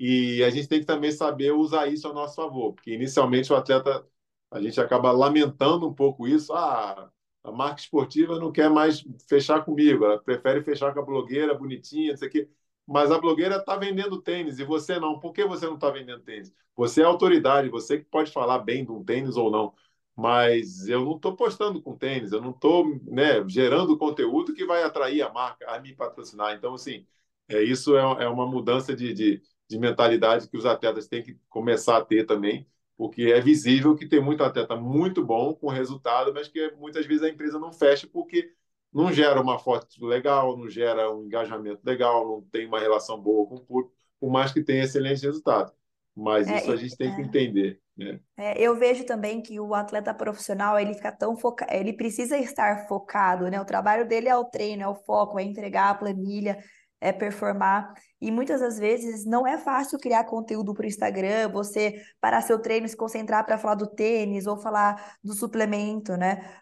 e 0.00 0.42
a 0.44 0.50
gente 0.50 0.66
tem 0.66 0.80
que 0.80 0.86
também 0.86 1.12
saber 1.12 1.52
usar 1.52 1.86
isso 1.88 2.08
a 2.08 2.14
nosso 2.14 2.34
favor, 2.36 2.72
porque 2.72 2.92
inicialmente 2.94 3.52
o 3.52 3.56
atleta, 3.56 4.06
a 4.50 4.60
gente 4.60 4.80
acaba 4.80 5.12
lamentando 5.12 5.86
um 5.86 5.94
pouco 5.94 6.26
isso. 6.26 6.54
Ah, 6.54 7.10
a 7.44 7.52
marca 7.52 7.80
esportiva 7.82 8.38
não 8.38 8.50
quer 8.52 8.70
mais 8.70 9.04
fechar 9.28 9.62
comigo, 9.64 10.04
ela 10.06 10.18
prefere 10.18 10.62
fechar 10.62 10.94
com 10.94 11.00
a 11.00 11.04
blogueira 11.04 11.54
bonitinha, 11.54 12.12
não 12.12 12.16
sei 12.16 12.28
o 12.28 12.30
quê. 12.30 12.48
mas 12.86 13.10
a 13.10 13.18
blogueira 13.20 13.56
está 13.56 13.76
vendendo 13.76 14.22
tênis 14.22 14.58
e 14.58 14.64
você 14.64 14.98
não. 14.98 15.20
Por 15.20 15.32
que 15.34 15.44
você 15.44 15.66
não 15.66 15.74
está 15.74 15.90
vendendo 15.90 16.22
tênis? 16.22 16.52
Você 16.76 17.02
é 17.02 17.04
autoridade, 17.04 17.68
você 17.68 17.98
que 17.98 18.04
pode 18.06 18.32
falar 18.32 18.58
bem 18.60 18.84
de 18.84 18.92
um 18.92 19.04
tênis 19.04 19.36
ou 19.36 19.50
não. 19.50 19.74
Mas 20.16 20.88
eu 20.88 21.04
não 21.04 21.16
estou 21.16 21.36
postando 21.36 21.80
com 21.82 21.96
tênis, 21.96 22.32
eu 22.32 22.40
não 22.40 22.50
estou 22.50 22.86
né, 23.04 23.46
gerando 23.48 23.96
conteúdo 23.98 24.54
que 24.54 24.66
vai 24.66 24.82
atrair 24.82 25.22
a 25.22 25.32
marca 25.32 25.66
a 25.70 25.78
me 25.80 25.94
patrocinar. 25.94 26.54
Então, 26.54 26.74
assim, 26.74 27.06
é, 27.48 27.62
isso 27.62 27.96
é, 27.96 28.24
é 28.24 28.28
uma 28.28 28.46
mudança 28.46 28.94
de, 28.94 29.12
de, 29.14 29.42
de 29.70 29.78
mentalidade 29.78 30.48
que 30.48 30.56
os 30.56 30.66
atletas 30.66 31.06
têm 31.06 31.22
que 31.22 31.38
começar 31.48 31.96
a 31.98 32.04
ter 32.04 32.26
também, 32.26 32.66
porque 32.96 33.22
é 33.22 33.40
visível 33.40 33.94
que 33.94 34.04
tem 34.04 34.20
muito 34.20 34.42
atleta 34.42 34.74
muito 34.74 35.24
bom 35.24 35.54
com 35.54 35.68
resultado, 35.68 36.34
mas 36.34 36.48
que 36.48 36.72
muitas 36.72 37.06
vezes 37.06 37.22
a 37.22 37.28
empresa 37.28 37.56
não 37.56 37.72
fecha 37.72 38.08
porque 38.12 38.52
não 38.92 39.12
gera 39.12 39.40
uma 39.40 39.60
foto 39.60 39.86
legal, 40.04 40.56
não 40.56 40.68
gera 40.68 41.14
um 41.14 41.24
engajamento 41.24 41.80
legal, 41.84 42.26
não 42.26 42.42
tem 42.50 42.66
uma 42.66 42.80
relação 42.80 43.20
boa 43.20 43.46
com 43.46 43.54
o 43.54 43.60
público, 43.60 43.94
por 44.18 44.28
mais 44.28 44.52
que 44.52 44.60
tenha 44.60 44.82
excelente 44.82 45.22
resultado. 45.24 45.72
Mas 46.16 46.48
é, 46.48 46.58
isso 46.58 46.72
a 46.72 46.76
gente 46.76 46.96
tem 46.96 47.12
é, 47.12 47.14
que 47.14 47.22
entender. 47.22 47.80
Né? 47.96 48.18
É, 48.36 48.60
eu 48.60 48.74
vejo 48.74 49.04
também 49.06 49.40
que 49.40 49.60
o 49.60 49.72
atleta 49.72 50.12
profissional 50.12 50.76
ele 50.76 50.94
fica 50.94 51.12
tão 51.12 51.36
focado, 51.36 51.72
ele 51.72 51.92
precisa 51.92 52.36
estar 52.36 52.88
focado, 52.88 53.48
né? 53.48 53.60
O 53.60 53.64
trabalho 53.64 54.06
dele 54.08 54.28
é 54.28 54.36
o 54.36 54.44
treino, 54.44 54.82
é 54.82 54.88
o 54.88 54.96
foco, 54.96 55.38
é 55.38 55.44
entregar 55.44 55.90
a 55.90 55.94
planilha, 55.94 56.58
é 57.00 57.12
performar. 57.12 57.94
E 58.20 58.30
muitas 58.30 58.60
das 58.60 58.78
vezes 58.78 59.24
não 59.24 59.46
é 59.46 59.56
fácil 59.56 59.98
criar 59.98 60.24
conteúdo 60.24 60.74
para 60.74 60.84
o 60.84 60.88
Instagram, 60.88 61.50
você 61.50 62.02
parar 62.20 62.42
seu 62.42 62.58
treino, 62.60 62.88
se 62.88 62.96
concentrar 62.96 63.44
para 63.46 63.58
falar 63.58 63.76
do 63.76 63.86
tênis 63.86 64.46
ou 64.46 64.56
falar 64.58 65.16
do 65.24 65.32
suplemento, 65.32 66.16
né? 66.16 66.60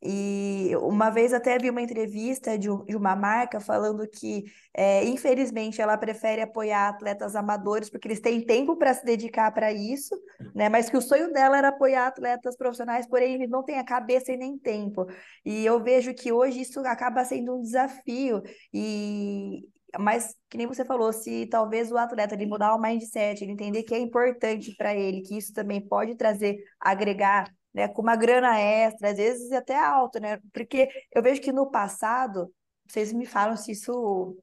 E 0.00 0.72
uma 0.80 1.10
vez 1.10 1.32
até 1.32 1.58
vi 1.58 1.70
uma 1.70 1.82
entrevista 1.82 2.56
de, 2.56 2.68
de 2.86 2.96
uma 2.96 3.16
marca 3.16 3.58
falando 3.58 4.06
que, 4.08 4.44
é, 4.72 5.04
infelizmente, 5.04 5.80
ela 5.80 5.98
prefere 5.98 6.40
apoiar 6.40 6.88
atletas 6.88 7.34
amadores 7.34 7.90
porque 7.90 8.06
eles 8.06 8.20
têm 8.20 8.40
tempo 8.44 8.76
para 8.76 8.94
se 8.94 9.04
dedicar 9.04 9.50
para 9.52 9.72
isso, 9.72 10.14
né? 10.54 10.68
Mas 10.68 10.88
que 10.88 10.96
o 10.96 11.02
sonho 11.02 11.32
dela 11.32 11.58
era 11.58 11.68
apoiar 11.68 12.06
atletas 12.06 12.56
profissionais, 12.56 13.08
porém 13.08 13.34
eles 13.34 13.50
não 13.50 13.64
têm 13.64 13.78
a 13.78 13.84
cabeça 13.84 14.32
e 14.32 14.36
nem 14.36 14.56
tempo. 14.56 15.06
E 15.44 15.66
eu 15.66 15.82
vejo 15.82 16.14
que 16.14 16.30
hoje 16.30 16.60
isso 16.60 16.78
acaba 16.80 17.24
sendo 17.24 17.56
um 17.56 17.62
desafio. 17.62 18.40
E, 18.72 19.64
mas 19.98 20.34
que 20.48 20.56
nem 20.56 20.66
você 20.66 20.84
falou, 20.84 21.12
se 21.12 21.46
talvez 21.46 21.90
o 21.90 21.96
atleta 21.96 22.34
ele 22.34 22.46
mudar 22.46 22.74
o 22.74 22.80
mindset, 22.80 23.42
ele 23.42 23.52
entender 23.52 23.82
que 23.82 23.94
é 23.94 23.98
importante 23.98 24.74
para 24.76 24.94
ele, 24.94 25.22
que 25.22 25.36
isso 25.36 25.52
também 25.52 25.80
pode 25.80 26.14
trazer, 26.14 26.56
agregar 26.80 27.52
né, 27.74 27.88
com 27.88 28.02
uma 28.02 28.16
grana 28.16 28.58
extra, 28.58 29.10
às 29.10 29.16
vezes 29.16 29.52
até 29.52 29.76
alto, 29.76 30.20
né? 30.20 30.38
Porque 30.52 30.88
eu 31.14 31.22
vejo 31.22 31.40
que 31.40 31.52
no 31.52 31.70
passado, 31.70 32.52
vocês 32.88 33.12
me 33.12 33.26
falam 33.26 33.56
se 33.56 33.72
isso 33.72 34.36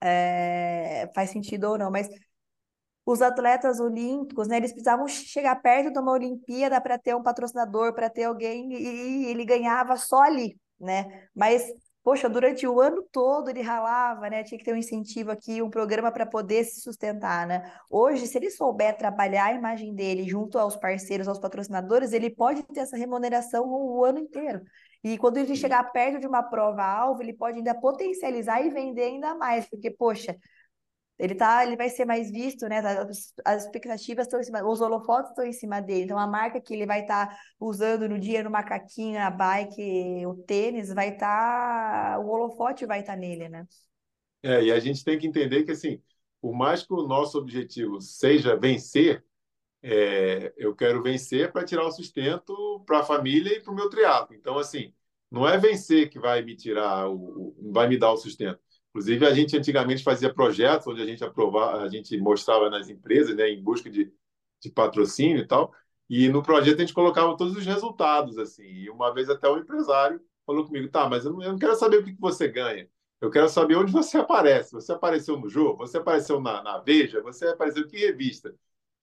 é, 0.00 1.10
faz 1.14 1.30
sentido 1.30 1.64
ou 1.64 1.78
não, 1.78 1.90
mas 1.90 2.08
os 3.06 3.20
atletas 3.20 3.80
olímpicos, 3.80 4.48
né, 4.48 4.56
eles 4.56 4.72
precisavam 4.72 5.06
chegar 5.08 5.56
perto 5.56 5.92
de 5.92 5.98
uma 5.98 6.12
Olimpíada 6.12 6.80
para 6.80 6.98
ter 6.98 7.14
um 7.14 7.22
patrocinador, 7.22 7.94
para 7.94 8.08
ter 8.10 8.24
alguém, 8.24 8.72
e 8.72 9.26
ele 9.26 9.44
ganhava 9.44 9.96
só 9.96 10.22
ali, 10.22 10.58
né? 10.80 11.28
Mas 11.34 11.62
poxa, 12.04 12.28
durante 12.28 12.66
o 12.66 12.80
ano 12.80 13.02
todo 13.10 13.48
ele 13.48 13.62
ralava, 13.62 14.28
né? 14.28 14.44
Tinha 14.44 14.58
que 14.58 14.64
ter 14.64 14.74
um 14.74 14.76
incentivo 14.76 15.30
aqui, 15.30 15.62
um 15.62 15.70
programa 15.70 16.12
para 16.12 16.26
poder 16.26 16.62
se 16.64 16.82
sustentar, 16.82 17.46
né? 17.46 17.72
Hoje, 17.90 18.26
se 18.26 18.36
ele 18.36 18.50
souber 18.50 18.96
trabalhar 18.98 19.46
a 19.46 19.54
imagem 19.54 19.94
dele 19.94 20.28
junto 20.28 20.58
aos 20.58 20.76
parceiros, 20.76 21.26
aos 21.26 21.38
patrocinadores, 21.38 22.12
ele 22.12 22.28
pode 22.28 22.62
ter 22.64 22.80
essa 22.80 22.96
remuneração 22.96 23.64
o, 23.66 24.04
ano 24.04 24.18
inteiro. 24.18 24.60
E 25.02 25.16
quando 25.16 25.38
ele 25.38 25.56
chegar 25.56 25.82
perto 25.92 26.20
de 26.20 26.26
uma 26.26 26.42
prova-alvo, 26.42 27.22
ele 27.22 27.32
pode 27.32 27.58
ainda 27.58 27.74
potencializar 27.74 28.60
e 28.60 28.68
vender 28.68 29.04
ainda 29.04 29.34
mais, 29.34 29.66
porque, 29.68 29.90
poxa, 29.90 30.36
ele 31.18 31.34
tá, 31.34 31.64
ele 31.64 31.76
vai 31.76 31.88
ser 31.88 32.04
mais 32.04 32.30
visto, 32.30 32.66
né? 32.68 32.78
As, 32.78 33.32
as 33.44 33.64
expectativas 33.64 34.26
estão 34.26 34.40
em 34.40 34.42
cima, 34.42 34.64
os 34.66 34.80
holofotes 34.80 35.30
estão 35.30 35.44
em 35.44 35.52
cima 35.52 35.80
dele. 35.80 36.02
Então 36.02 36.18
a 36.18 36.26
marca 36.26 36.60
que 36.60 36.74
ele 36.74 36.86
vai 36.86 37.02
estar 37.02 37.28
tá 37.28 37.38
usando 37.60 38.08
no 38.08 38.18
dia 38.18 38.42
no 38.42 38.50
macaquinho, 38.50 39.18
na 39.18 39.30
bike, 39.30 40.26
o 40.26 40.34
tênis, 40.34 40.92
vai 40.92 41.10
estar, 41.10 42.16
tá, 42.16 42.18
o 42.18 42.28
holofote 42.28 42.84
vai 42.84 43.00
estar 43.00 43.12
tá 43.12 43.18
nele, 43.18 43.48
né? 43.48 43.66
É, 44.42 44.64
e 44.64 44.72
a 44.72 44.80
gente 44.80 45.04
tem 45.04 45.18
que 45.18 45.26
entender 45.26 45.62
que 45.62 45.70
assim, 45.70 46.02
por 46.40 46.52
mais 46.52 46.82
que 46.82 46.92
o 46.92 47.06
nosso 47.06 47.38
objetivo 47.38 48.00
seja 48.00 48.56
vencer, 48.56 49.24
é, 49.82 50.52
eu 50.56 50.74
quero 50.74 51.02
vencer 51.02 51.52
para 51.52 51.64
tirar 51.64 51.86
o 51.86 51.92
sustento 51.92 52.82
para 52.86 53.00
a 53.00 53.04
família 53.04 53.56
e 53.56 53.60
para 53.60 53.72
o 53.72 53.76
meu 53.76 53.88
triatlo. 53.88 54.34
Então 54.34 54.58
assim, 54.58 54.92
não 55.30 55.46
é 55.48 55.56
vencer 55.58 56.10
que 56.10 56.18
vai 56.18 56.42
me 56.42 56.56
tirar 56.56 57.08
o, 57.08 57.54
vai 57.72 57.88
me 57.88 57.96
dar 57.96 58.12
o 58.12 58.16
sustento 58.16 58.73
Inclusive, 58.94 59.26
a 59.26 59.34
gente 59.34 59.56
antigamente 59.56 60.04
fazia 60.04 60.32
projetos 60.32 60.86
onde 60.86 61.02
a 61.02 61.06
gente 61.06 61.24
aprovava, 61.24 61.82
a 61.82 61.88
gente 61.88 62.16
mostrava 62.16 62.70
nas 62.70 62.88
empresas, 62.88 63.34
né, 63.34 63.50
em 63.50 63.60
busca 63.60 63.90
de, 63.90 64.12
de 64.62 64.70
patrocínio 64.70 65.38
e 65.38 65.46
tal. 65.46 65.74
E 66.08 66.28
no 66.28 66.44
projeto 66.44 66.76
a 66.76 66.80
gente 66.82 66.94
colocava 66.94 67.36
todos 67.36 67.56
os 67.56 67.66
resultados, 67.66 68.38
assim. 68.38 68.62
E 68.62 68.90
uma 68.90 69.12
vez 69.12 69.28
até 69.28 69.48
o 69.48 69.56
um 69.56 69.58
empresário 69.58 70.20
falou 70.46 70.64
comigo: 70.64 70.88
tá, 70.88 71.08
mas 71.08 71.24
eu 71.24 71.32
não, 71.32 71.42
eu 71.42 71.52
não, 71.52 71.58
quero 71.58 71.74
saber 71.74 71.98
o 71.98 72.04
que, 72.04 72.14
que 72.14 72.20
você 72.20 72.46
ganha. 72.46 72.88
Eu 73.20 73.30
quero 73.30 73.48
saber 73.48 73.76
onde 73.76 73.90
você 73.92 74.18
aparece. 74.18 74.72
Você 74.72 74.92
apareceu 74.92 75.36
no 75.38 75.48
jogo? 75.48 75.78
Você 75.78 75.98
apareceu 75.98 76.40
na, 76.40 76.62
na 76.62 76.78
Veja? 76.78 77.20
Você 77.22 77.46
apareceu 77.48 77.82
em 77.84 77.88
que 77.88 77.96
revista? 77.98 78.54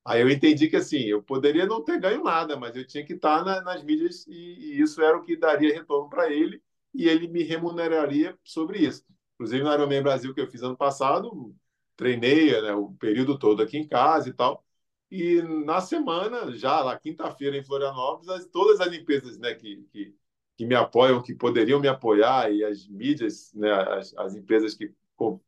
Aí 0.05 0.21
eu 0.21 0.29
entendi 0.29 0.69
que 0.69 0.77
assim, 0.77 1.01
eu 1.03 1.21
poderia 1.21 1.65
não 1.65 1.83
ter 1.83 1.99
ganho 1.99 2.23
nada, 2.23 2.57
mas 2.57 2.75
eu 2.75 2.85
tinha 2.87 3.05
que 3.05 3.13
estar 3.13 3.43
na, 3.45 3.61
nas 3.61 3.83
mídias 3.83 4.25
e, 4.27 4.33
e, 4.77 4.81
isso 4.81 5.01
era 5.01 5.17
o 5.17 5.23
que 5.23 5.35
daria 5.35 5.73
retorno 5.73 6.09
para 6.09 6.31
ele 6.31 6.61
e 6.93 7.07
ele 7.09 7.27
me 7.27 7.43
remuneraria 7.43 8.37
sobre 8.43 8.79
isso. 8.79 9.05
Inclusive, 9.41 9.63
no 9.63 9.73
Ironman 9.73 10.03
Brasil 10.03 10.35
que 10.35 10.41
eu 10.41 10.45
fiz 10.45 10.61
ano 10.61 10.77
passado, 10.77 11.55
treinei 11.95 12.61
né, 12.61 12.73
o 12.75 12.91
período 12.91 13.39
todo 13.39 13.63
aqui 13.63 13.75
em 13.75 13.87
casa 13.87 14.29
e 14.29 14.33
tal. 14.33 14.63
E 15.09 15.41
na 15.41 15.81
semana, 15.81 16.51
já 16.51 16.79
lá 16.81 16.95
quinta-feira 16.97 17.57
em 17.57 17.63
Florianópolis, 17.63 18.29
as, 18.29 18.45
todas 18.45 18.79
as 18.79 18.93
empresas 18.93 19.39
né, 19.39 19.55
que, 19.55 19.83
que, 19.91 20.15
que, 20.55 20.63
me 20.63 20.75
apoiam, 20.75 21.23
que 21.23 21.33
poderiam 21.33 21.79
me 21.79 21.87
apoiar, 21.87 22.51
e 22.53 22.63
as 22.63 22.87
mídias, 22.87 23.51
né, 23.55 23.71
as, 23.71 24.15
as 24.15 24.35
empresas 24.35 24.75
que 24.75 24.93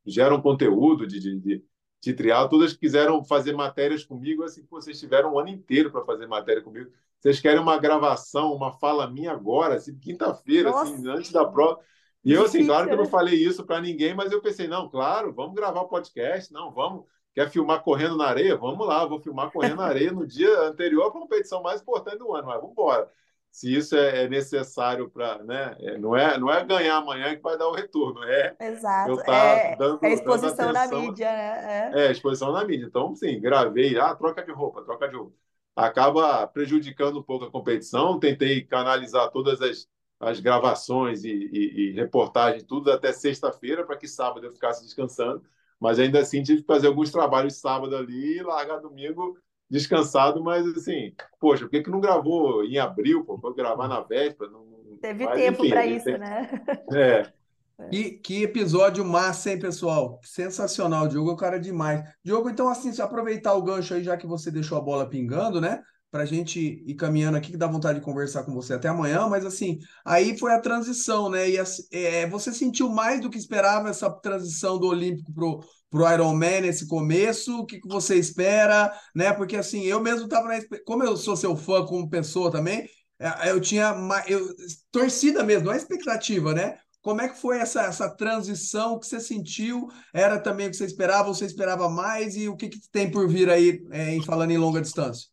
geram 0.07 0.41
conteúdo 0.41 1.05
de, 1.05 1.19
de, 1.19 1.39
de, 1.39 1.63
de 2.01 2.13
trial, 2.15 2.49
todas 2.49 2.73
quiseram 2.73 3.23
fazer 3.23 3.53
matérias 3.53 4.03
comigo, 4.03 4.43
assim, 4.43 4.65
vocês 4.71 4.99
tiveram 4.99 5.35
um 5.35 5.39
ano 5.39 5.49
inteiro 5.49 5.91
para 5.91 6.03
fazer 6.03 6.25
matéria 6.25 6.63
comigo. 6.63 6.89
Vocês 7.19 7.39
querem 7.39 7.61
uma 7.61 7.77
gravação, 7.77 8.55
uma 8.55 8.71
fala 8.71 9.07
minha 9.07 9.31
agora, 9.31 9.75
assim, 9.75 9.95
quinta-feira, 9.99 10.71
assim, 10.71 11.07
antes 11.07 11.31
da 11.31 11.45
prova. 11.45 11.79
E 12.23 12.31
eu, 12.31 12.45
assim, 12.45 12.65
claro 12.65 12.87
que 12.87 12.93
eu 12.93 12.97
não 12.97 13.05
falei 13.05 13.35
isso 13.35 13.65
para 13.65 13.81
ninguém, 13.81 14.13
mas 14.13 14.31
eu 14.31 14.41
pensei, 14.41 14.67
não, 14.67 14.87
claro, 14.89 15.33
vamos 15.33 15.55
gravar 15.55 15.81
o 15.81 15.89
podcast, 15.89 16.53
não, 16.53 16.71
vamos. 16.71 17.05
Quer 17.33 17.49
filmar 17.49 17.81
correndo 17.81 18.15
na 18.15 18.27
areia? 18.27 18.55
Vamos 18.55 18.87
lá, 18.87 19.05
vou 19.05 19.19
filmar 19.19 19.51
correndo 19.51 19.77
na 19.77 19.85
areia 19.85 20.11
no 20.11 20.25
dia 20.25 20.61
anterior 20.61 21.07
à 21.07 21.11
competição 21.11 21.61
mais 21.61 21.81
importante 21.81 22.19
do 22.19 22.33
ano, 22.33 22.47
mas 22.47 22.57
vamos 22.57 22.71
embora. 22.71 23.09
Se 23.51 23.75
isso 23.75 23.95
é, 23.95 24.23
é 24.23 24.27
necessário 24.27 25.09
para, 25.09 25.43
né? 25.43 25.75
É, 25.79 25.97
não, 25.97 26.15
é, 26.15 26.37
não 26.39 26.51
é 26.51 26.63
ganhar 26.63 26.97
amanhã 26.97 27.35
que 27.35 27.41
vai 27.41 27.57
dar 27.57 27.67
o 27.67 27.73
retorno, 27.73 28.23
é. 28.23 28.55
Exato. 28.59 29.11
Eu 29.11 29.17
tá 29.17 29.35
é, 29.35 29.75
dando, 29.75 30.03
é 30.03 30.13
exposição 30.13 30.71
na 30.71 30.87
mídia, 30.87 31.31
né? 31.31 31.91
É. 31.93 32.05
é, 32.07 32.11
exposição 32.11 32.51
na 32.51 32.63
mídia. 32.65 32.85
Então, 32.85 33.15
sim, 33.15 33.39
gravei, 33.39 33.97
ah, 33.99 34.15
troca 34.15 34.43
de 34.43 34.51
roupa, 34.51 34.83
troca 34.83 35.07
de 35.07 35.15
roupa. 35.15 35.35
Acaba 35.75 36.47
prejudicando 36.47 37.19
um 37.19 37.23
pouco 37.23 37.45
a 37.45 37.51
competição. 37.51 38.19
Tentei 38.19 38.63
canalizar 38.63 39.29
todas 39.31 39.61
as 39.61 39.87
as 40.19 40.39
gravações 40.39 41.23
e, 41.23 41.29
e, 41.31 41.89
e 41.89 41.91
reportagens, 41.91 42.63
tudo 42.63 42.91
até 42.91 43.11
sexta-feira, 43.11 43.85
para 43.85 43.97
que 43.97 44.07
sábado 44.07 44.45
eu 44.45 44.51
ficasse 44.51 44.83
descansando. 44.83 45.43
Mas 45.79 45.99
ainda 45.99 46.19
assim 46.19 46.41
tive 46.41 46.61
que 46.61 46.67
fazer 46.67 46.87
alguns 46.87 47.11
trabalhos 47.11 47.55
sábado 47.57 47.95
ali 47.95 48.37
e 48.37 48.43
largar 48.43 48.79
domingo 48.79 49.37
descansado. 49.69 50.41
Mas 50.41 50.65
assim, 50.67 51.13
poxa, 51.39 51.65
por 51.65 51.71
que, 51.71 51.83
que 51.83 51.89
não 51.89 51.99
gravou 51.99 52.63
em 52.63 52.77
abril? 52.77 53.25
Pô, 53.25 53.37
foi 53.37 53.53
gravar 53.53 53.87
na 53.87 53.99
véspera? 53.99 54.49
Não, 54.49 54.63
Teve 55.01 55.25
mas, 55.25 55.35
tempo 55.35 55.67
para 55.67 55.85
isso, 55.85 56.05
tem... 56.05 56.17
né? 56.17 56.49
É. 56.95 57.89
Que, 57.89 58.11
que 58.11 58.43
episódio 58.43 59.03
massa, 59.03 59.51
hein, 59.51 59.59
pessoal? 59.59 60.21
Sensacional, 60.23 61.07
Diogo, 61.07 61.31
é 61.31 61.33
o 61.33 61.37
cara 61.37 61.59
demais. 61.59 62.01
Diogo, 62.23 62.49
então, 62.49 62.69
assim, 62.69 62.93
se 62.93 63.01
aproveitar 63.01 63.53
o 63.55 63.61
gancho 63.61 63.95
aí, 63.95 64.03
já 64.03 64.15
que 64.15 64.27
você 64.27 64.49
deixou 64.49 64.77
a 64.77 64.81
bola 64.81 65.09
pingando, 65.09 65.59
né? 65.59 65.83
Para 66.13 66.21
a 66.21 66.25
gente 66.27 66.83
ir 66.85 66.93
caminhando 66.93 67.37
aqui, 67.37 67.49
que 67.49 67.57
dá 67.57 67.65
vontade 67.65 67.97
de 67.97 68.05
conversar 68.05 68.43
com 68.43 68.53
você 68.53 68.75
até 68.75 68.87
amanhã, 68.87 69.27
mas 69.27 69.43
assim, 69.43 69.79
aí 70.05 70.37
foi 70.37 70.53
a 70.53 70.59
transição, 70.61 71.27
né? 71.27 71.49
E 71.49 71.57
é, 71.91 72.29
você 72.29 72.53
sentiu 72.53 72.87
mais 72.87 73.19
do 73.19 73.31
que 73.31 73.37
esperava 73.39 73.89
essa 73.89 74.11
transição 74.11 74.77
do 74.77 74.85
Olímpico 74.85 75.33
pro, 75.33 75.61
pro 75.89 76.07
Ironman 76.13 76.61
nesse 76.61 76.87
começo? 76.87 77.61
O 77.61 77.65
que, 77.65 77.79
que 77.79 77.87
você 77.87 78.15
espera, 78.15 78.93
né? 79.15 79.33
Porque 79.33 79.55
assim, 79.55 79.85
eu 79.85 79.99
mesmo 79.99 80.25
estava 80.25 80.49
na. 80.49 80.59
Como 80.85 81.03
eu 81.03 81.17
sou 81.17 81.35
seu 81.35 81.55
fã 81.57 81.83
como 81.83 82.07
pessoa 82.07 82.51
também, 82.51 82.87
é, 83.17 83.49
eu 83.49 83.59
tinha 83.59 83.95
eu, 84.27 84.47
torcida 84.91 85.43
mesmo, 85.43 85.65
não 85.65 85.73
é 85.73 85.77
expectativa, 85.77 86.53
né? 86.53 86.77
Como 87.01 87.21
é 87.21 87.27
que 87.27 87.41
foi 87.41 87.57
essa, 87.57 87.85
essa 87.85 88.07
transição 88.07 88.99
que 88.99 89.07
você 89.07 89.19
sentiu? 89.19 89.87
Era 90.13 90.39
também 90.39 90.67
o 90.67 90.69
que 90.69 90.77
você 90.77 90.85
esperava, 90.85 91.33
você 91.33 91.45
esperava 91.45 91.89
mais? 91.89 92.35
E 92.35 92.47
o 92.47 92.55
que, 92.55 92.69
que 92.69 92.79
tem 92.91 93.09
por 93.09 93.27
vir 93.27 93.49
aí 93.49 93.83
é, 93.89 94.13
em 94.13 94.23
falando 94.23 94.51
em 94.51 94.59
longa 94.59 94.79
distância? 94.79 95.32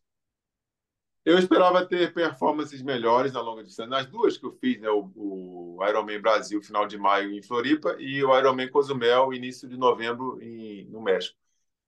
Eu 1.23 1.37
esperava 1.37 1.85
ter 1.85 2.13
performances 2.13 2.81
melhores 2.81 3.31
na 3.33 3.41
longa 3.41 3.63
distância. 3.63 3.89
Nas 3.89 4.07
duas 4.07 4.37
que 4.37 4.45
eu 4.45 4.51
fiz, 4.53 4.79
né, 4.81 4.89
o, 4.89 5.11
o 5.15 5.87
Ironman 5.87 6.19
Brasil, 6.19 6.61
final 6.63 6.87
de 6.87 6.97
maio 6.97 7.31
em 7.31 7.41
Floripa, 7.43 7.95
e 7.99 8.23
o 8.23 8.35
Ironman 8.37 8.69
Cozumel, 8.69 9.33
início 9.33 9.67
de 9.69 9.77
novembro 9.77 10.41
em, 10.41 10.85
no 10.89 11.01
México. 11.01 11.37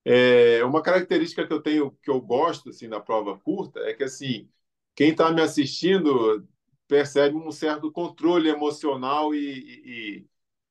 É, 0.06 0.64
uma 0.66 0.82
característica 0.84 1.48
que 1.48 1.54
eu 1.54 1.62
tenho, 1.62 1.92
que 2.04 2.10
eu 2.12 2.22
gosto 2.22 2.70
assim 2.70 2.88
na 2.88 3.00
prova 3.00 3.38
curta, 3.40 3.80
é 3.82 3.94
que 3.94 4.04
assim 4.04 4.50
quem 4.96 5.12
está 5.12 5.32
me 5.32 5.42
assistindo 5.42 6.48
percebe 6.88 7.36
um 7.38 7.52
certo 7.52 7.92
controle 7.92 8.50
emocional 8.50 9.34
e, 9.34 10.26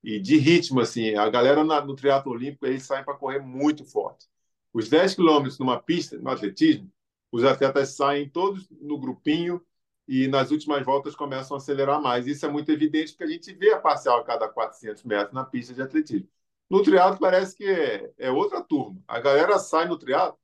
e, 0.04 0.16
e 0.16 0.20
de 0.20 0.36
ritmo 0.38 0.80
assim. 0.80 1.14
A 1.14 1.28
galera 1.30 1.64
na, 1.64 1.80
no 1.84 1.94
triatlo 1.96 2.32
olímpico 2.32 2.66
eles 2.66 2.84
saem 2.84 3.04
para 3.04 3.14
correr 3.16 3.40
muito 3.40 3.84
forte. 3.84 4.28
Os 4.72 4.88
10 4.88 5.14
quilômetros 5.16 5.58
numa 5.58 5.80
pista, 5.82 6.18
no 6.18 6.30
atletismo, 6.30 6.90
os 7.33 7.45
atletas 7.45 7.97
saem 7.97 8.28
todos 8.28 8.68
no 8.70 8.99
grupinho 8.99 9.64
e 10.07 10.28
nas 10.28 10.51
últimas 10.51 10.85
voltas 10.85 11.16
começam 11.16 11.57
a 11.57 11.59
acelerar 11.59 12.01
mais. 12.01 12.26
Isso 12.26 12.45
é 12.45 12.49
muito 12.51 12.70
evidente 12.70 13.12
porque 13.12 13.24
a 13.24 13.28
gente 13.28 13.53
vê 13.55 13.72
a 13.72 13.80
parcial 13.80 14.20
a 14.20 14.24
cada 14.24 14.49
400 14.49 15.03
metros 15.05 15.35
na 15.35 15.43
pista 15.45 15.72
de 15.72 15.80
atletismo. 15.80 16.28
No 16.68 16.83
triatlo 16.83 17.18
parece 17.18 17.57
que 17.57 17.64
é, 17.64 18.12
é 18.18 18.30
outra 18.30 18.62
turma. 18.62 19.01
A 19.09 19.18
galera 19.18 19.59
sai 19.59 19.87
no 19.89 19.99
triatlo, 19.99 20.39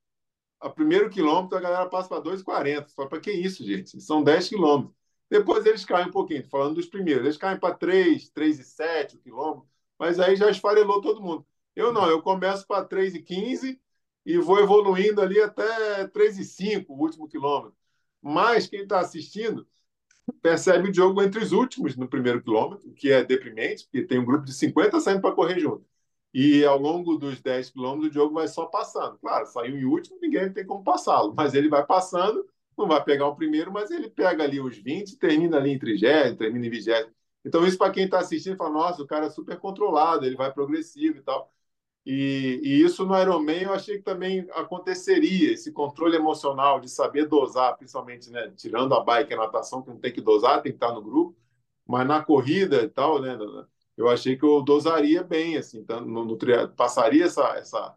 a 0.59 0.69
primeiro 0.69 1.09
quilômetro 1.09 1.57
a 1.57 1.61
galera 1.61 1.85
passa 1.87 2.09
para 2.09 2.21
2,40. 2.21 2.87
Só 2.89 3.05
para 3.05 3.19
que 3.19 3.31
isso, 3.31 3.63
gente? 3.63 4.01
São 4.01 4.23
10 4.23 4.49
quilômetros. 4.49 4.95
Depois 5.29 5.65
eles 5.65 5.85
caem 5.85 6.07
um 6.07 6.11
pouquinho, 6.11 6.47
falando 6.49 6.75
dos 6.75 6.87
primeiros. 6.87 7.23
Eles 7.23 7.37
caem 7.37 7.59
para 7.59 7.75
3, 7.75 8.31
3,7 8.31 9.15
o 9.15 9.19
quilômetro, 9.19 9.69
mas 9.97 10.19
aí 10.19 10.35
já 10.35 10.49
esfarelou 10.49 11.01
todo 11.01 11.21
mundo. 11.21 11.45
Eu 11.75 11.93
não, 11.93 12.09
eu 12.09 12.21
começo 12.21 12.65
para 12.67 12.85
3,15 12.85 13.79
e 14.29 14.37
vou 14.37 14.59
evoluindo 14.59 15.21
ali 15.21 15.41
até 15.41 16.07
3,5 16.07 16.85
o 16.89 17.01
último 17.01 17.27
quilômetro. 17.27 17.75
Mas 18.21 18.67
quem 18.67 18.81
está 18.83 18.99
assistindo 18.99 19.67
percebe 20.39 20.91
o 20.91 20.93
jogo 20.93 21.19
entre 21.23 21.43
os 21.43 21.51
últimos 21.51 21.95
no 21.95 22.07
primeiro 22.07 22.39
quilômetro, 22.39 22.93
que 22.93 23.11
é 23.11 23.23
deprimente, 23.23 23.85
porque 23.85 24.05
tem 24.05 24.19
um 24.19 24.25
grupo 24.25 24.45
de 24.45 24.53
50 24.53 24.99
saindo 24.99 25.21
para 25.21 25.33
correr 25.33 25.59
junto. 25.59 25.83
E 26.31 26.63
ao 26.63 26.77
longo 26.77 27.17
dos 27.17 27.41
10 27.41 27.71
quilômetros, 27.71 28.11
o 28.11 28.13
jogo 28.13 28.35
vai 28.35 28.47
só 28.47 28.67
passando. 28.67 29.17
Claro, 29.17 29.47
saiu 29.47 29.75
em 29.75 29.85
último, 29.85 30.19
ninguém 30.21 30.53
tem 30.53 30.63
como 30.63 30.83
passá-lo, 30.83 31.33
mas 31.35 31.55
ele 31.55 31.67
vai 31.67 31.83
passando, 31.83 32.47
não 32.77 32.87
vai 32.87 33.03
pegar 33.03 33.27
o 33.27 33.35
primeiro, 33.35 33.71
mas 33.71 33.89
ele 33.89 34.11
pega 34.11 34.43
ali 34.43 34.61
os 34.61 34.77
20, 34.77 35.17
termina 35.17 35.57
ali 35.57 35.71
em 35.71 35.79
30, 35.79 36.35
termina 36.35 36.67
em 36.67 36.69
20. 36.69 37.09
Então, 37.43 37.65
isso 37.65 37.79
para 37.79 37.91
quem 37.91 38.05
está 38.05 38.19
assistindo, 38.19 38.57
fala: 38.57 38.69
nossa, 38.69 39.01
o 39.01 39.07
cara 39.07 39.25
é 39.25 39.29
super 39.31 39.57
controlado, 39.57 40.23
ele 40.23 40.35
vai 40.35 40.53
progressivo 40.53 41.17
e 41.17 41.21
tal. 41.23 41.51
E, 42.05 42.59
e, 42.63 42.83
isso 42.83 43.05
no 43.05 43.19
Ironman 43.19 43.63
eu 43.63 43.73
achei 43.73 43.97
que 43.97 44.03
também 44.03 44.47
aconteceria, 44.53 45.51
esse 45.53 45.71
controle 45.71 46.15
emocional 46.15 46.79
de 46.79 46.89
saber 46.89 47.27
dosar, 47.27 47.77
principalmente, 47.77 48.31
né, 48.31 48.51
tirando 48.55 48.95
a 48.95 49.03
bike 49.03 49.31
e 49.31 49.33
a 49.35 49.37
natação, 49.37 49.81
que 49.81 49.89
não 49.89 49.99
tem 49.99 50.11
que 50.11 50.21
dosar, 50.21 50.61
tem 50.61 50.71
que 50.71 50.77
estar 50.77 50.93
no 50.93 51.01
grupo, 51.01 51.37
mas 51.85 52.07
na 52.07 52.23
corrida 52.23 52.81
e 52.83 52.89
tal, 52.89 53.21
né, 53.21 53.37
eu 53.97 54.09
achei 54.09 54.37
que 54.37 54.45
eu 54.45 54.61
dosaria 54.61 55.23
bem, 55.23 55.57
assim, 55.57 55.85
no, 55.89 56.25
no, 56.25 56.37
passaria 56.75 57.25
essa, 57.25 57.43
essa, 57.57 57.95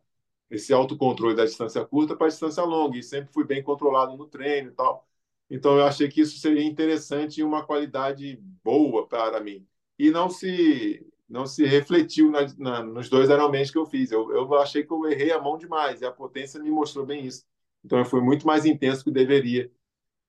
esse 0.50 0.72
autocontrole 0.72 1.34
da 1.36 1.44
distância 1.44 1.84
curta 1.84 2.16
para 2.16 2.26
a 2.26 2.30
distância 2.30 2.62
longa, 2.64 2.98
e 2.98 3.02
sempre 3.02 3.32
fui 3.32 3.44
bem 3.44 3.62
controlado 3.62 4.16
no 4.16 4.26
treino 4.26 4.70
e 4.70 4.72
tal. 4.74 5.06
Então 5.50 5.76
eu 5.76 5.84
achei 5.84 6.08
que 6.08 6.20
isso 6.22 6.38
seria 6.38 6.64
interessante 6.64 7.40
e 7.40 7.44
uma 7.44 7.64
qualidade 7.64 8.36
boa 8.64 9.06
para 9.06 9.40
mim. 9.40 9.66
E 9.98 10.10
não 10.10 10.28
se 10.30 11.06
não 11.32 11.46
se 11.46 11.64
refletiu 11.64 12.30
na, 12.30 12.40
na, 12.58 12.82
nos 12.82 13.08
dois 13.08 13.30
Ironmans 13.30 13.70
que 13.70 13.78
eu 13.78 13.86
fiz. 13.86 14.12
Eu, 14.12 14.30
eu 14.32 14.54
achei 14.56 14.84
que 14.84 14.92
eu 14.92 15.06
errei 15.08 15.32
a 15.32 15.40
mão 15.40 15.56
demais 15.56 16.02
e 16.02 16.04
a 16.06 16.12
potência 16.12 16.60
me 16.62 16.70
mostrou 16.70 17.06
bem 17.06 17.24
isso. 17.26 17.44
Então 17.84 18.04
foi 18.04 18.20
muito 18.20 18.46
mais 18.46 18.66
intenso 18.66 19.02
que 19.02 19.10
deveria 19.10 19.72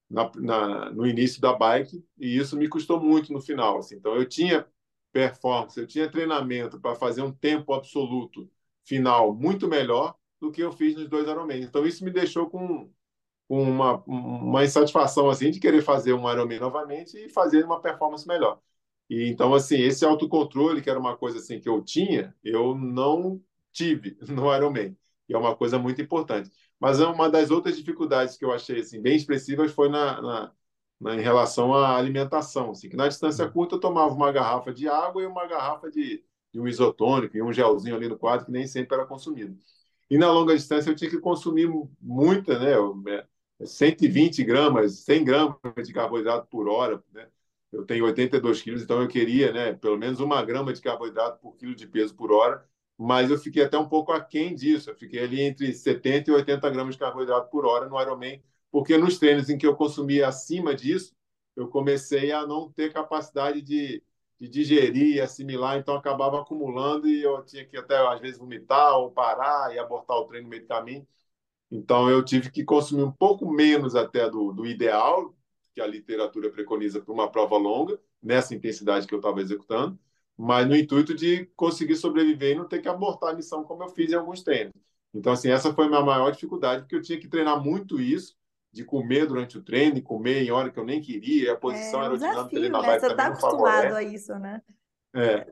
na, 0.10 0.32
na, 0.36 0.92
no 0.92 1.06
início 1.06 1.42
da 1.42 1.54
bike 1.54 2.04
e 2.18 2.38
isso 2.38 2.58
me 2.58 2.70
custou 2.70 3.00
muito 3.02 3.34
no 3.34 3.42
final. 3.42 3.80
Assim. 3.80 3.96
Então 3.98 4.16
eu 4.16 4.26
tinha 4.28 4.66
performance, 5.12 5.80
eu 5.80 5.88
tinha 5.88 6.10
treinamento 6.10 6.80
para 6.80 6.96
fazer 6.96 7.22
um 7.22 7.32
tempo 7.34 7.74
absoluto 7.74 8.50
final 8.86 9.34
muito 9.34 9.68
melhor 9.68 10.16
do 10.40 10.52
que 10.52 10.62
eu 10.64 10.72
fiz 10.72 10.96
nos 10.96 11.10
dois 11.10 11.28
Ironmans. 11.28 11.66
Então 11.66 11.86
isso 11.86 12.04
me 12.06 12.12
deixou 12.12 12.50
com, 12.50 12.90
com 13.48 13.62
uma, 13.64 14.04
uma 14.08 14.64
insatisfação 14.64 15.30
assim 15.30 15.52
de 15.52 15.60
querer 15.60 15.82
fazer 15.82 16.14
um 16.14 16.32
Ironman 16.32 16.60
novamente 16.60 17.18
e 17.18 17.30
fazer 17.30 17.66
uma 17.66 17.82
performance 17.82 18.28
melhor. 18.28 18.62
E 19.10 19.28
então 19.30 19.54
assim, 19.54 19.78
esse 19.78 20.06
autocontrole, 20.06 20.82
que 20.82 20.90
era 20.90 21.00
uma 21.00 21.18
coisa 21.18 21.38
assim 21.40 21.60
que 21.60 21.70
eu 21.70 21.82
tinha, 21.84 22.36
eu 22.44 22.76
não 22.76 23.42
tive 23.72 24.18
no 24.30 24.54
Ironman. 24.56 24.98
E 25.28 25.34
é 25.34 25.38
uma 25.38 25.56
coisa 25.56 25.80
muito 25.80 26.02
importante. 26.02 26.52
Mas 26.80 27.00
é 27.00 27.06
uma 27.06 27.30
das 27.30 27.50
outras 27.52 27.78
dificuldades 27.78 28.38
que 28.38 28.44
eu 28.46 28.52
achei 28.54 28.82
assim 28.82 29.02
bem 29.02 29.16
expressivas 29.16 29.72
foi 29.72 29.90
na, 29.90 30.22
na, 30.22 30.54
na 31.00 31.16
em 31.16 31.22
relação 31.22 31.74
à 31.74 31.96
alimentação, 31.98 32.72
assim, 32.72 32.90
que 32.90 32.96
na 32.98 33.08
distância 33.08 33.50
curta 33.50 33.76
eu 33.76 33.80
tomava 33.80 34.14
uma 34.14 34.32
garrafa 34.32 34.74
de 34.74 34.88
água 34.88 35.22
e 35.24 35.26
uma 35.26 35.48
garrafa 35.48 35.90
de, 35.90 36.24
de 36.52 36.60
um 36.60 36.68
isotônico 36.68 37.38
e 37.38 37.42
um 37.42 37.54
gelzinho 37.54 37.96
ali 37.96 38.08
no 38.08 38.18
quadro 38.18 38.46
que 38.46 38.52
nem 38.52 38.68
sempre 38.68 38.96
era 38.96 39.06
consumido. 39.06 39.58
E 40.10 40.18
na 40.18 40.32
longa 40.32 40.56
distância 40.56 40.90
eu 40.90 40.96
tinha 40.96 41.10
que 41.10 41.20
consumir 41.20 41.70
muita, 42.02 42.60
né? 42.60 43.26
120 43.66 44.42
é, 44.42 44.46
gramas, 44.46 45.00
100 45.00 45.24
gramas 45.24 45.58
de 45.88 45.94
carboidrato 45.94 46.48
por 46.48 46.68
hora, 46.68 47.04
né? 47.14 47.28
Eu 47.74 47.86
tenho 47.86 48.06
82 48.06 48.62
quilos, 48.62 48.84
então 48.84 49.02
eu 49.02 49.08
queria, 49.08 49.52
né, 49.52 49.74
pelo 49.74 49.98
menos 49.98 50.20
uma 50.20 50.44
grama 50.44 50.72
de 50.74 50.82
carboidrato 50.82 51.40
por 51.40 51.56
quilo 51.58 51.76
de 51.76 51.88
peso 51.88 52.16
por 52.16 52.32
hora, 52.32 52.64
mas 52.98 53.32
eu 53.32 53.38
fiquei 53.38 53.64
até 53.64 53.78
um 53.78 53.90
pouco 53.90 54.12
aquém 54.12 54.56
disso. 54.56 54.90
Eu 54.90 54.96
fiquei 54.96 55.20
ali 55.24 55.42
entre 55.42 55.74
70 55.74 56.30
e 56.32 56.34
80 56.34 56.70
gramas 56.70 56.96
de 56.96 57.00
carboidrato 57.00 57.50
por 57.50 57.66
hora 57.66 57.90
no 57.90 58.00
Ironman, 58.00 58.42
porque 58.72 58.98
nos 58.98 59.18
treinos 59.20 59.50
em 59.50 59.58
que 59.58 59.66
eu 59.68 59.76
consumia 59.76 60.28
acima 60.28 60.74
disso, 60.76 61.14
eu 61.56 61.68
comecei 61.68 62.32
a 62.32 62.46
não 62.46 62.72
ter 62.72 62.94
capacidade 62.94 63.62
de, 63.62 64.04
de 64.40 64.48
digerir, 64.48 65.22
assimilar, 65.24 65.78
então 65.78 65.96
acabava 65.96 66.42
acumulando 66.42 67.08
e 67.08 67.24
eu 67.24 67.44
tinha 67.44 67.66
que 67.66 67.78
até 67.78 67.98
às 67.98 68.20
vezes 68.22 68.40
vomitar 68.40 68.98
ou 68.98 69.12
parar 69.12 69.74
e 69.74 69.80
abortar 69.80 70.18
o 70.18 70.26
treino 70.26 70.46
no 70.46 70.50
meio 70.50 70.64
do 70.64 70.68
caminho. 70.68 71.08
Então 71.72 72.10
eu 72.10 72.24
tive 72.24 72.52
que 72.52 72.64
consumir 72.64 73.04
um 73.04 73.12
pouco 73.12 73.50
menos 73.52 73.96
até 73.96 74.30
do, 74.30 74.52
do 74.54 74.66
ideal, 74.66 75.36
que 75.74 75.82
a 75.82 75.88
literatura 75.88 76.50
preconiza 76.50 77.02
para 77.02 77.14
uma 77.14 77.30
prova 77.30 77.58
longa, 77.58 78.00
nessa 78.22 78.54
intensidade 78.54 79.08
que 79.08 79.14
eu 79.14 79.20
estava 79.20 79.42
executando, 79.42 79.98
mas 80.38 80.68
no 80.68 80.76
intuito 80.76 81.14
de 81.14 81.46
conseguir 81.56 81.96
sobreviver 81.96 82.52
e 82.52 82.56
não 82.56 82.68
ter 82.68 82.80
que 82.80 82.88
abortar 82.88 83.32
a 83.32 83.36
missão 83.36 83.64
como 83.64 83.84
eu 83.84 83.90
fiz 83.90 84.12
em 84.12 84.16
alguns 84.16 84.44
treinos. 84.44 84.74
Então, 85.14 85.34
assim, 85.34 85.50
essa 85.50 85.74
foi 85.74 85.86
a 85.86 85.90
minha 85.90 86.02
maior 86.02 86.32
dificuldade, 86.32 86.82
porque 86.82 86.96
eu 86.96 87.02
tinha 87.02 87.20
que 87.20 87.28
treinar 87.28 87.62
muito 87.64 88.00
isso, 88.00 88.36
de 88.72 88.84
comer 88.84 89.28
durante 89.28 89.58
o 89.58 89.62
treino, 89.62 89.98
e 89.98 90.02
comer 90.02 90.42
em 90.42 90.52
hora 90.52 90.72
que 90.72 90.80
eu 90.80 90.86
nem 90.86 91.00
queria, 91.00 91.54
a 91.54 91.56
posição 91.56 92.00
é, 92.00 92.04
aerodinâmica 92.04 92.60
desafio, 92.60 92.72
né? 92.72 93.00
Você 93.00 93.08
está 93.08 93.28
acostumado 93.28 93.96
a 93.96 94.04
isso, 94.04 94.34
né? 94.40 94.62
É. 95.16 95.46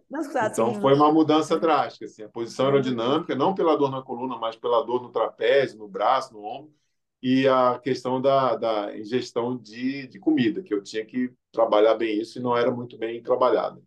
Então 0.51 0.81
foi 0.81 0.95
uma 0.95 1.13
mudança 1.13 1.59
drástica, 1.59 2.05
assim, 2.05 2.23
a 2.23 2.29
posição 2.29 2.65
aerodinâmica, 2.65 3.35
não 3.35 3.53
pela 3.53 3.75
dor 3.75 3.91
na 3.91 4.01
coluna, 4.01 4.35
mas 4.37 4.55
pela 4.55 4.83
dor 4.83 5.03
no 5.03 5.11
trapézio, 5.11 5.77
no 5.77 5.87
braço, 5.87 6.33
no 6.33 6.43
ombro, 6.43 6.73
e 7.21 7.47
a 7.47 7.79
questão 7.79 8.19
da, 8.19 8.55
da 8.55 8.97
ingestão 8.97 9.57
de, 9.57 10.07
de 10.07 10.19
comida, 10.19 10.63
que 10.63 10.73
eu 10.73 10.81
tinha 10.81 11.05
que 11.05 11.31
trabalhar 11.51 11.95
bem 11.95 12.19
isso 12.19 12.39
e 12.39 12.41
não 12.41 12.57
era 12.57 12.71
muito 12.71 12.97
bem 12.97 13.21
trabalhado. 13.21 13.83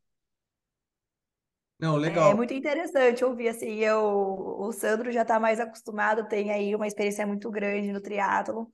Não, 1.78 1.96
legal. 1.96 2.30
É 2.30 2.34
muito 2.34 2.54
interessante 2.54 3.24
ouvir 3.24 3.48
assim, 3.48 3.80
eu, 3.80 4.00
o 4.00 4.72
Sandro 4.72 5.10
já 5.10 5.22
está 5.22 5.40
mais 5.40 5.58
acostumado, 5.58 6.28
tem 6.28 6.52
aí 6.52 6.74
uma 6.74 6.86
experiência 6.86 7.26
muito 7.26 7.50
grande 7.50 7.92
no 7.92 8.00
triatlo, 8.00 8.72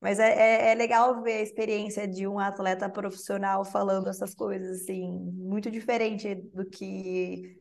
mas 0.00 0.20
é, 0.20 0.30
é, 0.30 0.70
é, 0.70 0.74
legal 0.74 1.20
ver 1.22 1.38
a 1.38 1.42
experiência 1.42 2.06
de 2.06 2.26
um 2.26 2.38
atleta 2.38 2.88
profissional 2.88 3.64
falando 3.64 4.08
essas 4.08 4.34
coisas, 4.34 4.82
assim, 4.82 5.10
muito 5.34 5.70
diferente 5.70 6.34
do 6.34 6.64
que 6.64 7.58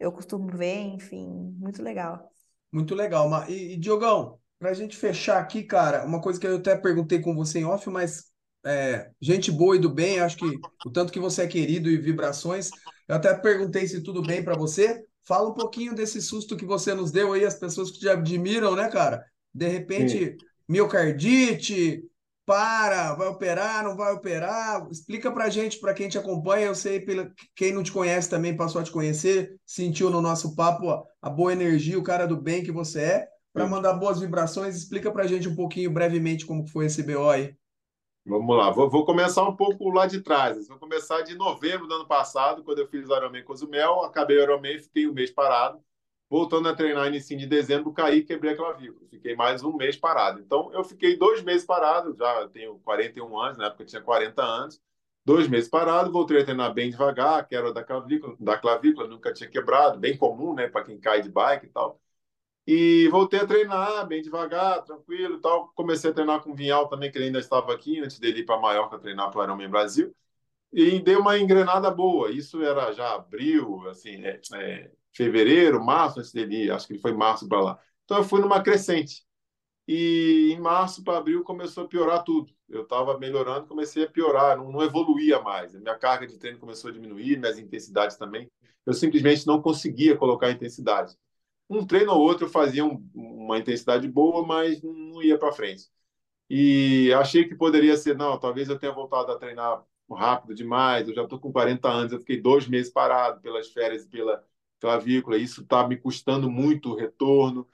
eu 0.00 0.10
costumo 0.10 0.48
ver, 0.48 0.80
enfim, 0.80 1.28
muito 1.58 1.82
legal. 1.82 2.30
Muito 2.72 2.94
legal. 2.94 3.28
E, 3.48 3.74
e 3.74 3.76
Diogão, 3.76 4.40
para 4.64 4.70
a 4.70 4.74
gente 4.74 4.96
fechar 4.96 5.38
aqui, 5.38 5.62
cara, 5.62 6.06
uma 6.06 6.22
coisa 6.22 6.40
que 6.40 6.46
eu 6.46 6.56
até 6.56 6.74
perguntei 6.74 7.20
com 7.20 7.34
você 7.34 7.58
em 7.58 7.66
off, 7.66 7.90
mas 7.90 8.32
é, 8.64 9.10
gente 9.20 9.52
boa 9.52 9.76
e 9.76 9.78
do 9.78 9.90
bem, 9.90 10.20
acho 10.20 10.38
que 10.38 10.58
o 10.82 10.90
tanto 10.90 11.12
que 11.12 11.20
você 11.20 11.42
é 11.42 11.46
querido 11.46 11.90
e 11.90 11.98
vibrações, 11.98 12.70
eu 13.06 13.14
até 13.14 13.34
perguntei 13.34 13.86
se 13.86 14.02
tudo 14.02 14.22
bem 14.22 14.42
para 14.42 14.54
você. 14.54 15.04
Fala 15.22 15.50
um 15.50 15.52
pouquinho 15.52 15.94
desse 15.94 16.22
susto 16.22 16.56
que 16.56 16.64
você 16.64 16.94
nos 16.94 17.12
deu 17.12 17.34
aí, 17.34 17.44
as 17.44 17.56
pessoas 17.56 17.90
que 17.90 17.98
te 17.98 18.08
admiram, 18.08 18.74
né, 18.74 18.88
cara? 18.88 19.22
De 19.52 19.68
repente, 19.68 20.18
Sim. 20.18 20.36
miocardite, 20.66 22.02
para, 22.46 23.12
vai 23.16 23.28
operar, 23.28 23.84
não 23.84 23.94
vai 23.94 24.14
operar? 24.14 24.88
Explica 24.90 25.30
pra 25.30 25.50
gente, 25.50 25.78
para 25.78 25.92
quem 25.92 26.08
te 26.08 26.16
acompanha, 26.16 26.68
eu 26.68 26.74
sei, 26.74 27.00
pela, 27.00 27.30
quem 27.54 27.70
não 27.70 27.82
te 27.82 27.92
conhece 27.92 28.30
também 28.30 28.56
passou 28.56 28.80
a 28.80 28.84
te 28.84 28.90
conhecer, 28.90 29.56
sentiu 29.66 30.08
no 30.08 30.22
nosso 30.22 30.54
papo 30.54 30.88
a, 30.88 31.02
a 31.20 31.28
boa 31.28 31.52
energia, 31.52 31.98
o 31.98 32.02
cara 32.02 32.26
do 32.26 32.40
bem 32.40 32.64
que 32.64 32.72
você 32.72 33.00
é 33.02 33.33
para 33.54 33.68
mandar 33.68 33.94
boas 33.94 34.20
vibrações. 34.20 34.76
Explica 34.76 35.10
para 35.12 35.22
a 35.22 35.26
gente 35.26 35.48
um 35.48 35.54
pouquinho, 35.54 35.90
brevemente, 35.90 36.44
como 36.44 36.66
foi 36.66 36.86
esse 36.86 37.04
BO 37.04 37.30
aí. 37.30 37.56
Vamos 38.26 38.56
lá, 38.56 38.70
vou, 38.70 38.90
vou, 38.90 39.04
começar 39.04 39.46
um 39.46 39.54
pouco 39.54 39.88
lá 39.90 40.06
de 40.06 40.20
trás. 40.20 40.66
Vou 40.66 40.78
começar 40.78 41.20
de 41.22 41.34
novembro 41.36 41.86
do 41.86 41.94
ano 41.94 42.08
passado, 42.08 42.64
quando 42.64 42.80
eu 42.80 42.88
fiz 42.88 43.08
o 43.08 43.14
Ironman 43.14 43.44
Cozumel. 43.44 44.02
Acabei 44.02 44.38
o 44.38 44.42
Ironman, 44.42 44.78
fiquei 44.78 45.06
um 45.06 45.12
mês 45.12 45.30
parado. 45.30 45.78
voltando 46.28 46.68
a 46.68 46.74
treinar 46.74 47.06
início 47.06 47.36
de 47.38 47.46
dezembro, 47.46 47.92
caí 47.92 48.18
e 48.18 48.24
quebrei 48.24 48.54
a 48.54 48.56
clavícula. 48.56 49.06
Fiquei 49.08 49.36
mais 49.36 49.62
um 49.62 49.76
mês 49.76 49.96
parado. 49.96 50.40
Então, 50.40 50.72
eu 50.72 50.82
fiquei 50.82 51.16
dois 51.16 51.42
meses 51.44 51.64
parado, 51.64 52.16
já 52.16 52.48
tenho 52.48 52.78
41 52.80 53.38
anos, 53.38 53.58
na 53.58 53.66
época 53.66 53.84
eu 53.84 53.86
tinha 53.86 54.02
40 54.02 54.42
anos. 54.42 54.80
Dois 55.24 55.46
meses 55.46 55.70
parado, 55.70 56.10
voltei 56.10 56.40
a 56.40 56.44
treinar 56.44 56.74
bem 56.74 56.90
devagar, 56.90 57.46
que 57.46 57.54
era 57.54 57.72
da 57.72 57.84
clavícula, 57.84 58.36
da 58.40 58.58
clavícula, 58.58 59.06
nunca 59.06 59.32
tinha 59.32 59.48
quebrado, 59.48 59.98
bem 59.98 60.16
comum, 60.16 60.54
né, 60.54 60.66
para 60.68 60.84
quem 60.84 60.98
cai 60.98 61.22
de 61.22 61.30
bike 61.30 61.66
e 61.66 61.68
tal. 61.68 62.00
E 62.66 63.08
voltei 63.08 63.40
a 63.40 63.46
treinar 63.46 64.06
bem 64.06 64.22
devagar, 64.22 64.82
tranquilo 64.82 65.38
tal. 65.40 65.68
Comecei 65.74 66.10
a 66.10 66.14
treinar 66.14 66.42
com 66.42 66.52
o 66.52 66.54
Vinhal 66.54 66.88
também, 66.88 67.10
que 67.10 67.18
ele 67.18 67.26
ainda 67.26 67.38
estava 67.38 67.72
aqui, 67.74 68.00
antes 68.00 68.18
dele 68.18 68.40
ir 68.40 68.44
para 68.44 68.58
Maiorca 68.58 68.98
treinar 68.98 69.30
para 69.30 69.40
o 69.40 69.44
Ironman 69.44 69.68
Brasil. 69.68 70.14
E 70.72 70.98
deu 71.00 71.20
uma 71.20 71.38
engrenada 71.38 71.90
boa. 71.90 72.30
Isso 72.30 72.62
era 72.62 72.92
já 72.92 73.14
abril, 73.14 73.86
assim, 73.88 74.24
é, 74.24 74.40
é, 74.54 74.90
fevereiro, 75.12 75.84
março, 75.84 76.20
antes 76.20 76.32
dele 76.32 76.64
ir. 76.64 76.70
Acho 76.70 76.88
que 76.88 76.98
foi 76.98 77.12
março 77.12 77.46
para 77.48 77.60
lá. 77.60 77.80
Então 78.04 78.18
eu 78.18 78.24
fui 78.24 78.40
numa 78.40 78.62
crescente. 78.62 79.24
E 79.86 80.52
em 80.52 80.60
março 80.60 81.04
para 81.04 81.18
abril 81.18 81.44
começou 81.44 81.84
a 81.84 81.88
piorar 81.88 82.24
tudo. 82.24 82.50
Eu 82.68 82.82
estava 82.82 83.18
melhorando, 83.18 83.66
comecei 83.66 84.04
a 84.04 84.10
piorar, 84.10 84.56
não, 84.56 84.72
não 84.72 84.82
evoluía 84.82 85.40
mais. 85.40 85.74
A 85.74 85.80
minha 85.80 85.96
carga 85.98 86.26
de 86.26 86.38
treino 86.38 86.58
começou 86.58 86.88
a 86.90 86.92
diminuir, 86.92 87.38
minhas 87.38 87.58
intensidades 87.58 88.16
também. 88.16 88.50
Eu 88.86 88.94
simplesmente 88.94 89.46
não 89.46 89.60
conseguia 89.60 90.16
colocar 90.16 90.50
intensidade 90.50 91.14
um 91.68 91.86
treino 91.86 92.12
ou 92.12 92.20
outro 92.20 92.46
eu 92.46 92.50
fazia 92.50 92.84
um, 92.84 93.08
uma 93.14 93.58
intensidade 93.58 94.08
boa, 94.08 94.46
mas 94.46 94.82
não 94.82 95.22
ia 95.22 95.38
para 95.38 95.52
frente. 95.52 95.90
E 96.50 97.12
achei 97.14 97.48
que 97.48 97.54
poderia 97.54 97.96
ser, 97.96 98.16
não, 98.16 98.38
talvez 98.38 98.68
eu 98.68 98.78
tenha 98.78 98.92
voltado 98.92 99.32
a 99.32 99.38
treinar 99.38 99.84
rápido 100.10 100.54
demais, 100.54 101.08
eu 101.08 101.14
já 101.14 101.22
estou 101.24 101.38
com 101.40 101.52
40 101.52 101.88
anos, 101.90 102.12
eu 102.12 102.20
fiquei 102.20 102.40
dois 102.40 102.68
meses 102.68 102.92
parado 102.92 103.40
pelas 103.40 103.70
férias 103.72 104.04
e 104.04 104.08
pela 104.08 104.44
clavícula, 104.80 105.38
isso 105.38 105.62
está 105.62 105.86
me 105.88 105.96
custando 105.96 106.50
muito 106.50 106.90
o 106.90 106.96
retorno. 106.96 107.66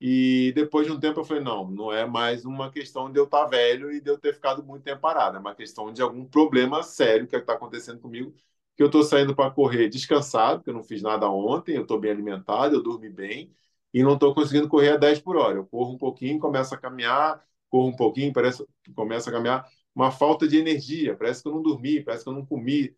E 0.00 0.52
depois 0.54 0.86
de 0.86 0.92
um 0.92 1.00
tempo 1.00 1.20
eu 1.20 1.24
falei, 1.24 1.42
não, 1.42 1.68
não 1.70 1.92
é 1.92 2.06
mais 2.06 2.44
uma 2.44 2.70
questão 2.70 3.10
de 3.10 3.18
eu 3.18 3.24
estar 3.24 3.44
tá 3.44 3.48
velho 3.48 3.90
e 3.92 4.00
de 4.00 4.10
eu 4.10 4.18
ter 4.18 4.34
ficado 4.34 4.62
muito 4.64 4.84
tempo 4.84 5.00
parado, 5.00 5.36
é 5.36 5.40
uma 5.40 5.54
questão 5.54 5.92
de 5.92 6.02
algum 6.02 6.24
problema 6.24 6.82
sério 6.82 7.26
que 7.26 7.36
está 7.36 7.54
acontecendo 7.54 8.00
comigo 8.00 8.34
que 8.78 8.84
eu 8.84 8.86
estou 8.86 9.02
saindo 9.02 9.36
para 9.36 9.50
correr 9.50 9.90
descansado, 9.90 10.60
porque 10.60 10.70
eu 10.70 10.74
não 10.74 10.84
fiz 10.84 11.02
nada 11.02 11.28
ontem, 11.30 11.76
eu 11.76 11.82
estou 11.82 12.00
bem 12.00 12.12
alimentado, 12.12 12.76
eu 12.76 12.82
dormi 12.84 13.10
bem 13.10 13.52
e 13.92 14.04
não 14.04 14.14
estou 14.14 14.32
conseguindo 14.34 14.68
correr 14.68 14.90
a 14.92 14.96
10 14.96 15.20
por 15.20 15.36
hora. 15.36 15.58
Eu 15.58 15.66
corro 15.66 15.94
um 15.94 15.98
pouquinho, 15.98 16.38
começo 16.38 16.74
a 16.74 16.78
caminhar, 16.78 17.44
corro 17.70 17.88
um 17.88 17.96
pouquinho, 17.96 18.32
parece 18.32 18.64
que 18.84 18.92
começa 18.94 19.30
a 19.30 19.32
caminhar, 19.32 19.68
uma 19.94 20.12
falta 20.12 20.46
de 20.46 20.58
energia, 20.58 21.16
parece 21.16 21.42
que 21.42 21.48
eu 21.48 21.52
não 21.54 21.62
dormi, 21.62 22.02
parece 22.02 22.22
que 22.24 22.30
eu 22.30 22.34
não 22.34 22.46
comi. 22.46 22.94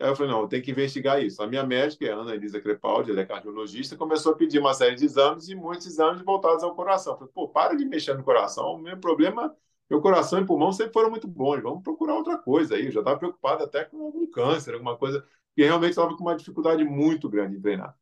Aí 0.00 0.08
eu 0.08 0.16
falei, 0.16 0.32
não, 0.32 0.48
tenho 0.48 0.62
que 0.62 0.70
investigar 0.72 1.22
isso. 1.24 1.42
A 1.42 1.46
minha 1.46 1.64
médica, 1.64 2.12
a 2.12 2.16
Ana 2.18 2.34
Elisa 2.34 2.60
Crepaldi, 2.60 3.10
ela 3.12 3.20
é 3.20 3.26
cardiologista, 3.26 3.96
começou 3.96 4.32
a 4.32 4.36
pedir 4.36 4.58
uma 4.58 4.74
série 4.74 4.96
de 4.96 5.04
exames 5.04 5.48
e 5.48 5.54
muitos 5.54 5.86
exames 5.86 6.22
voltados 6.22 6.64
ao 6.64 6.74
coração. 6.74 7.14
Eu 7.14 7.18
falei, 7.18 7.32
pô, 7.34 7.48
para 7.48 7.74
de 7.76 7.84
mexer 7.86 8.14
no 8.14 8.24
coração, 8.24 8.74
o 8.74 8.78
meu 8.78 8.98
problema 8.98 9.56
meu 9.90 10.00
coração 10.00 10.40
e 10.40 10.46
pulmão 10.46 10.72
sempre 10.72 10.92
foram 10.92 11.10
muito 11.10 11.28
bons. 11.28 11.62
Vamos 11.62 11.82
procurar 11.82 12.14
outra 12.14 12.38
coisa 12.38 12.74
aí. 12.74 12.86
Eu 12.86 12.92
já 12.92 13.00
estava 13.00 13.18
preocupado 13.18 13.64
até 13.64 13.84
com 13.84 14.02
algum 14.04 14.26
câncer, 14.30 14.74
alguma 14.74 14.96
coisa, 14.96 15.24
que 15.54 15.62
realmente 15.62 15.90
estava 15.90 16.16
com 16.16 16.24
uma 16.24 16.36
dificuldade 16.36 16.84
muito 16.84 17.28
grande 17.28 17.56
em 17.56 17.60
treinar. 17.60 17.96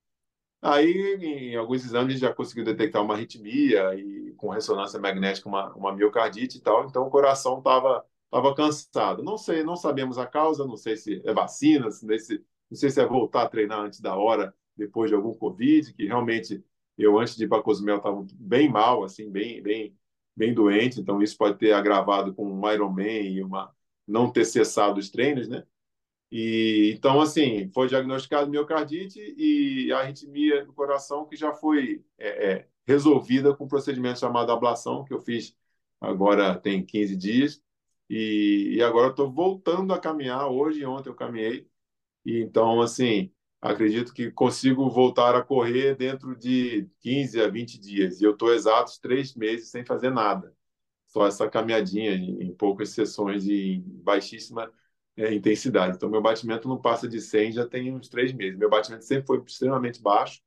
Aí, 0.60 1.16
em 1.20 1.56
alguns 1.56 1.84
exames, 1.84 2.20
já 2.20 2.32
conseguiu 2.32 2.64
detectar 2.64 3.02
uma 3.02 3.14
arritmia 3.14 3.94
e 3.96 4.32
com 4.36 4.48
ressonância 4.50 5.00
magnética 5.00 5.48
uma, 5.48 5.74
uma 5.74 5.92
miocardite 5.94 6.58
e 6.58 6.60
tal. 6.60 6.86
Então, 6.86 7.06
o 7.06 7.10
coração 7.10 7.58
estava 7.58 8.04
tava 8.30 8.54
cansado. 8.54 9.22
Não 9.22 9.36
sei, 9.36 9.62
não 9.62 9.76
sabemos 9.76 10.16
a 10.18 10.26
causa, 10.26 10.66
não 10.66 10.76
sei 10.76 10.96
se 10.96 11.20
é 11.24 11.34
vacina, 11.34 11.90
se, 11.90 12.06
não 12.06 12.76
sei 12.76 12.90
se 12.90 13.00
é 13.00 13.06
voltar 13.06 13.42
a 13.42 13.48
treinar 13.48 13.80
antes 13.80 14.00
da 14.00 14.16
hora, 14.16 14.54
depois 14.76 15.10
de 15.10 15.14
algum 15.14 15.34
Covid, 15.34 15.92
que 15.92 16.06
realmente 16.06 16.64
eu, 16.96 17.18
antes 17.18 17.36
de 17.36 17.44
ir 17.44 17.48
para 17.48 17.62
Cozumel, 17.62 17.98
estava 17.98 18.24
bem 18.34 18.70
mal, 18.70 19.04
assim, 19.04 19.30
bem, 19.30 19.62
bem 19.62 19.96
bem 20.36 20.54
doente, 20.54 21.00
então 21.00 21.22
isso 21.22 21.36
pode 21.36 21.58
ter 21.58 21.72
agravado 21.72 22.34
com 22.34 22.46
um 22.46 22.70
Ironman 22.70 23.32
e 23.34 23.42
uma 23.42 23.74
não 24.06 24.30
ter 24.30 24.44
cessado 24.44 24.98
os 24.98 25.10
treinos, 25.10 25.48
né? 25.48 25.64
E 26.30 26.92
então 26.96 27.20
assim 27.20 27.68
foi 27.72 27.88
diagnosticado 27.88 28.50
miocardite 28.50 29.20
e 29.36 29.92
arritmia 29.92 30.64
do 30.64 30.72
coração 30.72 31.26
que 31.26 31.36
já 31.36 31.52
foi 31.52 32.04
é, 32.18 32.52
é, 32.52 32.68
resolvida 32.86 33.54
com 33.54 33.64
um 33.64 33.68
procedimento 33.68 34.18
chamado 34.20 34.50
ablação 34.50 35.04
que 35.04 35.12
eu 35.12 35.20
fiz 35.20 35.56
agora 36.00 36.58
tem 36.58 36.84
15 36.84 37.16
dias. 37.16 37.62
E, 38.10 38.74
e 38.76 38.82
agora 38.82 39.10
estou 39.10 39.30
voltando 39.32 39.92
a 39.94 39.98
caminhar. 40.00 40.48
Hoje 40.50 40.84
ontem 40.84 41.08
eu 41.08 41.14
caminhei. 41.14 41.66
E 42.24 42.40
então 42.42 42.80
assim 42.82 43.32
acredito 43.62 44.12
que 44.12 44.30
consigo 44.32 44.90
voltar 44.90 45.36
a 45.36 45.42
correr 45.42 45.94
dentro 45.96 46.36
de 46.36 46.88
15 47.00 47.40
a 47.40 47.48
20 47.48 47.78
dias. 47.80 48.20
E 48.20 48.24
eu 48.24 48.32
estou 48.32 48.52
exatos 48.52 48.98
três 48.98 49.34
meses 49.36 49.68
sem 49.70 49.84
fazer 49.84 50.10
nada. 50.10 50.52
Só 51.06 51.26
essa 51.26 51.48
caminhadinha 51.48 52.12
em 52.14 52.52
poucas 52.54 52.90
sessões 52.90 53.44
de 53.44 53.82
baixíssima 53.86 54.72
é, 55.16 55.32
intensidade. 55.34 55.96
Então, 55.96 56.10
meu 56.10 56.22
batimento 56.22 56.68
não 56.68 56.80
passa 56.80 57.08
de 57.08 57.20
100 57.20 57.52
já 57.52 57.66
tem 57.66 57.94
uns 57.94 58.08
três 58.08 58.32
meses. 58.32 58.58
Meu 58.58 58.70
batimento 58.70 59.04
sempre 59.04 59.26
foi 59.26 59.42
extremamente 59.46 60.02
baixo. 60.02 60.40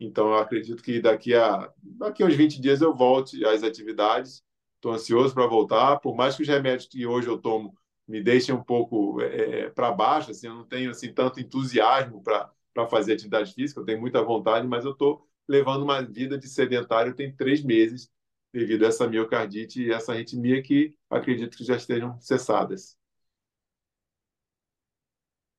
Então, 0.00 0.28
eu 0.28 0.38
acredito 0.38 0.82
que 0.82 1.00
daqui 1.00 1.34
a, 1.34 1.72
daqui 1.82 2.22
a 2.22 2.26
uns 2.26 2.34
20 2.34 2.60
dias 2.60 2.82
eu 2.82 2.94
volte 2.94 3.44
às 3.46 3.62
atividades. 3.62 4.44
Estou 4.76 4.92
ansioso 4.92 5.34
para 5.34 5.46
voltar. 5.46 5.98
Por 6.00 6.14
mais 6.16 6.36
que 6.36 6.42
os 6.42 6.48
remédios 6.48 6.88
que 6.88 7.06
hoje 7.06 7.28
eu 7.28 7.38
tomo 7.38 7.74
me 8.06 8.22
deixa 8.22 8.54
um 8.54 8.62
pouco 8.62 9.20
é, 9.20 9.60
é 9.60 9.70
para 9.70 9.92
baixo, 9.92 10.30
assim, 10.30 10.46
eu 10.46 10.54
não 10.54 10.64
tenho 10.64 10.90
assim 10.90 11.12
tanto 11.12 11.40
entusiasmo 11.40 12.22
para 12.22 12.88
fazer 12.88 13.14
atividade 13.14 13.52
física, 13.54 13.80
eu 13.80 13.84
tenho 13.84 14.00
muita 14.00 14.22
vontade, 14.22 14.66
mas 14.66 14.84
eu 14.84 14.92
estou 14.92 15.28
levando 15.48 15.82
uma 15.82 16.02
vida 16.02 16.38
de 16.38 16.48
sedentário 16.48 17.14
tem 17.14 17.34
três 17.34 17.62
meses 17.62 18.10
devido 18.52 18.84
a 18.84 18.88
essa 18.88 19.08
miocardite 19.08 19.82
e 19.82 19.92
essa 19.92 20.12
arritmia 20.12 20.62
que 20.62 20.96
acredito 21.10 21.56
que 21.56 21.64
já 21.64 21.76
estejam 21.76 22.18
cessadas. 22.20 22.96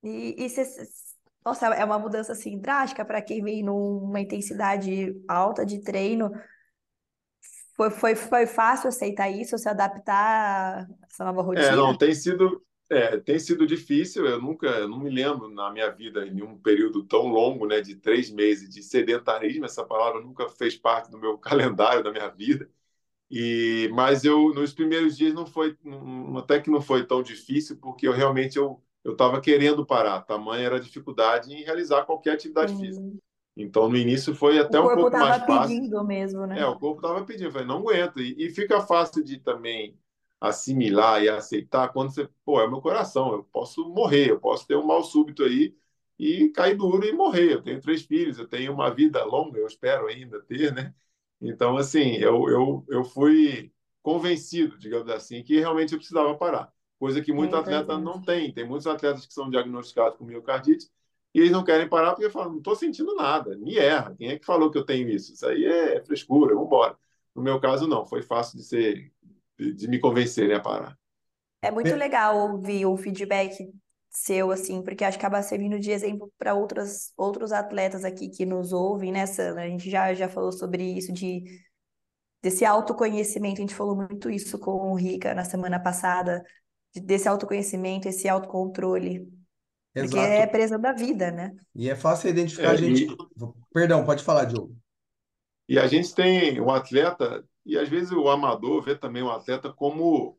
E, 0.02 0.36
e 0.38 0.50
cê, 0.50 0.64
nossa, 1.46 1.68
é 1.68 1.84
uma 1.84 2.00
mudança 2.00 2.32
assim 2.32 2.58
drástica 2.58 3.04
para 3.04 3.22
quem 3.22 3.44
vem 3.44 3.64
numa 3.64 4.20
intensidade 4.20 5.14
alta 5.28 5.66
de 5.66 5.82
treino. 5.84 6.32
Foi, 7.76 7.90
foi, 7.90 8.16
foi 8.16 8.46
fácil 8.46 8.88
aceitar 8.88 9.30
isso, 9.30 9.58
se 9.58 9.68
adaptar 9.68 10.84
a 10.84 10.88
essa 11.10 11.26
nova 11.26 11.42
rotina? 11.42 11.68
É, 11.68 11.76
não, 11.76 11.98
tem 11.98 12.14
sido, 12.14 12.64
é, 12.90 13.18
tem 13.18 13.38
sido 13.38 13.68
difícil. 13.68 14.26
Eu 14.26 14.42
nunca, 14.42 14.68
eu 14.68 14.88
não 14.88 15.00
me 15.00 15.10
lembro 15.10 15.50
na 15.50 15.72
minha 15.72 15.90
vida 15.90 16.26
em 16.26 16.42
um 16.42 16.58
período 16.58 17.04
tão 17.04 17.28
longo, 17.28 17.68
né, 17.68 17.82
de 17.82 17.96
três 17.96 18.30
meses 18.30 18.70
de 18.70 18.82
sedentarismo. 18.82 19.66
Essa 19.66 19.84
palavra 19.84 20.22
nunca 20.22 20.48
fez 20.50 20.76
parte 20.76 21.12
do 21.12 21.18
meu 21.18 21.38
calendário 21.40 22.04
da 22.04 22.12
minha 22.12 22.30
vida. 22.30 22.70
E, 23.30 23.90
mas 23.94 24.24
eu 24.24 24.54
nos 24.54 24.74
primeiros 24.74 25.18
dias 25.18 25.34
não 25.34 25.46
foi, 25.46 25.78
até 26.38 26.62
que 26.62 26.70
não 26.70 26.82
foi 26.82 27.06
tão 27.06 27.24
difícil, 27.24 27.78
porque 27.78 28.08
eu 28.08 28.14
realmente 28.14 28.58
eu 28.58 28.82
eu 29.06 29.12
estava 29.12 29.40
querendo 29.40 29.86
parar. 29.86 30.22
Tamanha 30.22 30.66
era 30.66 30.78
a 30.78 30.80
dificuldade 30.80 31.54
em 31.54 31.64
realizar 31.64 32.04
qualquer 32.06 32.32
atividade 32.32 32.72
Sim. 32.72 32.80
física. 32.80 33.06
Então, 33.56 33.88
no 33.88 33.96
início 33.96 34.36
foi 34.36 34.60
até 34.60 34.80
um 34.80 34.84
pouco 34.84 35.12
mais 35.12 35.38
fácil. 35.38 35.44
O 35.44 35.48
corpo 35.48 35.54
estava 35.54 35.68
pedindo 35.68 36.04
mesmo, 36.04 36.46
né? 36.46 36.60
É, 36.60 36.66
o 36.66 36.78
corpo 36.78 37.00
estava 37.00 37.24
pedindo. 37.24 37.48
Eu 37.48 37.52
falei, 37.52 37.68
não 37.68 37.78
aguento. 37.78 38.20
E, 38.20 38.36
e, 38.38 38.50
fica 38.50 38.82
fácil 38.82 39.24
de 39.24 39.38
também 39.38 39.98
assimilar 40.42 41.24
e 41.24 41.30
aceitar 41.30 41.90
quando 41.90 42.14
você, 42.14 42.28
pô, 42.44 42.60
é 42.60 42.68
meu 42.68 42.82
coração, 42.82 43.32
eu 43.32 43.44
posso 43.46 43.88
morrer, 43.90 44.30
eu 44.30 44.40
posso 44.40 44.68
ter 44.68 44.76
um 44.76 44.86
mal 44.86 45.02
súbito 45.04 45.44
aí 45.44 45.74
e 46.20 46.50
cair 46.50 46.76
duro 46.76 47.06
e 47.06 47.14
morrer. 47.14 47.54
Eu 47.54 47.62
tenho 47.62 47.80
três 47.80 48.04
filhos, 48.04 48.38
eu 48.38 48.48
tenho 48.48 48.74
uma 48.74 48.94
vida 48.94 49.24
longa, 49.24 49.58
eu 49.58 49.68
espero 49.68 50.08
ainda 50.08 50.42
ter, 50.42 50.74
né? 50.74 50.94
Então, 51.42 51.78
assim, 51.78 52.16
eu, 52.16 52.50
eu, 52.50 52.86
eu 52.90 53.04
fui 53.06 53.72
convencido, 54.02 54.78
digamos 54.78 55.10
assim, 55.10 55.44
que 55.44 55.60
realmente 55.60 55.94
eu 55.94 55.98
precisava 55.98 56.36
parar. 56.36 56.72
Coisa 57.00 57.22
que 57.22 57.32
muito 57.32 57.56
é 57.56 57.60
atleta 57.60 57.98
não 57.98 58.22
tem. 58.22 58.54
Tem 58.54 58.68
muitos 58.68 58.88
atletas 58.88 59.26
que 59.26 59.34
são 59.34 59.50
diagnosticados 59.50 60.18
com 60.18 60.26
miocardite 60.26 60.90
e 61.36 61.40
eles 61.40 61.52
não 61.52 61.66
querem 61.66 61.90
parar 61.90 62.14
porque 62.14 62.30
falam, 62.30 62.52
não 62.52 62.60
estou 62.60 62.78
sentindo 62.78 63.14
nada, 63.14 63.58
me 63.58 63.78
erra. 63.78 64.16
Quem 64.18 64.30
é 64.30 64.40
que 64.40 64.46
falou 64.46 64.72
que 64.72 64.78
eu 64.78 64.86
tenho 64.86 65.10
isso? 65.10 65.34
Isso 65.34 65.46
aí 65.46 65.66
é 65.66 66.02
frescura, 66.02 66.54
vamos 66.56 66.68
embora. 66.68 66.98
No 67.36 67.44
meu 67.44 67.60
caso, 67.60 67.86
não, 67.86 68.06
foi 68.06 68.22
fácil 68.22 68.58
de 68.58 68.64
ser, 68.64 69.12
de, 69.60 69.74
de 69.74 69.88
me 69.90 70.00
convencerem 70.00 70.56
a 70.56 70.62
parar. 70.62 70.98
É 71.62 71.70
muito 71.70 71.94
legal 71.94 72.38
ouvir 72.38 72.86
o 72.86 72.96
feedback 72.96 73.70
seu, 74.10 74.50
assim, 74.50 74.82
porque 74.82 75.04
acho 75.04 75.20
que 75.20 75.26
acaba 75.26 75.44
servindo 75.44 75.78
de 75.78 75.92
exemplo 75.92 76.32
para 76.38 76.54
outros, 76.54 77.12
outros 77.18 77.52
atletas 77.52 78.06
aqui 78.06 78.30
que 78.30 78.46
nos 78.46 78.72
ouvem, 78.72 79.12
né, 79.12 79.26
Sandra? 79.26 79.64
A 79.64 79.68
gente 79.68 79.90
já, 79.90 80.14
já 80.14 80.30
falou 80.30 80.54
sobre 80.54 80.84
isso, 80.84 81.12
de 81.12 81.44
desse 82.42 82.64
autoconhecimento, 82.64 83.58
a 83.58 83.62
gente 83.62 83.76
falou 83.76 83.98
muito 83.98 84.30
isso 84.30 84.58
com 84.58 84.94
o 84.94 84.96
Rica 84.96 85.34
na 85.34 85.44
semana 85.44 85.82
passada, 85.82 86.42
desse 86.96 87.28
autoconhecimento, 87.28 88.08
esse 88.08 88.30
autocontrole. 88.30 89.28
Porque 89.96 90.18
Exato. 90.18 90.34
é 90.34 90.46
presa 90.46 90.78
da 90.78 90.92
vida, 90.92 91.32
né? 91.32 91.56
E 91.74 91.90
é 91.90 91.96
fácil 91.96 92.30
identificar 92.30 92.68
é, 92.68 92.72
a 92.72 92.76
gente. 92.76 93.06
E... 93.06 93.18
Perdão, 93.74 94.04
pode 94.04 94.26
falar, 94.26 94.44
Diogo. 94.44 94.76
E 95.70 95.80
a 95.80 95.88
gente 95.88 96.14
tem 96.14 96.60
o 96.60 96.70
atleta, 96.70 97.48
e 97.66 97.78
às 97.78 97.88
vezes 97.88 98.12
o 98.12 98.28
amador 98.28 98.82
vê 98.82 98.94
também 98.94 99.24
o 99.24 99.32
atleta 99.32 99.72
como 99.72 100.38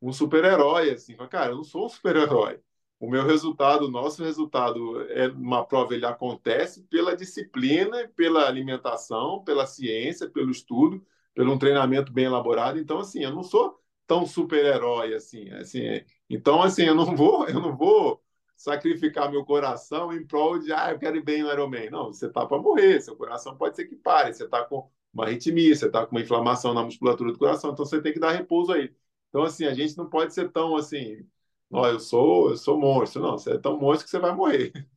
um 0.00 0.12
super-herói, 0.12 0.90
assim, 0.90 1.14
cara, 1.28 1.50
eu 1.52 1.56
não 1.56 1.64
sou 1.64 1.84
um 1.84 1.88
super-herói. 1.90 2.58
o 2.98 3.10
meu 3.10 3.26
resultado, 3.26 3.84
o 3.86 3.90
nosso 3.90 4.24
resultado 4.24 5.02
é 5.10 5.28
uma 5.28 5.64
prova 5.64 5.94
ele 5.94 6.06
acontece 6.06 6.82
pela 6.84 7.14
disciplina, 7.14 8.08
pela 8.16 8.46
alimentação, 8.48 9.44
pela 9.44 9.66
ciência, 9.66 10.28
pelo 10.30 10.50
estudo, 10.50 11.04
pelo 11.34 11.52
um 11.52 11.58
treinamento 11.58 12.12
bem 12.12 12.24
elaborado. 12.24 12.78
Então 12.78 12.98
assim, 13.00 13.22
eu 13.22 13.32
não 13.34 13.42
sou 13.42 13.78
tão 14.06 14.26
super-herói 14.26 15.14
assim, 15.14 15.50
assim. 15.50 16.02
Então 16.30 16.62
assim, 16.62 16.84
eu 16.84 16.94
não 16.94 17.14
vou, 17.14 17.46
eu 17.48 17.60
não 17.60 17.76
vou 17.76 18.22
sacrificar 18.56 19.30
meu 19.30 19.44
coração 19.44 20.12
em 20.12 20.26
prol 20.26 20.58
de, 20.58 20.72
ah, 20.72 20.90
eu 20.90 20.98
quero 20.98 21.16
ir 21.16 21.24
bem 21.24 21.42
no 21.42 21.50
Ironman. 21.52 21.90
Não, 21.90 22.06
você 22.06 22.28
tá 22.28 22.46
para 22.46 22.58
morrer, 22.58 23.00
seu 23.00 23.16
coração 23.16 23.56
pode 23.56 23.76
ser 23.76 23.86
que 23.86 23.96
pare, 23.96 24.32
você 24.34 24.48
tá 24.48 24.64
com 24.64 24.88
uma 25.12 25.24
arritmia, 25.24 25.74
você 25.74 25.90
tá 25.90 26.06
com 26.06 26.16
uma 26.16 26.22
inflamação 26.22 26.74
na 26.74 26.82
musculatura 26.82 27.32
do 27.32 27.38
coração, 27.38 27.72
então 27.72 27.84
você 27.84 28.00
tem 28.00 28.12
que 28.12 28.20
dar 28.20 28.32
repouso 28.32 28.72
aí. 28.72 28.92
Então 29.28 29.42
assim, 29.42 29.66
a 29.66 29.74
gente 29.74 29.96
não 29.96 30.08
pode 30.08 30.32
ser 30.34 30.50
tão 30.50 30.76
assim, 30.76 31.26
ó, 31.70 31.86
eu 31.88 32.00
sou, 32.00 32.50
eu 32.50 32.56
sou 32.56 32.78
monstro. 32.78 33.22
Não, 33.22 33.38
você 33.38 33.52
é 33.52 33.58
tão 33.58 33.78
monstro 33.78 34.04
que 34.04 34.10
você 34.10 34.18
vai 34.18 34.34
morrer. 34.34 34.72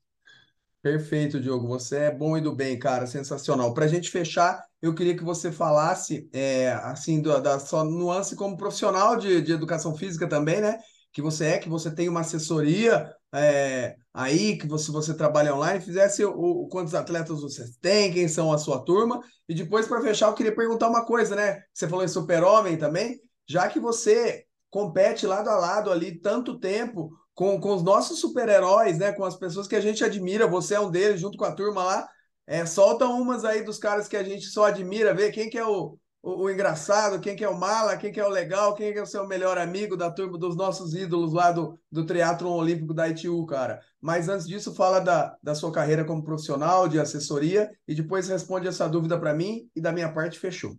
Perfeito, 0.82 1.42
Diogo. 1.42 1.68
Você 1.68 1.98
é 1.98 2.12
bom 2.12 2.38
e 2.38 2.42
do 2.42 2.56
bem, 2.56 2.80
cara. 2.80 3.06
Sensacional. 3.06 3.74
Para 3.74 3.84
a 3.84 3.88
gente 3.88 4.10
fechar, 4.10 4.64
eu 4.82 4.96
queria 4.96 5.16
que 5.16 5.24
você 5.24 5.52
falasse, 5.52 6.30
é, 6.32 6.72
assim, 6.72 7.22
da, 7.22 7.40
da 7.40 7.60
sua 7.60 7.84
nuance 7.84 8.34
como 8.36 8.56
profissional 8.56 9.18
de, 9.18 9.42
de 9.42 9.52
educação 9.52 9.94
física 9.96 10.28
também, 10.28 10.62
né? 10.62 10.80
Que 11.12 11.22
você 11.22 11.46
é, 11.46 11.58
que 11.58 11.70
você 11.70 11.94
tem 11.94 12.08
uma 12.08 12.22
assessoria 12.22 13.14
é, 13.34 13.96
aí, 14.14 14.58
que 14.58 14.68
você, 14.68 14.92
você 14.92 15.14
trabalha 15.14 15.54
online, 15.54 15.82
fizesse 15.82 16.24
o, 16.26 16.32
o, 16.32 16.68
quantos 16.68 16.96
atletas 16.96 17.42
você 17.42 17.66
tem, 17.82 18.12
quem 18.12 18.28
são 18.28 18.52
a 18.52 18.58
sua 18.58 18.84
turma. 18.84 19.22
E 19.48 19.54
depois, 19.54 19.88
para 19.88 20.02
fechar, 20.02 20.28
eu 20.28 20.34
queria 20.34 20.56
perguntar 20.56 20.90
uma 20.90 21.06
coisa, 21.06 21.36
né? 21.36 21.62
Você 21.74 21.88
falou 21.88 22.04
em 22.04 22.08
super-homem 22.08 22.78
também, 22.78 23.20
já 23.48 23.68
que 23.68 23.80
você 23.80 24.46
compete 24.70 25.26
lado 25.26 25.50
a 25.50 25.58
lado 25.58 25.92
ali 25.92 26.20
tanto 26.20 26.60
tempo 26.60 27.12
com, 27.34 27.60
com 27.60 27.74
os 27.74 27.84
nossos 27.84 28.20
super-heróis, 28.20 28.98
né? 28.98 29.12
Com 29.14 29.24
as 29.24 29.36
pessoas 29.36 29.68
que 29.68 29.76
a 29.76 29.82
gente 29.82 30.04
admira, 30.04 30.48
você 30.48 30.76
é 30.76 30.80
um 30.80 30.92
deles, 30.92 31.22
junto 31.22 31.38
com 31.38 31.46
a 31.46 31.54
turma 31.54 31.84
lá. 31.84 32.08
É, 32.48 32.66
solta 32.66 33.06
umas 33.06 33.46
aí 33.46 33.64
dos 33.64 33.78
caras 33.78 34.08
que 34.08 34.18
a 34.18 34.24
gente 34.24 34.46
só 34.48 34.66
admira, 34.66 35.14
ver 35.14 35.32
quem 35.32 35.50
que 35.50 35.58
é 35.58 35.66
o, 35.66 35.98
o, 36.22 36.44
o, 36.44 36.50
engraçado, 36.50 37.20
quem 37.22 37.36
que 37.36 37.44
é 37.44 37.50
o 37.50 37.58
mala, 37.58 37.98
quem 37.98 38.12
que 38.12 38.20
é 38.20 38.26
o 38.26 38.30
legal, 38.30 38.76
quem 38.76 38.92
que 38.92 39.00
é 39.00 39.02
o 39.02 39.06
seu 39.06 39.26
melhor 39.26 39.58
amigo 39.58 39.96
da 39.96 40.12
turma 40.12 40.38
dos 40.38 40.56
nossos 40.56 40.94
ídolos 40.94 41.34
lá 41.34 41.52
do, 41.52 41.80
do 41.92 42.06
triatlon 42.06 42.58
olímpico 42.58 42.94
da 42.94 43.08
ITU, 43.08 43.46
cara. 43.46 43.82
Mas 44.02 44.28
antes 44.28 44.46
disso, 44.46 44.76
fala 44.76 45.00
da, 45.00 45.38
da 45.42 45.56
sua 45.56 45.72
carreira 45.72 46.04
como 46.04 46.24
profissional, 46.24 46.88
de 46.90 47.00
assessoria, 47.00 47.72
e 47.88 47.96
depois 47.96 48.28
responde 48.28 48.68
essa 48.68 48.88
dúvida 48.88 49.18
para 49.18 49.34
mim, 49.34 49.70
e 49.76 49.80
da 49.80 49.94
minha 49.94 50.12
parte, 50.12 50.38
fechou. 50.40 50.78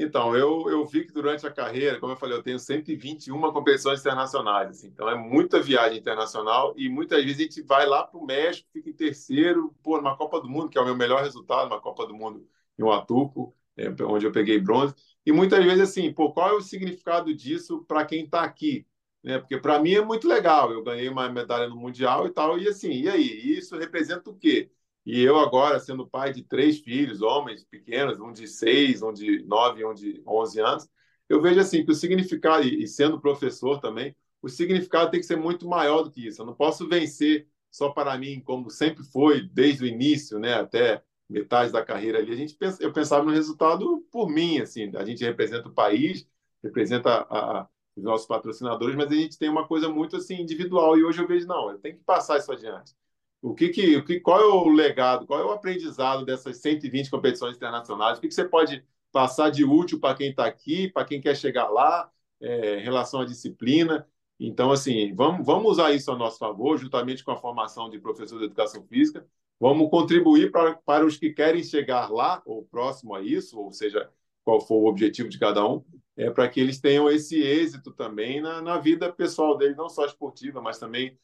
Então, 0.00 0.34
eu, 0.36 0.70
eu 0.70 0.86
vi 0.86 1.04
que 1.04 1.12
durante 1.12 1.44
a 1.44 1.50
carreira, 1.50 1.98
como 1.98 2.12
eu 2.12 2.16
falei, 2.16 2.38
eu 2.38 2.42
tenho 2.42 2.58
121 2.58 3.52
competições 3.52 4.00
internacionais. 4.00 4.70
Assim, 4.70 4.86
então, 4.86 5.08
é 5.08 5.16
muita 5.16 5.60
viagem 5.60 5.98
internacional 5.98 6.72
e 6.76 6.88
muitas 6.88 7.22
vezes 7.22 7.40
a 7.40 7.42
gente 7.42 7.62
vai 7.62 7.84
lá 7.84 8.06
para 8.06 8.18
o 8.18 8.24
México, 8.24 8.68
fica 8.72 8.88
em 8.88 8.92
terceiro, 8.92 9.74
pô, 9.82 9.96
numa 9.96 10.16
Copa 10.16 10.40
do 10.40 10.48
Mundo, 10.48 10.68
que 10.68 10.78
é 10.78 10.80
o 10.80 10.84
meu 10.84 10.96
melhor 10.96 11.22
resultado, 11.24 11.66
uma 11.66 11.80
Copa 11.80 12.06
do 12.06 12.14
Mundo 12.14 12.46
em 12.78 12.82
Huatuco, 12.82 13.54
é, 13.76 13.88
onde 14.04 14.26
eu 14.26 14.32
peguei 14.32 14.58
bronze. 14.58 14.94
E 15.24 15.32
muitas 15.32 15.64
vezes, 15.64 15.80
assim, 15.80 16.12
pô, 16.12 16.32
qual 16.32 16.50
é 16.50 16.52
o 16.52 16.60
significado 16.60 17.34
disso 17.34 17.84
para 17.86 18.04
quem 18.04 18.24
está 18.24 18.42
aqui? 18.42 18.86
Né? 19.22 19.38
Porque 19.38 19.58
para 19.58 19.78
mim 19.80 19.94
é 19.94 20.04
muito 20.04 20.28
legal, 20.28 20.72
eu 20.72 20.82
ganhei 20.82 21.08
uma 21.08 21.28
medalha 21.28 21.68
no 21.68 21.76
Mundial 21.76 22.26
e 22.26 22.30
tal, 22.30 22.58
e 22.58 22.68
assim, 22.68 22.90
e 22.90 23.08
aí? 23.08 23.58
Isso 23.58 23.76
representa 23.76 24.30
o 24.30 24.34
quê? 24.34 24.70
E 25.04 25.22
eu 25.22 25.38
agora, 25.38 25.80
sendo 25.80 26.06
pai 26.06 26.32
de 26.32 26.42
três 26.42 26.78
filhos, 26.80 27.22
homens 27.22 27.64
pequenos, 27.64 28.20
um 28.20 28.32
de 28.32 28.46
seis, 28.46 29.02
um 29.02 29.12
de 29.12 29.42
nove, 29.44 29.84
um 29.84 29.94
de 29.94 30.22
onze 30.26 30.60
anos, 30.60 30.88
eu 31.28 31.40
vejo 31.42 31.60
assim 31.60 31.84
que 31.84 31.90
o 31.90 31.94
significado, 31.94 32.66
e 32.66 32.86
sendo 32.86 33.20
professor 33.20 33.80
também, 33.80 34.14
o 34.40 34.48
significado 34.48 35.10
tem 35.10 35.20
que 35.20 35.26
ser 35.26 35.36
muito 35.36 35.68
maior 35.68 36.02
do 36.02 36.10
que 36.10 36.26
isso. 36.26 36.42
Eu 36.42 36.46
não 36.46 36.54
posso 36.54 36.88
vencer 36.88 37.48
só 37.70 37.90
para 37.90 38.16
mim, 38.16 38.40
como 38.40 38.70
sempre 38.70 39.04
foi, 39.04 39.42
desde 39.42 39.84
o 39.84 39.86
início, 39.86 40.38
né, 40.38 40.54
até 40.54 41.02
metade 41.28 41.72
da 41.72 41.84
carreira 41.84 42.18
ali. 42.18 42.32
A 42.32 42.36
gente 42.36 42.54
pensa, 42.54 42.82
eu 42.82 42.92
pensava 42.92 43.24
no 43.24 43.32
resultado 43.32 44.00
por 44.10 44.28
mim, 44.28 44.60
assim, 44.60 44.90
a 44.96 45.04
gente 45.04 45.24
representa 45.24 45.68
o 45.68 45.74
país, 45.74 46.26
representa 46.62 47.10
a, 47.10 47.60
a, 47.62 47.68
os 47.96 48.02
nossos 48.02 48.26
patrocinadores, 48.26 48.96
mas 48.96 49.10
a 49.10 49.14
gente 49.14 49.38
tem 49.38 49.48
uma 49.48 49.66
coisa 49.66 49.88
muito 49.88 50.16
assim 50.16 50.40
individual 50.40 50.96
e 50.96 51.04
hoje 51.04 51.20
eu 51.20 51.26
vejo 51.28 51.46
não, 51.46 51.76
tenho 51.78 51.96
que 51.98 52.04
passar 52.04 52.38
isso 52.38 52.52
adiante. 52.52 52.94
O 53.40 53.54
que 53.54 53.68
que, 53.68 53.96
o 53.96 54.04
que, 54.04 54.20
qual 54.20 54.40
é 54.40 54.44
o 54.46 54.68
legado, 54.68 55.26
qual 55.26 55.40
é 55.40 55.44
o 55.44 55.52
aprendizado 55.52 56.24
dessas 56.24 56.56
120 56.58 57.10
competições 57.10 57.56
internacionais? 57.56 58.18
O 58.18 58.20
que, 58.20 58.28
que 58.28 58.34
você 58.34 58.44
pode 58.44 58.84
passar 59.12 59.50
de 59.50 59.64
útil 59.64 60.00
para 60.00 60.16
quem 60.16 60.30
está 60.30 60.44
aqui, 60.46 60.88
para 60.90 61.04
quem 61.04 61.20
quer 61.20 61.36
chegar 61.36 61.68
lá, 61.68 62.10
é, 62.40 62.80
em 62.80 62.82
relação 62.82 63.20
à 63.20 63.24
disciplina? 63.24 64.08
Então, 64.40 64.70
assim, 64.72 65.14
vamos, 65.14 65.44
vamos 65.46 65.72
usar 65.72 65.92
isso 65.92 66.10
a 66.10 66.16
nosso 66.16 66.38
favor, 66.38 66.76
juntamente 66.78 67.24
com 67.24 67.30
a 67.32 67.36
formação 67.36 67.88
de 67.88 67.98
professor 68.00 68.38
de 68.38 68.44
educação 68.46 68.84
física. 68.86 69.26
Vamos 69.60 69.90
contribuir 69.90 70.50
para, 70.52 70.74
para 70.76 71.04
os 71.04 71.16
que 71.16 71.30
querem 71.32 71.62
chegar 71.62 72.10
lá, 72.10 72.42
ou 72.46 72.64
próximo 72.64 73.14
a 73.14 73.22
isso, 73.22 73.58
ou 73.58 73.72
seja, 73.72 74.08
qual 74.44 74.60
for 74.60 74.76
o 74.76 74.86
objetivo 74.86 75.28
de 75.28 75.38
cada 75.38 75.66
um, 75.68 75.84
é 76.16 76.30
para 76.30 76.48
que 76.48 76.60
eles 76.60 76.80
tenham 76.80 77.10
esse 77.10 77.40
êxito 77.40 77.92
também 77.92 78.40
na, 78.40 78.62
na 78.62 78.78
vida 78.78 79.12
pessoal 79.12 79.56
deles, 79.56 79.76
não 79.76 79.88
só 79.88 80.04
esportiva, 80.06 80.60
mas 80.60 80.78
também 80.78 81.18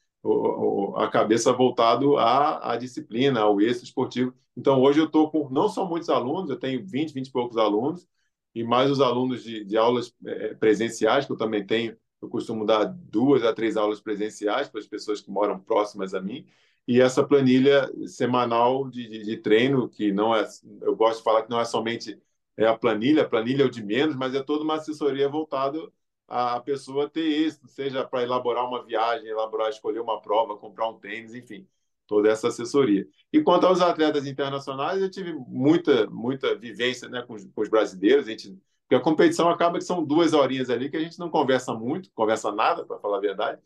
a 0.97 1.09
cabeça 1.09 1.53
voltado 1.53 2.17
à, 2.17 2.73
à 2.73 2.77
disciplina, 2.77 3.41
ao 3.41 3.61
êxito 3.61 3.85
esportivo. 3.87 4.35
Então, 4.57 4.81
hoje 4.81 5.01
eu 5.01 5.07
estou 5.07 5.31
com 5.31 5.49
não 5.51 5.69
só 5.69 5.87
muitos 5.87 6.09
alunos, 6.09 6.49
eu 6.51 6.57
tenho 6.59 6.85
20, 6.85 7.13
20 7.13 7.27
e 7.27 7.33
poucos 7.33 7.57
alunos, 7.57 8.09
e 8.55 8.63
mais 8.63 8.91
os 8.91 9.01
alunos 9.01 9.43
de, 9.43 9.65
de 9.65 9.77
aulas 9.77 10.15
é, 10.27 10.55
presenciais, 10.55 11.27
que 11.27 11.33
eu 11.33 11.37
também 11.37 11.67
tenho. 11.67 11.97
Eu 12.23 12.29
costumo 12.29 12.65
dar 12.65 12.85
duas 12.85 13.43
a 13.45 13.53
três 13.53 13.77
aulas 13.77 14.01
presenciais 14.01 14.69
para 14.69 14.81
as 14.81 14.87
pessoas 14.87 15.21
que 15.21 15.31
moram 15.31 15.59
próximas 15.59 16.15
a 16.15 16.21
mim. 16.23 16.47
E 16.87 17.01
essa 17.01 17.25
planilha 17.27 17.91
semanal 18.07 18.89
de, 18.91 19.09
de, 19.09 19.23
de 19.25 19.37
treino, 19.39 19.89
que 19.89 20.13
não 20.13 20.35
é, 20.35 20.47
eu 20.83 20.95
gosto 20.95 21.19
de 21.19 21.25
falar 21.25 21.43
que 21.43 21.51
não 21.51 21.61
é 21.61 21.65
somente 21.65 22.21
é 22.57 22.67
a 22.67 22.77
planilha, 22.77 23.23
a 23.23 23.29
planilha 23.29 23.63
é 23.63 23.67
o 23.67 23.71
de 23.71 23.83
menos, 23.83 24.15
mas 24.17 24.35
é 24.35 24.43
toda 24.43 24.63
uma 24.65 24.75
assessoria 24.77 25.29
voltada 25.29 25.79
a 26.27 26.61
pessoa 26.61 27.09
ter 27.09 27.21
êxito, 27.21 27.69
seja 27.69 28.05
para 28.05 28.23
elaborar 28.23 28.67
uma 28.67 28.85
viagem, 28.85 29.29
elaborar, 29.29 29.69
escolher 29.69 30.01
uma 30.01 30.21
prova, 30.21 30.57
comprar 30.57 30.89
um 30.89 30.99
tênis, 30.99 31.35
enfim, 31.35 31.67
toda 32.07 32.31
essa 32.31 32.49
assessoria. 32.49 33.07
E 33.33 33.43
quanto 33.43 33.67
aos 33.67 33.81
atletas 33.81 34.27
internacionais, 34.27 35.03
eu 35.03 35.11
tive 35.11 35.33
muita, 35.33 36.07
muita 36.09 36.55
vivência 36.57 37.09
né, 37.09 37.23
com, 37.23 37.35
os, 37.35 37.45
com 37.45 37.61
os 37.61 37.69
brasileiros, 37.69 38.27
a 38.27 38.31
gente, 38.31 38.59
porque 38.83 38.95
a 38.95 39.01
competição 39.01 39.49
acaba 39.51 39.79
que 39.79 39.85
são 39.85 40.05
duas 40.05 40.33
horinhas 40.33 40.71
ali 40.71 40.91
que 40.91 40.97
a 40.97 41.01
gente 41.01 41.19
não 41.19 41.29
conversa 41.31 41.75
muito, 41.75 42.11
conversa 42.13 42.51
nada, 42.53 42.85
para 42.85 42.99
falar 42.99 43.19
a 43.19 43.21
verdade. 43.21 43.61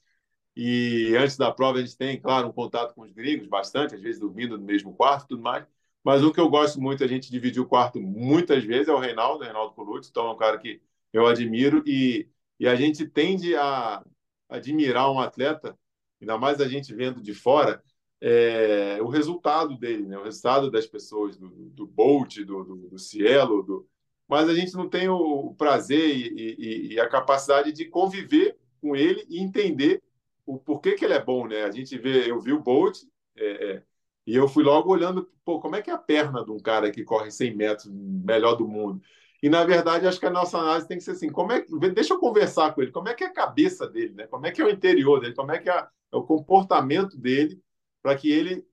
E 0.59 1.17
antes 1.17 1.37
da 1.37 1.53
prova 1.53 1.79
a 1.79 1.81
gente 1.81 1.97
tem, 1.97 2.21
claro, 2.21 2.49
um 2.49 2.53
contato 2.53 2.95
com 2.95 3.03
os 3.03 3.13
gringos, 3.13 3.47
bastante, 3.47 3.95
às 3.95 4.01
vezes 4.01 4.21
dormindo 4.21 4.59
no 4.59 4.65
mesmo 4.65 4.93
quarto 4.95 5.29
tudo 5.29 5.43
mais. 5.43 5.65
Mas 6.05 6.23
um 6.25 6.33
que 6.33 6.41
eu 6.41 6.49
gosto 6.49 6.81
muito, 6.81 7.05
a 7.05 7.07
gente 7.07 7.31
dividiu 7.31 7.65
o 7.65 7.67
quarto 7.67 8.01
muitas 8.01 8.65
vezes, 8.65 8.89
é 8.89 8.93
o 8.93 8.99
Reinaldo, 8.99 9.45
Reinaldo 9.45 9.75
Colucci, 9.75 10.11
então 10.11 10.27
é 10.27 10.33
um 10.33 10.37
cara 10.37 10.59
que 10.59 10.81
eu 11.13 11.27
admiro 11.27 11.83
e 11.87 12.29
e 12.59 12.67
a 12.67 12.75
gente 12.75 13.07
tende 13.07 13.55
a 13.55 14.05
admirar 14.49 15.13
um 15.13 15.21
atleta, 15.21 15.79
ainda 16.21 16.37
mais 16.37 16.61
a 16.61 16.69
gente 16.69 16.95
vendo 16.95 17.23
de 17.23 17.33
fora, 17.33 17.83
é, 18.21 18.99
o 19.01 19.07
resultado 19.07 19.79
dele, 19.79 20.05
né? 20.05 20.19
o 20.19 20.25
resultado 20.25 20.71
das 20.71 20.87
pessoas, 20.87 21.37
do, 21.37 21.49
do 21.49 21.87
Bolt, 21.87 22.39
do, 22.39 22.65
do, 22.65 22.77
do 22.89 22.99
Cielo, 22.99 23.63
do... 23.63 23.87
mas 24.27 24.49
a 24.49 24.55
gente 24.55 24.75
não 24.75 24.89
tem 24.89 25.09
o 25.09 25.55
prazer 25.55 26.17
e, 26.17 26.57
e, 26.59 26.95
e, 26.95 27.01
a 27.01 27.09
capacidade 27.09 27.73
de 27.73 27.85
conviver 27.85 28.57
com 28.81 28.97
ele 28.97 29.25
e 29.29 29.41
entender 29.41 30.03
o 30.49 30.59
porquê 30.59 30.93
que 30.93 31.05
ele 31.05 31.15
é 31.15 31.23
bom. 31.23 31.47
Né? 31.47 31.65
A 31.65 31.71
gente 31.71 31.97
vê, 31.99 32.31
eu 32.31 32.41
vi 32.41 32.53
o 32.53 32.61
Bolt 32.61 32.99
é, 33.37 33.73
é, 33.73 33.83
e 34.27 34.35
eu 34.35 34.49
fui 34.49 34.65
logo 34.65 34.91
olhando, 34.91 35.31
pô, 35.45 35.61
como 35.61 35.77
é 35.77 35.83
que 35.83 35.91
é 35.91 35.93
a 35.95 35.99
perna 35.99 36.45
de 36.45 36.51
um 36.51 36.59
cara 36.59 36.91
que 36.91 37.05
corre 37.05 37.31
100 37.31 37.55
metros, 37.55 37.91
melhor 37.91 38.55
do 38.55 38.67
mundo? 38.67 39.03
E, 39.43 39.49
na 39.49 39.65
verdade, 39.65 40.07
acho 40.07 40.19
que 40.19 40.27
a 40.27 40.31
nossa 40.31 40.59
análise 40.59 40.89
tem 40.89 40.99
que 40.99 41.05
ser 41.05 41.13
assim: 41.13 41.31
como 41.31 41.53
é, 41.53 41.65
deixa 41.95 42.15
eu 42.15 42.19
conversar 42.19 42.75
com 42.75 42.83
ele, 42.83 42.91
como 42.91 43.09
é 43.09 43.15
que 43.15 43.23
é 43.23 43.29
a 43.29 43.33
cabeça 43.33 43.87
dele, 43.87 44.15
né? 44.15 44.27
como 44.27 44.47
é 44.47 44.51
que 44.51 44.61
é 44.61 44.65
o 44.65 44.71
interior 44.71 45.21
dele, 45.21 45.35
como 45.35 45.53
é 45.53 45.59
que 45.59 45.71
é, 45.71 45.77
é 46.13 46.17
o 46.17 46.25
comportamento 46.25 47.17
dele 47.17 47.63
para 48.03 48.17
que 48.17 48.31
ele 48.31 48.67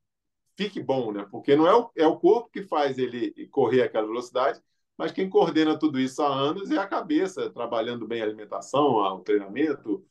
fique 0.55 0.81
bom, 0.81 1.11
né? 1.11 1.27
Porque 1.29 1.55
não 1.55 1.67
é 1.67 1.75
o, 1.75 1.91
é 1.95 2.07
o 2.07 2.17
corpo 2.17 2.49
que 2.49 2.63
faz 2.63 2.97
ele 2.97 3.47
correr 3.51 3.81
aquela 3.83 4.07
velocidade, 4.07 4.61
mas 4.97 5.11
quem 5.11 5.29
coordena 5.29 5.77
tudo 5.77 5.99
isso 5.99 6.21
há 6.23 6.33
anos 6.33 6.71
é 6.71 6.77
a 6.77 6.87
cabeça, 6.87 7.49
trabalhando 7.49 8.07
bem 8.07 8.21
a 8.21 8.23
alimentação, 8.25 8.95
o 8.95 9.19
treinamento, 9.19 10.05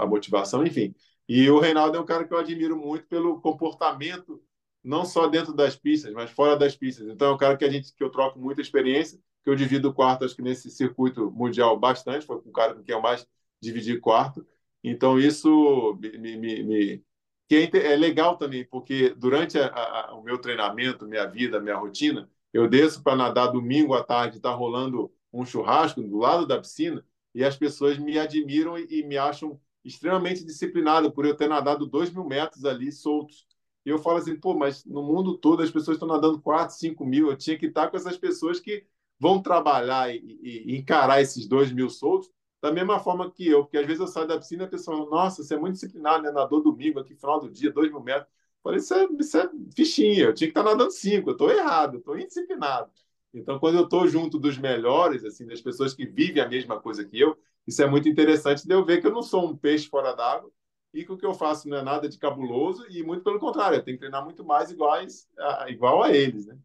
a 0.00 0.06
motivação, 0.06 0.66
enfim. 0.66 0.94
E 1.28 1.50
o 1.50 1.58
Reinaldo 1.58 1.96
é 1.96 2.00
um 2.00 2.06
cara 2.06 2.26
que 2.26 2.32
eu 2.32 2.38
admiro 2.38 2.76
muito 2.76 3.06
pelo 3.06 3.40
comportamento, 3.40 4.42
não 4.82 5.04
só 5.04 5.26
dentro 5.26 5.52
das 5.52 5.76
pistas, 5.76 6.12
mas 6.12 6.30
fora 6.30 6.56
das 6.56 6.76
pistas. 6.76 7.08
Então 7.08 7.28
é 7.28 7.34
um 7.34 7.38
cara 7.38 7.56
que 7.56 7.64
a 7.64 7.70
gente 7.70 7.92
que 7.94 8.02
eu 8.02 8.10
troco 8.10 8.38
muita 8.38 8.60
experiência 8.60 9.20
que 9.48 9.50
eu 9.50 9.54
divido 9.56 9.94
quarto, 9.94 10.24
acho 10.24 10.36
que 10.36 10.42
nesse 10.42 10.70
circuito 10.70 11.30
mundial 11.30 11.78
bastante, 11.78 12.26
foi 12.26 12.40
com 12.40 12.50
o 12.50 12.52
cara 12.52 12.74
com 12.74 12.82
quem 12.82 12.94
eu 12.94 13.00
mais 13.00 13.26
dividi 13.60 13.98
quarto. 13.98 14.46
Então, 14.84 15.18
isso 15.18 15.98
me, 16.00 16.36
me, 16.36 16.62
me 16.64 17.04
que 17.48 17.70
é, 17.72 17.92
é, 17.92 17.96
legal 17.96 18.36
também, 18.36 18.64
porque 18.66 19.10
durante 19.10 19.58
a, 19.58 19.68
a, 19.68 20.14
o 20.14 20.22
meu 20.22 20.38
treinamento, 20.38 21.06
minha 21.06 21.26
vida, 21.26 21.60
minha 21.60 21.76
rotina, 21.76 22.28
eu 22.52 22.68
desço 22.68 23.02
para 23.02 23.16
nadar 23.16 23.50
domingo 23.50 23.94
à 23.94 24.04
tarde, 24.04 24.36
está 24.36 24.50
rolando 24.50 25.10
um 25.32 25.46
churrasco 25.46 26.02
do 26.02 26.18
lado 26.18 26.46
da 26.46 26.58
piscina, 26.60 27.04
e 27.38 27.44
as 27.44 27.56
pessoas 27.56 27.96
me 27.98 28.18
admiram 28.18 28.76
e, 28.76 28.86
e 28.90 29.02
me 29.04 29.16
acham 29.16 29.60
extremamente 29.84 30.44
disciplinado 30.44 31.12
por 31.12 31.24
eu 31.24 31.36
ter 31.36 31.48
nadado 31.48 31.86
dois 31.86 32.10
mil 32.10 32.24
metros 32.24 32.64
ali 32.64 32.90
soltos. 32.90 33.46
E 33.86 33.90
eu 33.90 33.98
falo 34.00 34.18
assim, 34.18 34.34
pô, 34.34 34.56
mas 34.56 34.84
no 34.84 35.04
mundo 35.04 35.38
todo 35.38 35.62
as 35.62 35.70
pessoas 35.70 35.94
estão 35.94 36.08
nadando 36.08 36.40
4, 36.40 36.74
5 36.74 37.06
mil. 37.06 37.30
Eu 37.30 37.36
tinha 37.36 37.56
que 37.56 37.66
estar 37.66 37.88
com 37.88 37.96
essas 37.96 38.18
pessoas 38.18 38.58
que 38.58 38.84
vão 39.20 39.40
trabalhar 39.40 40.12
e, 40.12 40.18
e, 40.42 40.76
encarar 40.76 41.20
esses 41.20 41.46
dois 41.46 41.70
mil 41.70 41.88
soltos 41.88 42.28
da 42.60 42.72
mesma 42.72 42.98
forma 42.98 43.30
que 43.30 43.46
eu, 43.46 43.62
porque 43.62 43.78
às 43.78 43.86
vezes 43.86 44.00
eu 44.00 44.08
saio 44.08 44.26
da 44.26 44.36
piscina 44.36 44.64
e 44.64 44.66
a 44.66 44.68
pessoa 44.68 44.96
fala, 44.96 45.08
nossa, 45.08 45.44
você 45.44 45.54
é 45.54 45.58
muito 45.58 45.74
disciplinado, 45.74 46.24
né? 46.24 46.32
Nadou 46.32 46.60
domingo 46.60 46.98
aqui, 46.98 47.14
final 47.14 47.38
do 47.38 47.48
dia, 47.48 47.70
dois 47.70 47.88
mil 47.88 48.02
metros. 48.02 48.26
Eu 48.26 48.62
falei, 48.64 48.80
isso 48.80 48.94
é, 48.94 49.06
isso 49.20 49.38
é 49.38 49.48
fichinha, 49.76 50.24
eu 50.24 50.34
tinha 50.34 50.48
que 50.48 50.58
estar 50.58 50.64
nadando 50.64 50.90
cinco, 50.90 51.30
eu 51.30 51.34
estou 51.34 51.52
errado, 51.52 51.98
estou 51.98 52.18
indisciplinado. 52.18 52.90
Então, 53.32 53.58
quando 53.58 53.76
eu 53.76 53.84
estou 53.84 54.06
junto 54.08 54.38
dos 54.38 54.56
melhores, 54.56 55.24
assim, 55.24 55.46
das 55.46 55.60
pessoas 55.60 55.94
que 55.94 56.06
vivem 56.06 56.42
a 56.42 56.48
mesma 56.48 56.80
coisa 56.80 57.04
que 57.04 57.20
eu, 57.20 57.36
isso 57.66 57.82
é 57.82 57.86
muito 57.86 58.08
interessante 58.08 58.66
de 58.66 58.72
eu 58.72 58.84
ver 58.84 59.00
que 59.00 59.06
eu 59.06 59.12
não 59.12 59.22
sou 59.22 59.46
um 59.46 59.56
peixe 59.56 59.88
fora 59.88 60.14
d'água 60.14 60.50
e 60.94 61.04
que 61.04 61.12
o 61.12 61.18
que 61.18 61.26
eu 61.26 61.34
faço 61.34 61.68
não 61.68 61.76
é 61.76 61.82
nada 61.82 62.08
de 62.08 62.18
cabuloso 62.18 62.86
e 62.88 63.02
muito 63.02 63.22
pelo 63.22 63.38
contrário, 63.38 63.76
eu 63.76 63.84
tenho 63.84 63.96
que 63.96 64.00
treinar 64.00 64.24
muito 64.24 64.44
mais 64.44 64.70
iguais 64.70 65.28
a, 65.38 65.70
igual 65.70 66.02
a 66.02 66.10
eles, 66.10 66.46
né? 66.46 66.56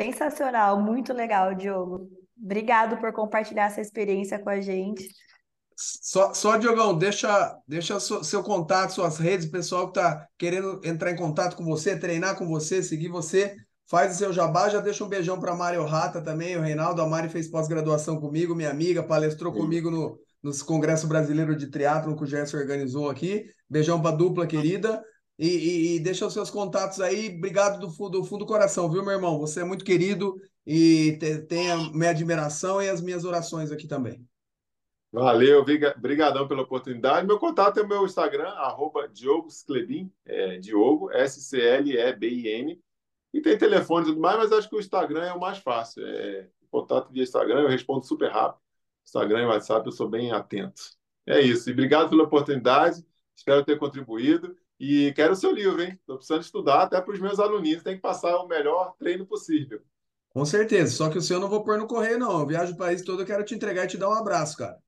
Sensacional, 0.00 0.80
muito 0.80 1.12
legal, 1.12 1.54
Diogo. 1.54 2.08
Obrigado 2.40 2.98
por 2.98 3.12
compartilhar 3.12 3.66
essa 3.66 3.80
experiência 3.80 4.38
com 4.38 4.50
a 4.50 4.60
gente. 4.60 5.08
Só, 5.76 6.32
só 6.32 6.56
Diogão, 6.56 6.96
deixa, 6.96 7.56
deixa 7.66 7.98
seu 7.98 8.42
contato, 8.42 8.92
suas 8.92 9.18
redes, 9.18 9.46
pessoal 9.46 9.90
que 9.90 9.98
está 9.98 10.28
querendo 10.38 10.80
entrar 10.84 11.10
em 11.10 11.16
contato 11.16 11.56
com 11.56 11.64
você, 11.64 11.98
treinar 11.98 12.36
com 12.36 12.46
você, 12.46 12.80
seguir 12.82 13.08
você, 13.08 13.56
faz 13.86 14.14
o 14.14 14.18
seu 14.18 14.32
jabá, 14.32 14.68
já 14.68 14.80
deixa 14.80 15.04
um 15.04 15.08
beijão 15.08 15.38
para 15.38 15.52
a 15.52 15.56
Mário 15.56 15.84
Rata 15.84 16.20
também, 16.20 16.56
o 16.56 16.60
Reinaldo, 16.60 17.02
a 17.02 17.06
Mari 17.06 17.28
fez 17.28 17.48
pós-graduação 17.48 18.20
comigo, 18.20 18.54
minha 18.54 18.70
amiga, 18.70 19.02
palestrou 19.02 19.52
Sim. 19.52 19.60
comigo 19.60 19.90
no, 19.90 20.18
no 20.42 20.64
Congresso 20.64 21.06
Brasileiro 21.06 21.56
de 21.56 21.68
Triatlo 21.68 22.16
que 22.16 22.24
o 22.24 22.26
Gerson 22.26 22.58
organizou 22.58 23.10
aqui, 23.10 23.46
beijão 23.68 24.00
para 24.00 24.10
a 24.10 24.16
dupla 24.16 24.46
querida, 24.46 25.02
e, 25.38 25.48
e, 25.48 25.96
e, 25.96 26.00
deixa 26.00 26.26
os 26.26 26.32
seus 26.32 26.48
contatos 26.48 27.00
aí, 27.00 27.34
obrigado 27.36 27.80
do, 27.80 27.90
fundo, 27.90 28.20
do 28.20 28.24
fundo 28.24 28.44
do 28.44 28.46
coração, 28.46 28.88
viu, 28.88 29.02
meu 29.02 29.14
irmão? 29.14 29.38
Você 29.40 29.60
é 29.60 29.64
muito 29.64 29.84
querido 29.84 30.36
e 30.64 31.16
te, 31.18 31.38
tem 31.38 31.72
a 31.72 31.76
minha 31.90 32.10
admiração 32.10 32.80
e 32.80 32.88
as 32.88 33.00
minhas 33.00 33.24
orações 33.24 33.72
aqui 33.72 33.88
também. 33.88 34.24
Valeu, 35.12 35.60
obrigadão 35.96 36.48
pela 36.48 36.62
oportunidade. 36.62 37.26
Meu 37.26 37.38
contato 37.38 37.78
é 37.78 37.82
o 37.82 37.88
meu 37.88 38.04
Instagram, 38.04 38.48
arroba 38.48 39.08
Diogo 39.08 39.48
Sclebin, 39.48 40.10
é, 40.26 40.58
Diogo, 40.58 41.10
S-C-L-E-B-I-N. 41.12 42.80
E 43.34 43.42
tem 43.42 43.58
telefone 43.58 44.06
e 44.06 44.08
tudo 44.10 44.20
mais, 44.20 44.38
mas 44.38 44.52
acho 44.52 44.68
que 44.68 44.76
o 44.76 44.78
Instagram 44.78 45.24
é 45.24 45.32
o 45.32 45.40
mais 45.40 45.58
fácil. 45.58 46.06
É, 46.06 46.48
contato 46.70 47.10
via 47.10 47.24
Instagram, 47.24 47.62
eu 47.62 47.68
respondo 47.68 48.06
super 48.06 48.30
rápido. 48.30 48.62
Instagram 49.04 49.42
e 49.42 49.46
WhatsApp, 49.46 49.84
eu 49.84 49.92
sou 49.92 50.08
bem 50.08 50.30
atento. 50.30 50.80
É 51.26 51.40
isso. 51.40 51.68
E 51.68 51.72
obrigado 51.72 52.10
pela 52.10 52.22
oportunidade. 52.22 53.04
Espero 53.34 53.64
ter 53.64 53.76
contribuído. 53.76 54.56
E 54.78 55.12
quero 55.16 55.32
o 55.32 55.36
seu 55.36 55.50
livro, 55.50 55.82
hein? 55.82 55.98
Estou 55.98 56.16
precisando 56.16 56.42
estudar 56.42 56.82
até 56.82 57.00
para 57.00 57.12
os 57.12 57.18
meus 57.18 57.40
alunos. 57.40 57.82
Tem 57.82 57.96
que 57.96 58.00
passar 58.02 58.36
o 58.36 58.46
melhor 58.46 58.94
treino 58.98 59.26
possível. 59.26 59.82
Com 60.32 60.44
certeza. 60.44 60.94
Só 60.94 61.10
que 61.10 61.18
o 61.18 61.22
seu 61.22 61.38
eu 61.38 61.40
não 61.40 61.48
vou 61.48 61.64
pôr 61.64 61.76
no 61.76 61.88
correio, 61.88 62.18
não. 62.18 62.38
Eu 62.38 62.46
viajo 62.46 62.72
o 62.72 62.76
país 62.76 63.02
todo, 63.02 63.22
eu 63.22 63.26
quero 63.26 63.44
te 63.44 63.54
entregar 63.54 63.84
e 63.84 63.88
te 63.88 63.98
dar 63.98 64.08
um 64.08 64.14
abraço, 64.14 64.56
cara. 64.56 64.78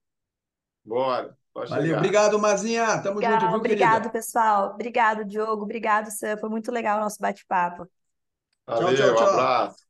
Bora. 0.84 1.36
Valeu. 1.52 1.96
Obrigado, 1.96 2.38
Mazinha. 2.38 3.00
Tamo 3.02 3.18
Legal, 3.18 3.40
junto, 3.40 3.48
viu, 3.48 3.58
Obrigado, 3.58 3.92
querida? 3.92 4.10
pessoal. 4.10 4.70
Obrigado, 4.74 5.24
Diogo. 5.24 5.62
Obrigado, 5.64 6.10
Sam. 6.10 6.36
Foi 6.36 6.48
muito 6.48 6.70
legal 6.70 6.98
o 6.98 7.00
nosso 7.00 7.18
bate-papo. 7.20 7.88
Valeu, 8.66 8.96
tchau, 8.96 9.14
tchau, 9.14 9.14
tchau. 9.14 9.26
Um 9.26 9.30
abraço. 9.30 9.86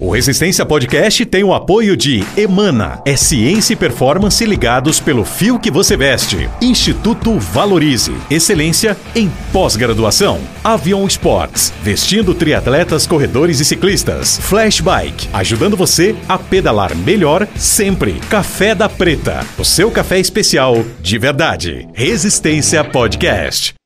O 0.00 0.10
Resistência 0.10 0.64
Podcast 0.64 1.26
tem 1.26 1.42
o 1.42 1.52
apoio 1.52 1.96
de 1.96 2.24
Emana, 2.36 3.02
é 3.04 3.16
ciência 3.16 3.72
e 3.72 3.76
performance 3.76 4.44
ligados 4.44 5.00
pelo 5.00 5.24
fio 5.24 5.58
que 5.58 5.72
você 5.72 5.96
veste. 5.96 6.48
Instituto 6.60 7.36
Valorize, 7.36 8.14
excelência 8.30 8.96
em 9.12 9.28
pós-graduação. 9.52 10.38
Avion 10.62 11.04
Sports, 11.08 11.72
vestindo 11.82 12.32
triatletas, 12.32 13.08
corredores 13.08 13.58
e 13.58 13.64
ciclistas. 13.64 14.38
Flashbike, 14.38 15.28
ajudando 15.32 15.76
você 15.76 16.14
a 16.28 16.38
pedalar 16.38 16.94
melhor 16.94 17.48
sempre. 17.56 18.20
Café 18.30 18.76
da 18.76 18.88
Preta, 18.88 19.44
o 19.58 19.64
seu 19.64 19.90
café 19.90 20.20
especial 20.20 20.84
de 21.00 21.18
verdade. 21.18 21.88
Resistência 21.92 22.84
Podcast. 22.84 23.77